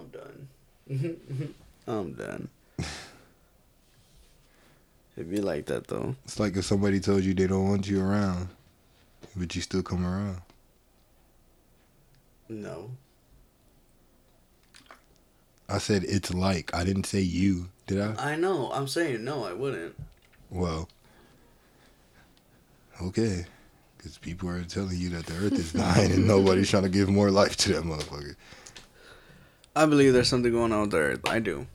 I'm 0.05 0.11
done. 0.11 0.49
Mm-hmm, 0.91 1.07
mm-hmm. 1.33 1.91
I'm 1.91 2.13
done. 2.13 2.49
It'd 5.17 5.31
be 5.31 5.41
like 5.41 5.67
that 5.67 5.87
though. 5.87 6.17
It's 6.25 6.41
like 6.41 6.57
if 6.57 6.65
somebody 6.65 7.01
told 7.01 7.23
you 7.23 7.35
they 7.35 7.47
don't 7.47 7.69
want 7.69 7.89
you 7.89 8.03
around, 8.03 8.49
but 9.37 9.55
you 9.55 9.63
still 9.63 9.83
come 9.83 10.05
around. 10.05 10.41
No. 12.49 12.91
I 15.69 15.79
said 15.79 16.05
it's 16.05 16.35
like. 16.35 16.75
I 16.75 16.85
didn't 16.85 17.07
say 17.07 17.21
you. 17.21 17.69
Did 17.87 18.01
I? 18.01 18.33
I 18.33 18.37
know. 18.37 18.71
I'm 18.73 18.89
saying 18.89 19.25
no. 19.25 19.45
I 19.45 19.53
wouldn't. 19.55 19.95
Well, 20.51 20.89
okay. 23.03 23.47
Because 23.97 24.19
people 24.19 24.51
are 24.51 24.63
telling 24.65 24.99
you 24.99 25.09
that 25.11 25.25
the 25.27 25.47
earth 25.47 25.53
is 25.53 25.73
dying 25.75 26.13
and 26.13 26.27
nobody's 26.27 26.69
trying 26.69 26.83
to 26.83 26.91
give 26.91 27.09
more 27.09 27.31
life 27.31 27.57
to 27.59 27.73
that 27.73 27.85
motherfucker. 27.85 28.37
I 29.77 29.87
believe 29.87 30.13
there's 30.13 30.29
something 30.29 30.53
going 30.53 30.73
on 30.73 30.83
with 30.83 30.91
the 30.93 30.99
Earth. 30.99 31.29
I 31.29 31.39
do. 31.41 31.67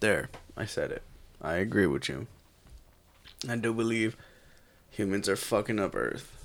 There, 0.00 0.30
I 0.56 0.64
said 0.64 0.90
it. 0.90 1.02
I 1.42 1.54
agree 1.54 1.86
with 1.86 2.08
you. 2.08 2.26
I 3.48 3.56
do 3.56 3.72
believe 3.74 4.16
humans 4.90 5.28
are 5.28 5.36
fucking 5.36 5.78
up 5.78 5.94
Earth. 5.94 6.36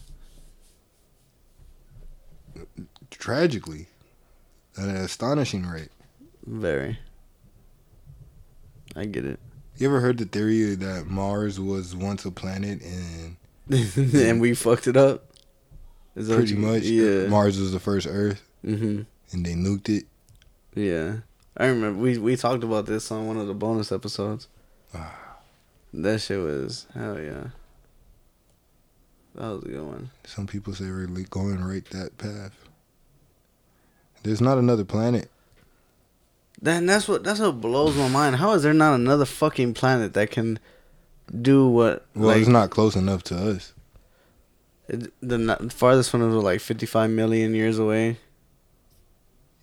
Tragically, 3.11 3.87
at 4.77 4.85
an 4.85 4.95
astonishing 4.97 5.65
rate. 5.65 5.89
Very. 6.45 6.99
I 8.95 9.05
get 9.05 9.25
it. 9.25 9.39
You 9.77 9.87
ever 9.87 9.99
heard 9.99 10.17
the 10.17 10.25
theory 10.25 10.75
that 10.75 11.07
Mars 11.07 11.59
was 11.59 11.95
once 11.95 12.23
a 12.23 12.31
planet 12.31 12.81
and 12.81 13.35
and 14.13 14.39
we 14.39 14.53
fucked 14.53 14.87
it 14.87 14.95
up. 14.95 15.25
Is 16.15 16.27
that 16.27 16.35
pretty 16.35 16.55
much 16.55 16.83
Yeah. 16.83 17.27
Mars 17.27 17.59
was 17.59 17.71
the 17.73 17.79
first 17.79 18.07
Earth 18.09 18.41
hmm 18.63 19.01
and 19.31 19.45
they 19.45 19.53
nuked 19.53 19.89
it? 19.89 20.05
Yeah. 20.73 21.17
I 21.57 21.67
remember 21.67 21.99
we 22.01 22.17
we 22.17 22.35
talked 22.35 22.63
about 22.63 22.85
this 22.85 23.11
on 23.11 23.27
one 23.27 23.37
of 23.37 23.47
the 23.47 23.53
bonus 23.53 23.91
episodes. 23.91 24.47
Ah. 24.93 25.15
that 25.93 26.19
shit 26.21 26.39
was 26.39 26.85
hell 26.93 27.19
yeah. 27.19 27.47
That 29.35 29.49
was 29.49 29.63
a 29.63 29.67
good 29.67 29.83
one. 29.85 30.09
Some 30.25 30.47
people 30.47 30.73
say 30.73 30.85
we're 30.85 31.07
going 31.29 31.63
right 31.63 31.83
that 31.91 32.17
path. 32.17 32.53
There's 34.23 34.41
not 34.41 34.57
another 34.57 34.85
planet. 34.85 35.29
Then 36.61 36.85
that's 36.85 37.07
what 37.07 37.23
that's 37.23 37.39
what 37.39 37.59
blows 37.61 37.95
my 37.95 38.07
mind. 38.07 38.37
How 38.37 38.53
is 38.53 38.63
there 38.63 38.73
not 38.73 38.95
another 38.95 39.25
fucking 39.25 39.73
planet 39.73 40.13
that 40.13 40.31
can 40.31 40.59
do 41.41 41.67
what? 41.67 42.05
Well, 42.15 42.27
like, 42.29 42.37
it's 42.39 42.47
not 42.49 42.69
close 42.69 42.95
enough 42.95 43.23
to 43.23 43.35
us. 43.51 43.73
it- 44.87 45.13
the 45.21 45.69
farthest 45.69 46.13
one 46.13 46.23
was 46.33 46.43
like 46.43 46.61
fifty 46.61 46.85
five 46.85 47.09
million 47.09 47.53
years 47.55 47.77
away. 47.77 48.17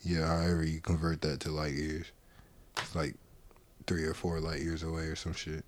Yeah, 0.03 0.27
however 0.27 0.65
you 0.65 0.81
convert 0.81 1.21
that 1.23 1.41
to 1.41 1.51
light 1.51 1.75
years. 1.75 2.07
It's 2.77 2.95
like 2.95 3.15
three 3.87 4.05
or 4.05 4.15
four 4.15 4.41
light 4.41 4.61
years 4.61 4.83
away 4.83 5.03
or 5.03 5.17
some 5.17 5.33
shit. 5.33 5.65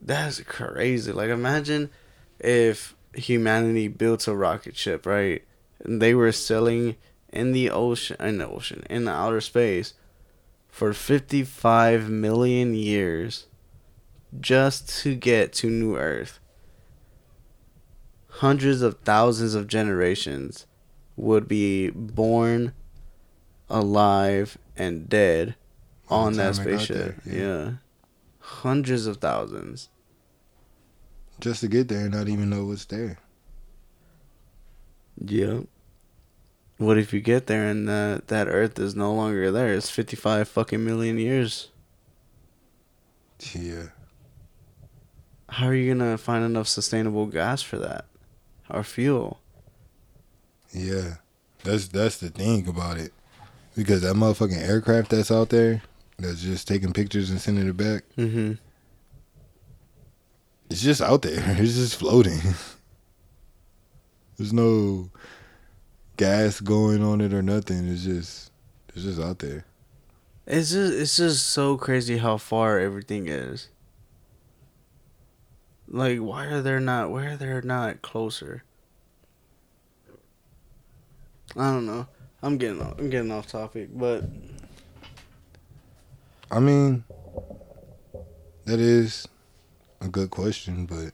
That's 0.00 0.40
crazy. 0.40 1.12
Like 1.12 1.30
imagine 1.30 1.90
if 2.38 2.94
humanity 3.14 3.88
built 3.88 4.28
a 4.28 4.34
rocket 4.34 4.76
ship, 4.76 5.06
right? 5.06 5.44
And 5.84 6.00
they 6.00 6.14
were 6.14 6.32
sailing 6.32 6.96
in 7.32 7.52
the 7.52 7.70
ocean 7.70 8.16
in 8.20 8.38
the 8.38 8.48
ocean, 8.48 8.84
in 8.90 9.04
the 9.04 9.12
outer 9.12 9.40
space 9.40 9.94
for 10.68 10.92
fifty 10.92 11.42
five 11.42 12.10
million 12.10 12.74
years 12.74 13.46
just 14.38 14.88
to 15.02 15.14
get 15.14 15.52
to 15.54 15.68
New 15.68 15.96
Earth. 15.96 16.38
Hundreds 18.28 18.80
of 18.80 18.98
thousands 19.00 19.54
of 19.54 19.66
generations 19.66 20.66
would 21.16 21.48
be 21.48 21.90
born 21.90 22.72
alive 23.70 24.58
and 24.76 25.08
dead 25.08 25.54
on 26.08 26.34
that 26.34 26.54
time 26.56 26.66
I 26.66 26.70
got 26.70 26.80
spaceship. 26.80 27.22
there, 27.24 27.38
yeah. 27.40 27.72
Hundreds 28.40 29.06
of 29.06 29.18
thousands. 29.18 29.88
Just 31.40 31.60
to 31.60 31.68
get 31.68 31.88
there 31.88 32.00
and 32.00 32.12
not 32.12 32.28
even 32.28 32.50
know 32.50 32.66
what's 32.66 32.84
there. 32.84 33.18
Yep. 35.24 35.64
What 36.78 36.98
if 36.98 37.12
you 37.12 37.20
get 37.20 37.46
there 37.46 37.66
and 37.66 37.88
that 37.88 38.28
that 38.28 38.48
Earth 38.48 38.78
is 38.78 38.96
no 38.96 39.14
longer 39.14 39.50
there? 39.50 39.72
It's 39.74 39.90
fifty 39.90 40.16
five 40.16 40.48
fucking 40.48 40.84
million 40.84 41.18
years. 41.18 41.68
Yeah. 43.54 43.88
How 45.48 45.66
are 45.66 45.74
you 45.74 45.94
gonna 45.94 46.16
find 46.16 46.44
enough 46.44 46.68
sustainable 46.68 47.26
gas 47.26 47.62
for 47.62 47.78
that, 47.78 48.06
or 48.68 48.82
fuel? 48.82 49.40
Yeah. 50.72 51.16
That's 51.64 51.88
that's 51.88 52.16
the 52.18 52.30
thing 52.30 52.66
about 52.66 52.96
it. 52.96 53.12
Because 53.76 54.02
that 54.02 54.14
motherfucking 54.16 54.60
aircraft 54.68 55.10
that's 55.10 55.30
out 55.30 55.48
there 55.50 55.82
that's 56.18 56.42
just 56.42 56.66
taking 56.68 56.92
pictures 56.92 57.30
and 57.30 57.40
sending 57.40 57.66
it 57.68 57.76
back, 57.76 58.02
Mm-hmm. 58.18 58.52
it's 60.68 60.82
just 60.82 61.00
out 61.00 61.22
there. 61.22 61.40
It's 61.58 61.74
just 61.74 61.96
floating. 61.96 62.40
There's 64.36 64.52
no 64.52 65.10
gas 66.16 66.60
going 66.60 67.02
on 67.02 67.20
it 67.20 67.32
or 67.32 67.42
nothing. 67.42 67.88
It's 67.88 68.04
just 68.04 68.50
it's 68.94 69.04
just 69.04 69.20
out 69.20 69.38
there. 69.38 69.64
It's 70.46 70.70
just 70.72 70.92
it's 70.94 71.16
just 71.16 71.46
so 71.46 71.76
crazy 71.76 72.18
how 72.18 72.36
far 72.38 72.78
everything 72.80 73.28
is. 73.28 73.68
Like, 75.88 76.18
why 76.18 76.46
are 76.46 76.62
there 76.62 76.80
not? 76.80 77.10
Why 77.10 77.26
are 77.26 77.36
there 77.36 77.60
not 77.62 78.00
closer? 78.02 78.62
I 81.56 81.72
don't 81.72 81.86
know. 81.86 82.06
I'm 82.42 82.56
getting 82.56 82.80
off, 82.80 82.98
I'm 82.98 83.10
getting 83.10 83.30
off 83.30 83.46
topic, 83.46 83.88
but 83.92 84.24
I 86.50 86.58
mean, 86.58 87.04
that 88.64 88.78
is 88.80 89.28
a 90.00 90.08
good 90.08 90.30
question, 90.30 90.86
but 90.86 91.12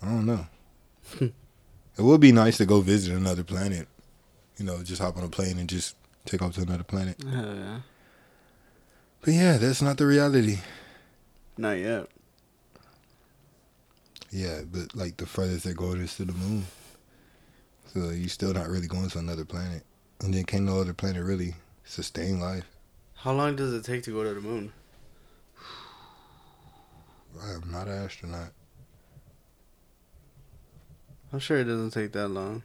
I 0.00 0.06
don't 0.06 0.26
know. 0.26 0.46
it 1.20 1.32
would 1.98 2.20
be 2.20 2.32
nice 2.32 2.56
to 2.58 2.66
go 2.66 2.80
visit 2.80 3.14
another 3.16 3.44
planet. 3.44 3.88
You 4.58 4.64
know, 4.64 4.82
just 4.82 5.02
hop 5.02 5.16
on 5.16 5.24
a 5.24 5.28
plane 5.28 5.58
and 5.58 5.68
just 5.68 5.96
take 6.24 6.40
off 6.42 6.54
to 6.54 6.62
another 6.62 6.84
planet. 6.84 7.16
hell 7.22 7.54
yeah, 7.56 7.80
But 9.22 9.34
yeah, 9.34 9.56
that's 9.58 9.82
not 9.82 9.98
the 9.98 10.06
reality. 10.06 10.58
not 11.56 11.72
yet. 11.78 12.06
Yeah, 14.30 14.60
but 14.70 14.94
like 14.94 15.18
the 15.18 15.26
furthest 15.26 15.64
they're 15.64 15.74
going 15.74 16.00
is 16.00 16.16
to 16.16 16.24
the 16.24 16.32
moon. 16.32 16.64
So 17.92 18.08
you're 18.08 18.28
still 18.28 18.54
not 18.54 18.68
really 18.68 18.86
going 18.86 19.10
to 19.10 19.18
another 19.18 19.44
planet. 19.44 19.82
And 20.22 20.32
then 20.32 20.44
can 20.44 20.64
no 20.64 20.80
other 20.80 20.94
planet 20.94 21.22
really 21.24 21.54
sustain 21.84 22.40
life? 22.40 22.64
How 23.16 23.32
long 23.32 23.54
does 23.54 23.74
it 23.74 23.84
take 23.84 24.02
to 24.04 24.12
go 24.12 24.24
to 24.24 24.32
the 24.32 24.40
moon? 24.40 24.72
I'm 27.42 27.70
not 27.70 27.88
an 27.88 28.04
astronaut. 28.04 28.52
I'm 31.32 31.38
sure 31.38 31.58
it 31.58 31.64
doesn't 31.64 31.90
take 31.90 32.12
that 32.12 32.28
long. 32.28 32.62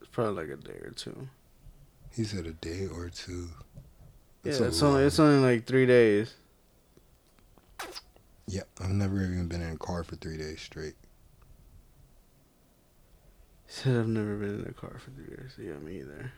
It's 0.00 0.10
probably 0.10 0.46
like 0.46 0.58
a 0.58 0.60
day 0.60 0.78
or 0.84 0.90
two. 0.90 1.28
He 2.14 2.24
said 2.24 2.46
a 2.46 2.52
day 2.52 2.86
or 2.86 3.08
two. 3.08 3.48
Yeah, 4.42 4.52
a 4.52 4.64
it's 4.64 4.82
only 4.82 5.04
it's 5.04 5.18
only 5.18 5.46
like 5.46 5.66
three 5.66 5.86
days. 5.86 6.34
Yeah, 8.46 8.62
I've 8.80 8.90
never 8.90 9.22
even 9.22 9.48
been 9.48 9.62
in 9.62 9.72
a 9.72 9.78
car 9.78 10.04
for 10.04 10.16
three 10.16 10.36
days 10.36 10.60
straight. 10.60 10.94
Said 13.66 13.96
I've 13.96 14.08
never 14.08 14.36
been 14.36 14.60
in 14.60 14.66
a 14.68 14.72
car 14.72 14.98
for 15.02 15.10
three 15.12 15.26
years. 15.28 15.52
Yeah, 15.58 15.72
me 15.84 16.00
either. 16.00 16.30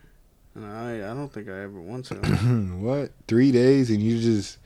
And 0.54 0.64
I 0.64 1.10
I 1.10 1.14
don't 1.14 1.30
think 1.32 1.48
I 1.48 1.60
ever 1.62 1.80
want 1.80 2.04
to. 2.06 2.14
what? 2.14 3.10
Three 3.28 3.52
days 3.52 3.90
and 3.90 4.00
you 4.00 4.20
just 4.20 4.58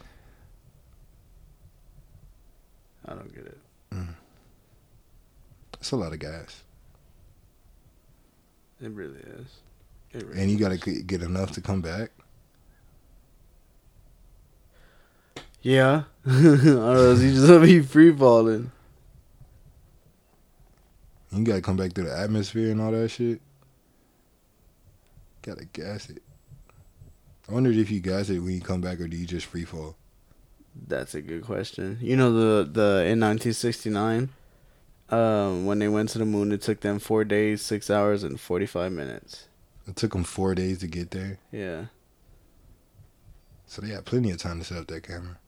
I 3.06 3.14
don't 3.14 3.34
get 3.34 3.46
it. 3.46 3.58
Mm. 3.92 4.14
that's 5.72 5.90
a 5.90 5.96
lot 5.96 6.12
of 6.12 6.20
gas. 6.20 6.62
It 8.80 8.90
really 8.92 9.18
is. 9.18 9.46
It 10.12 10.24
really 10.26 10.40
And 10.42 10.50
you 10.50 10.58
gotta 10.58 10.76
get 10.76 11.22
enough 11.22 11.52
to 11.52 11.60
come 11.60 11.80
back. 11.80 12.10
Yeah. 15.62 16.04
or 16.26 16.30
else 16.96 17.20
you 17.22 17.32
just 17.32 17.46
gonna 17.46 17.60
be 17.64 17.80
free 17.80 18.14
falling. 18.16 18.70
You 21.32 21.44
gotta 21.44 21.62
come 21.62 21.76
back 21.76 21.92
through 21.92 22.04
the 22.04 22.18
atmosphere 22.18 22.70
and 22.72 22.80
all 22.80 22.90
that 22.92 23.08
shit. 23.10 23.40
Gotta 25.42 25.64
gas 25.66 26.10
it. 26.10 26.22
I 27.48 27.52
wondered 27.52 27.76
if 27.76 27.90
you 27.90 28.00
gas 28.00 28.30
it 28.30 28.40
when 28.40 28.52
you 28.52 28.60
come 28.60 28.80
back 28.80 29.00
or 29.00 29.08
do 29.08 29.16
you 29.16 29.26
just 29.26 29.46
free 29.46 29.64
fall? 29.64 29.96
That's 30.86 31.14
a 31.14 31.20
good 31.22 31.42
question. 31.44 31.98
You 32.00 32.16
know 32.16 32.32
the 32.32 32.64
the 32.64 33.04
in 33.06 33.20
1969, 33.20 34.28
um, 35.10 35.66
when 35.66 35.78
they 35.78 35.88
went 35.88 36.08
to 36.10 36.18
the 36.18 36.24
moon, 36.24 36.52
it 36.52 36.62
took 36.62 36.80
them 36.80 36.98
four 36.98 37.24
days, 37.24 37.60
six 37.62 37.90
hours, 37.90 38.22
and 38.22 38.38
45 38.38 38.92
minutes. 38.92 39.48
It 39.88 39.96
took 39.96 40.12
them 40.12 40.22
four 40.24 40.54
days 40.54 40.78
to 40.78 40.86
get 40.86 41.10
there, 41.10 41.38
Yeah. 41.50 41.86
so 43.66 43.82
they 43.82 43.88
had 43.88 44.04
plenty 44.04 44.30
of 44.30 44.38
time 44.38 44.60
to 44.60 44.64
set 44.64 44.78
up 44.78 44.86
that 44.88 45.02
camera. 45.02 45.38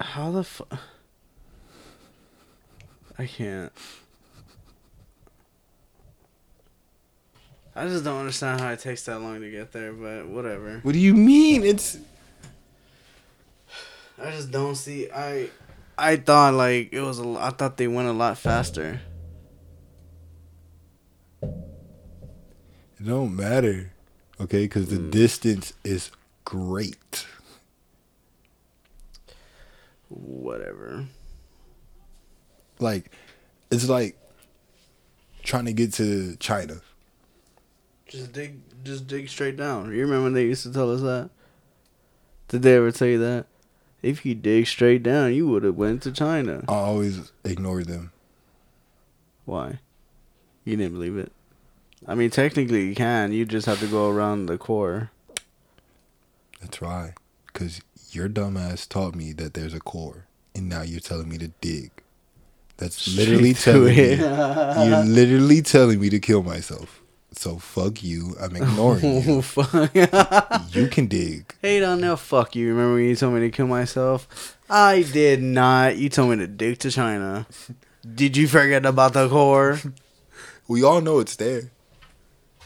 How 0.00 0.30
the 0.30 0.44
fu- 0.44 0.66
I 3.18 3.26
can't. 3.26 3.72
I 7.76 7.86
just 7.86 8.02
don't 8.04 8.18
understand 8.18 8.60
how 8.60 8.70
it 8.72 8.80
takes 8.80 9.04
that 9.04 9.20
long 9.20 9.40
to 9.40 9.50
get 9.50 9.72
there, 9.72 9.92
but 9.92 10.26
whatever. 10.26 10.80
What 10.82 10.92
do 10.92 10.98
you 10.98 11.14
mean? 11.14 11.62
It's 11.64 11.98
I 14.22 14.30
just 14.32 14.50
don't 14.50 14.74
see. 14.74 15.10
I 15.10 15.50
I 15.96 16.16
thought 16.16 16.54
like 16.54 16.92
it 16.92 17.00
was. 17.00 17.20
A, 17.20 17.28
I 17.38 17.50
thought 17.50 17.76
they 17.76 17.88
went 17.88 18.08
a 18.08 18.12
lot 18.12 18.38
faster. 18.38 19.00
it 21.42 23.06
don't 23.06 23.34
matter, 23.36 23.92
okay? 24.40 24.64
Because 24.64 24.88
the 24.88 24.96
Mm. 24.96 25.10
distance 25.10 25.72
is 25.84 26.10
great. 26.44 27.26
Whatever. 30.10 31.06
Like, 32.78 33.10
it's 33.70 33.88
like 33.88 34.18
trying 35.42 35.64
to 35.64 35.72
get 35.72 35.94
to 35.94 36.36
China. 36.36 36.80
Just 38.06 38.32
dig. 38.32 38.60
Just 38.84 39.06
dig 39.06 39.28
straight 39.28 39.56
down. 39.56 39.92
You 39.92 40.00
remember 40.02 40.24
when 40.24 40.32
they 40.34 40.44
used 40.44 40.62
to 40.64 40.72
tell 40.72 40.92
us 40.92 41.00
that? 41.00 41.30
Did 42.48 42.62
they 42.62 42.76
ever 42.76 42.90
tell 42.90 43.08
you 43.08 43.18
that? 43.18 43.46
If 44.02 44.26
you 44.26 44.34
dig 44.34 44.66
straight 44.66 45.02
down, 45.02 45.34
you 45.34 45.46
would 45.48 45.62
have 45.62 45.76
went 45.76 46.02
to 46.02 46.12
China. 46.12 46.64
I 46.68 46.74
always 46.74 47.32
ignored 47.44 47.86
them. 47.86 48.12
Why? 49.44 49.80
You 50.64 50.76
didn't 50.76 50.94
believe 50.94 51.16
it. 51.16 51.32
I 52.06 52.14
mean, 52.14 52.30
technically 52.30 52.86
you 52.86 52.94
can. 52.94 53.32
You 53.32 53.44
just 53.44 53.66
have 53.66 53.80
to 53.80 53.86
go 53.86 54.08
around 54.08 54.46
the 54.46 54.56
core. 54.56 55.10
That's 56.60 56.80
right. 56.80 57.12
Because 57.46 57.80
your 58.14 58.28
dumbass 58.28 58.88
taught 58.88 59.14
me 59.14 59.32
that 59.34 59.54
there's 59.54 59.74
a 59.74 59.80
core, 59.80 60.26
and 60.54 60.68
now 60.68 60.82
you're 60.82 61.00
telling 61.00 61.28
me 61.28 61.38
to 61.38 61.48
dig. 61.60 61.90
That's 62.76 63.14
literally 63.14 63.52
Straight 63.54 63.72
to 63.74 63.94
telling 63.94 63.96
me. 63.96 64.86
You're 64.88 65.04
literally 65.04 65.60
telling 65.60 66.00
me 66.00 66.08
to 66.08 66.18
kill 66.18 66.42
myself. 66.42 67.02
So 67.32 67.58
fuck 67.58 68.02
you. 68.02 68.34
I'm 68.40 68.56
ignoring 68.56 69.22
you. 69.22 69.42
fuck. 69.42 69.94
You 70.72 70.88
can 70.88 71.06
dig. 71.06 71.54
Hey, 71.60 71.78
don't 71.78 72.00
know. 72.00 72.16
Fuck 72.16 72.56
you. 72.56 72.68
Remember 72.68 72.94
when 72.94 73.04
you 73.04 73.16
told 73.16 73.34
me 73.34 73.40
to 73.40 73.50
kill 73.50 73.66
myself? 73.66 74.56
I 74.70 75.02
did 75.02 75.42
not. 75.42 75.98
You 75.98 76.08
told 76.08 76.30
me 76.30 76.36
to 76.36 76.46
dig 76.46 76.78
to 76.78 76.90
China. 76.90 77.46
Did 78.14 78.36
you 78.38 78.48
forget 78.48 78.86
about 78.86 79.12
the 79.12 79.28
core? 79.28 79.78
We 80.66 80.82
all 80.82 81.02
know 81.02 81.18
it's 81.18 81.36
there. 81.36 81.70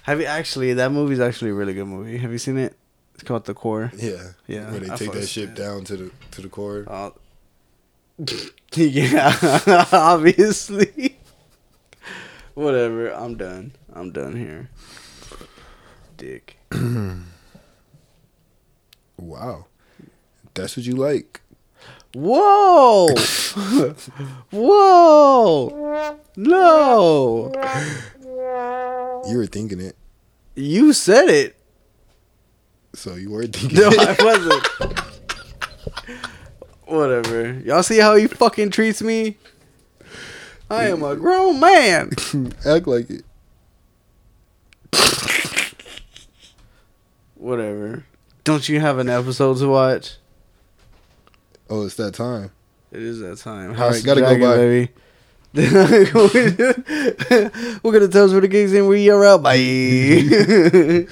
Have 0.02 0.20
you 0.20 0.26
actually? 0.26 0.74
That 0.74 0.92
movie's 0.92 1.18
actually 1.18 1.50
a 1.50 1.54
really 1.54 1.74
good 1.74 1.86
movie. 1.86 2.18
Have 2.18 2.30
you 2.30 2.38
seen 2.38 2.58
it? 2.58 2.76
Called 3.24 3.44
The 3.46 3.54
Core. 3.54 3.90
Yeah. 3.96 4.32
Yeah, 4.46 4.70
Where 4.70 4.80
they 4.80 4.90
I 4.90 4.96
take 4.96 5.12
that 5.12 5.20
that. 5.46 5.54
down 5.54 5.84
to 5.84 5.96
the 5.96 6.10
to 6.32 6.42
the 6.42 6.48
core. 6.48 6.84
Uh, 6.86 7.10
yeah, 8.74 9.36
obviously. 9.92 11.18
Whatever. 12.54 13.10
I'm 13.10 13.36
done. 13.36 13.72
I'm 13.92 14.12
done 14.12 14.36
here. 14.36 14.70
Dick. 16.16 16.56
Wow. 19.16 19.66
That's 20.54 20.76
what 20.76 20.84
you 20.86 20.94
like. 20.96 21.40
Whoa! 22.14 23.08
Whoa! 24.50 26.18
No! 26.36 27.52
You 29.28 29.36
were 29.38 29.46
thinking 29.46 29.80
it. 29.80 29.96
You 30.54 30.92
said 30.92 31.28
it. 31.28 31.58
So 32.94 33.14
you 33.16 33.30
were 33.30 33.46
thinking 33.46 33.78
No. 33.78 33.88
I 33.90 34.16
wasn't. 34.20 34.66
Whatever. 36.86 37.52
Y'all 37.64 37.82
see 37.82 37.98
how 37.98 38.14
he 38.14 38.26
fucking 38.26 38.70
treats 38.70 39.02
me? 39.02 39.36
I 40.70 40.88
am 40.88 41.02
a 41.02 41.14
grown 41.16 41.60
man. 41.60 42.10
Act 42.66 42.86
like 42.86 43.10
it. 43.10 43.24
Whatever. 47.34 48.04
Don't 48.44 48.66
you 48.68 48.78
have 48.80 48.98
an 48.98 49.08
episode 49.08 49.58
to 49.58 49.68
watch? 49.68 50.16
Oh, 51.68 51.84
it's 51.86 51.96
that 51.96 52.14
time. 52.14 52.50
It 52.92 53.02
is 53.02 53.18
that 53.20 53.38
time. 53.38 53.70
All 53.70 53.76
House 53.76 53.94
right, 53.96 54.04
gotta 54.04 54.20
go 54.20 54.36
Dragon, 54.36 54.50
bye. 54.50 54.56
baby. 54.56 54.90
We're 57.82 57.92
gonna 57.92 58.08
tell 58.08 58.24
us 58.26 58.32
for 58.32 58.40
the 58.40 58.48
gigs 58.48 58.72
and 58.72 58.88
we 58.88 59.08
are 59.10 59.24
out. 59.24 59.42
Bye. 59.42 61.06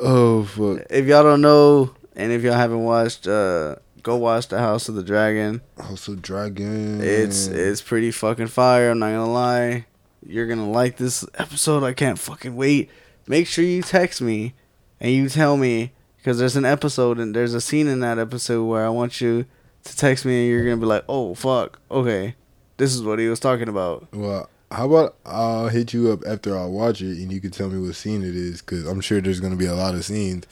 Oh 0.00 0.44
fuck. 0.44 0.86
if 0.90 1.06
y'all 1.06 1.22
don't 1.22 1.40
know, 1.40 1.94
and 2.16 2.32
if 2.32 2.42
y'all 2.42 2.54
haven't 2.54 2.82
watched, 2.84 3.26
uh, 3.26 3.76
go 4.02 4.16
watch 4.16 4.48
the 4.48 4.58
House 4.58 4.88
of 4.88 4.94
the 4.94 5.02
Dragon. 5.02 5.60
House 5.78 6.08
of 6.08 6.22
Dragon. 6.22 7.00
It's 7.02 7.46
it's 7.46 7.82
pretty 7.82 8.10
fucking 8.10 8.48
fire. 8.48 8.90
I'm 8.90 8.98
not 8.98 9.10
gonna 9.12 9.30
lie. 9.30 9.86
You're 10.26 10.46
gonna 10.46 10.70
like 10.70 10.96
this 10.96 11.24
episode. 11.34 11.82
I 11.84 11.92
can't 11.92 12.18
fucking 12.18 12.56
wait. 12.56 12.90
Make 13.26 13.46
sure 13.46 13.64
you 13.64 13.82
text 13.82 14.20
me 14.20 14.54
and 15.00 15.12
you 15.12 15.28
tell 15.28 15.56
me 15.56 15.92
because 16.16 16.38
there's 16.38 16.56
an 16.56 16.64
episode 16.64 17.18
and 17.18 17.34
there's 17.34 17.54
a 17.54 17.60
scene 17.60 17.86
in 17.86 18.00
that 18.00 18.18
episode 18.18 18.64
where 18.64 18.84
I 18.84 18.90
want 18.90 19.20
you 19.20 19.44
to 19.84 19.96
text 19.96 20.24
me 20.24 20.40
and 20.42 20.48
you're 20.50 20.64
gonna 20.64 20.76
be 20.76 20.86
like, 20.86 21.04
oh 21.08 21.34
fuck, 21.34 21.78
okay, 21.90 22.34
this 22.76 22.94
is 22.94 23.02
what 23.02 23.18
he 23.18 23.28
was 23.28 23.40
talking 23.40 23.68
about. 23.68 24.08
Well, 24.12 24.48
how 24.70 24.86
about 24.86 25.16
I'll 25.26 25.68
hit 25.68 25.92
you 25.92 26.12
up 26.12 26.20
after 26.26 26.56
I 26.56 26.64
watch 26.66 27.00
it 27.00 27.18
and 27.18 27.32
you 27.32 27.40
can 27.40 27.50
tell 27.50 27.68
me 27.68 27.84
what 27.84 27.94
scene 27.96 28.22
it 28.22 28.36
is 28.36 28.60
because 28.60 28.86
I'm 28.86 29.00
sure 29.00 29.20
there's 29.20 29.40
gonna 29.40 29.56
be 29.56 29.66
a 29.66 29.74
lot 29.74 29.94
of 29.94 30.04
scenes. 30.04 30.46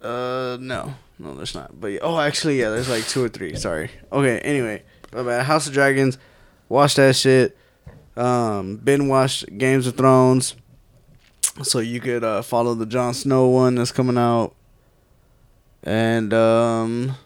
Uh, 0.00 0.56
no, 0.60 0.94
no, 1.18 1.34
there's 1.34 1.54
not. 1.54 1.80
But 1.80 1.98
oh, 2.02 2.18
actually, 2.18 2.58
yeah, 2.60 2.70
there's 2.70 2.88
like 2.88 3.06
two 3.06 3.24
or 3.24 3.28
three. 3.28 3.54
Sorry. 3.56 3.90
Okay. 4.10 4.38
Anyway, 4.40 4.82
my 5.12 5.22
bad. 5.22 5.46
House 5.46 5.66
of 5.66 5.72
Dragons. 5.72 6.18
Watch 6.68 6.96
that 6.96 7.14
shit. 7.16 7.56
Um, 8.16 8.76
been 8.76 9.08
watched 9.08 9.56
Games 9.58 9.86
of 9.86 9.96
Thrones. 9.96 10.56
So 11.62 11.80
you 11.80 12.00
could 12.00 12.24
uh, 12.24 12.42
follow 12.42 12.74
the 12.74 12.86
Jon 12.86 13.14
Snow 13.14 13.46
one 13.48 13.74
that's 13.74 13.92
coming 13.92 14.18
out. 14.18 14.54
And 15.82 16.32
um, 16.32 17.16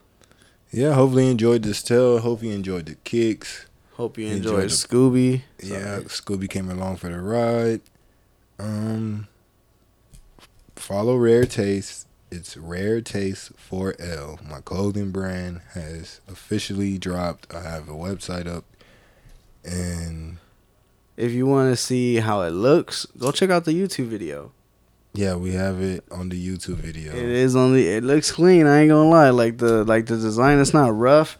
Yeah, 0.72 0.94
hopefully 0.94 1.26
you 1.26 1.30
enjoyed 1.30 1.62
this 1.62 1.82
tale. 1.82 2.18
Hope 2.18 2.42
you 2.42 2.52
enjoyed 2.52 2.86
the 2.86 2.94
kicks. 2.96 3.65
Hope 3.96 4.18
you 4.18 4.26
Enjoy 4.28 4.60
enjoyed 4.60 4.62
the- 4.70 4.74
Scooby. 4.74 5.42
Yeah, 5.62 6.00
Scooby 6.06 6.48
came 6.48 6.70
along 6.70 6.96
for 6.96 7.08
the 7.08 7.20
ride. 7.20 7.80
Um, 8.58 9.28
follow 10.74 11.16
Rare 11.16 11.44
Taste. 11.44 12.06
It's 12.30 12.56
Rare 12.56 13.00
Taste 13.00 13.52
4L. 13.56 14.46
My 14.48 14.60
clothing 14.60 15.10
brand 15.12 15.60
has 15.74 16.20
officially 16.28 16.98
dropped. 16.98 17.54
I 17.54 17.62
have 17.62 17.88
a 17.88 17.92
website 17.92 18.46
up, 18.46 18.64
and 19.64 20.38
If 21.16 21.32
you 21.32 21.46
want 21.46 21.72
to 21.72 21.76
see 21.76 22.16
how 22.16 22.42
it 22.42 22.50
looks, 22.50 23.06
go 23.18 23.30
check 23.32 23.50
out 23.50 23.64
the 23.64 23.72
YouTube 23.72 24.06
video. 24.08 24.52
yeah, 25.14 25.34
we 25.34 25.52
have 25.52 25.80
it 25.80 26.04
on 26.10 26.28
the 26.28 26.36
YouTube 26.48 26.76
video. 26.76 27.12
It 27.14 27.24
is 27.24 27.56
on 27.56 27.72
the. 27.74 27.88
It 27.88 28.04
looks 28.04 28.30
clean. 28.32 28.66
I 28.66 28.80
ain't 28.80 28.90
gonna 28.90 29.08
lie. 29.08 29.30
Like 29.30 29.56
the 29.58 29.82
like 29.84 30.06
the 30.06 30.16
design, 30.16 30.58
it's 30.58 30.74
not 30.74 30.94
rough 30.94 31.38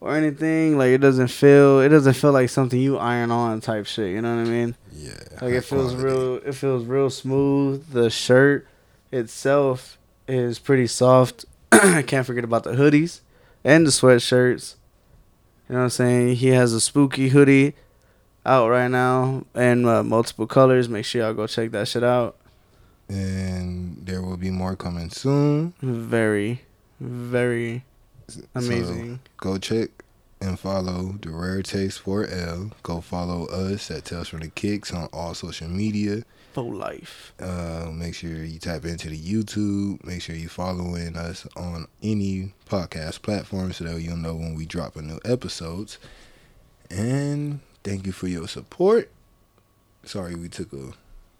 or 0.00 0.16
anything. 0.16 0.78
Like 0.78 0.88
it 0.88 0.98
doesn't 0.98 1.28
feel. 1.28 1.80
It 1.80 1.88
doesn't 1.90 2.14
feel 2.14 2.32
like 2.32 2.48
something 2.50 2.80
you 2.80 2.98
iron 2.98 3.30
on 3.30 3.60
type 3.60 3.86
shit. 3.86 4.10
You 4.10 4.22
know 4.22 4.36
what 4.36 4.46
I 4.46 4.50
mean? 4.50 4.74
Yeah, 4.92 5.12
Like 5.40 5.52
it 5.54 5.62
feels 5.64 5.92
quality. 5.94 6.04
real. 6.04 6.34
It 6.36 6.54
feels 6.54 6.84
real 6.84 7.10
smooth. 7.10 7.86
The 7.92 8.10
shirt 8.10 8.66
itself 9.12 9.98
is 10.28 10.58
pretty 10.58 10.86
soft. 10.86 11.44
I 11.72 12.02
can't 12.02 12.26
forget 12.26 12.44
about 12.44 12.64
the 12.64 12.72
hoodies 12.72 13.20
and 13.64 13.86
the 13.86 13.90
sweatshirts. 13.90 14.74
You 15.68 15.74
know 15.74 15.80
what 15.80 15.84
I'm 15.84 15.90
saying? 15.90 16.36
He 16.36 16.48
has 16.48 16.72
a 16.72 16.80
spooky 16.80 17.28
hoodie 17.28 17.74
out 18.44 18.68
right 18.70 18.88
now 18.90 19.44
and 19.54 19.86
uh, 19.86 20.02
multiple 20.02 20.46
colors. 20.46 20.88
Make 20.88 21.04
sure 21.04 21.22
y'all 21.22 21.34
go 21.34 21.46
check 21.46 21.70
that 21.72 21.86
shit 21.88 22.02
out. 22.02 22.36
and 23.08 24.04
there 24.06 24.22
will 24.22 24.36
be 24.36 24.50
more 24.50 24.76
coming 24.76 25.10
soon. 25.10 25.74
Very, 25.80 26.62
very 27.00 27.84
So, 28.30 28.42
amazing. 28.54 29.20
go 29.38 29.58
check 29.58 29.90
and 30.40 30.58
follow 30.58 31.16
the 31.20 31.30
Rare 31.30 31.62
Taste 31.62 32.02
4L. 32.04 32.72
Go 32.82 33.00
follow 33.00 33.46
us 33.46 33.90
at 33.90 34.04
Tales 34.06 34.28
from 34.28 34.40
the 34.40 34.48
Kicks 34.48 34.92
on 34.92 35.08
all 35.12 35.34
social 35.34 35.68
media. 35.68 36.22
For 36.52 36.64
life. 36.64 37.32
Uh, 37.38 37.90
make 37.92 38.14
sure 38.14 38.30
you 38.44 38.58
tap 38.58 38.84
into 38.84 39.08
the 39.10 39.18
YouTube. 39.18 40.02
Make 40.04 40.22
sure 40.22 40.34
you 40.34 40.48
following 40.48 41.16
us 41.16 41.46
on 41.56 41.86
any 42.02 42.54
podcast 42.68 43.22
platform 43.22 43.72
so 43.72 43.84
that 43.84 44.00
you'll 44.00 44.16
know 44.16 44.34
when 44.34 44.54
we 44.54 44.66
drop 44.66 44.96
a 44.96 45.02
new 45.02 45.20
episodes. 45.24 45.98
And 46.90 47.60
thank 47.84 48.06
you 48.06 48.12
for 48.12 48.26
your 48.26 48.48
support. 48.48 49.10
Sorry 50.04 50.34
we 50.34 50.48
took 50.48 50.72
a 50.72 50.92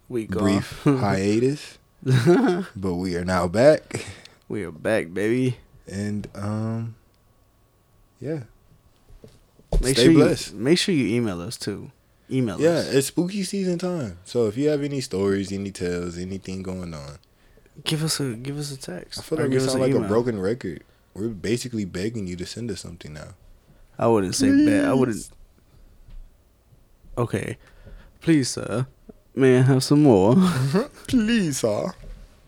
Week 0.09 0.29
brief 0.29 0.81
hiatus, 0.85 1.79
but 2.03 2.95
we 2.95 3.17
are 3.17 3.25
now 3.25 3.49
back. 3.49 4.07
we 4.49 4.65
are 4.65 4.71
back, 4.73 5.13
baby. 5.15 5.57
And 5.91 6.29
um, 6.35 6.95
yeah, 8.21 8.45
Make 9.81 9.97
Stay 9.97 10.05
sure 10.07 10.13
blessed. 10.15 10.53
you 10.53 10.59
make 10.59 10.79
sure 10.79 10.95
you 10.95 11.17
email 11.17 11.41
us 11.41 11.57
too. 11.57 11.91
Email 12.31 12.57
us. 12.57 12.61
yeah, 12.61 12.71
us. 12.71 12.95
it's 12.95 13.07
spooky 13.09 13.43
season 13.43 13.79
time. 13.79 14.19
So 14.25 14.47
if 14.47 14.57
you 14.57 14.69
have 14.69 14.83
any 14.83 15.01
stories, 15.01 15.51
any 15.53 15.71
tales, 15.71 16.19
anything 16.19 16.63
going 16.63 16.95
on, 16.95 17.19
Give 17.85 18.05
us 18.05 18.21
a 18.21 18.35
give 18.35 18.59
us 18.59 18.73
a 18.73 18.77
text. 18.79 19.21
I 19.21 19.23
feel 19.23 19.39
like 19.39 19.51
we 19.51 19.59
sound 19.61 19.81
like 19.81 19.95
a 19.95 20.01
broken 20.01 20.39
record. 20.39 20.85
We're 21.15 21.29
basically 21.29 21.85
begging 21.85 22.27
you 22.27 22.37
to 22.37 22.47
send 22.47 22.71
us 22.71 22.81
something 22.81 23.13
now. 23.13 23.35
I 23.99 24.07
wouldn't 24.07 24.35
say 24.35 24.49
bad. 24.67 24.85
I 24.85 24.93
wouldn't. 24.93 25.29
Okay, 27.17 27.59
please, 28.21 28.51
sir. 28.51 28.87
May 29.35 29.59
I 29.59 29.63
have 29.63 29.83
some 29.85 30.03
more? 30.03 30.35
Please, 31.07 31.59
sir. 31.61 31.93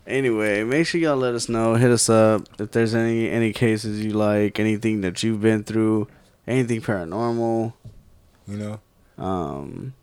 Anyway, 0.06 0.64
make 0.64 0.86
sure 0.86 1.00
y'all 1.00 1.16
let 1.16 1.34
us 1.34 1.48
know. 1.48 1.74
Hit 1.74 1.90
us 1.90 2.08
up 2.08 2.48
if 2.58 2.70
there's 2.72 2.94
any 2.94 3.28
any 3.30 3.52
cases 3.52 4.04
you 4.04 4.12
like, 4.12 4.58
anything 4.60 5.00
that 5.02 5.22
you've 5.22 5.40
been 5.40 5.64
through, 5.64 6.08
anything 6.46 6.80
paranormal. 6.80 7.72
You 8.46 8.56
know. 8.58 8.80
Um, 9.24 9.94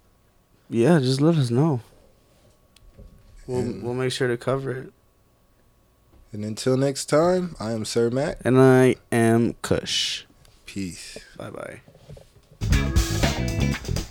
yeah, 0.69 0.99
just 0.99 1.19
let 1.21 1.35
us 1.35 1.49
know. 1.49 1.81
We'll 3.47 3.59
And- 3.59 3.83
we'll 3.83 3.93
make 3.95 4.11
sure 4.11 4.27
to 4.27 4.37
cover 4.37 4.71
it. 4.71 4.93
And 6.31 6.45
until 6.45 6.77
next 6.77 7.05
time, 7.05 7.55
I 7.59 7.71
am 7.71 7.85
Sir 7.85 8.11
Mac. 8.11 8.37
And 8.45 8.59
I 8.59 8.97
am 9.11 9.55
Kush. 9.63 10.25
Peace. 10.67 11.17
Bye 11.35 11.49
bye. 12.69 14.05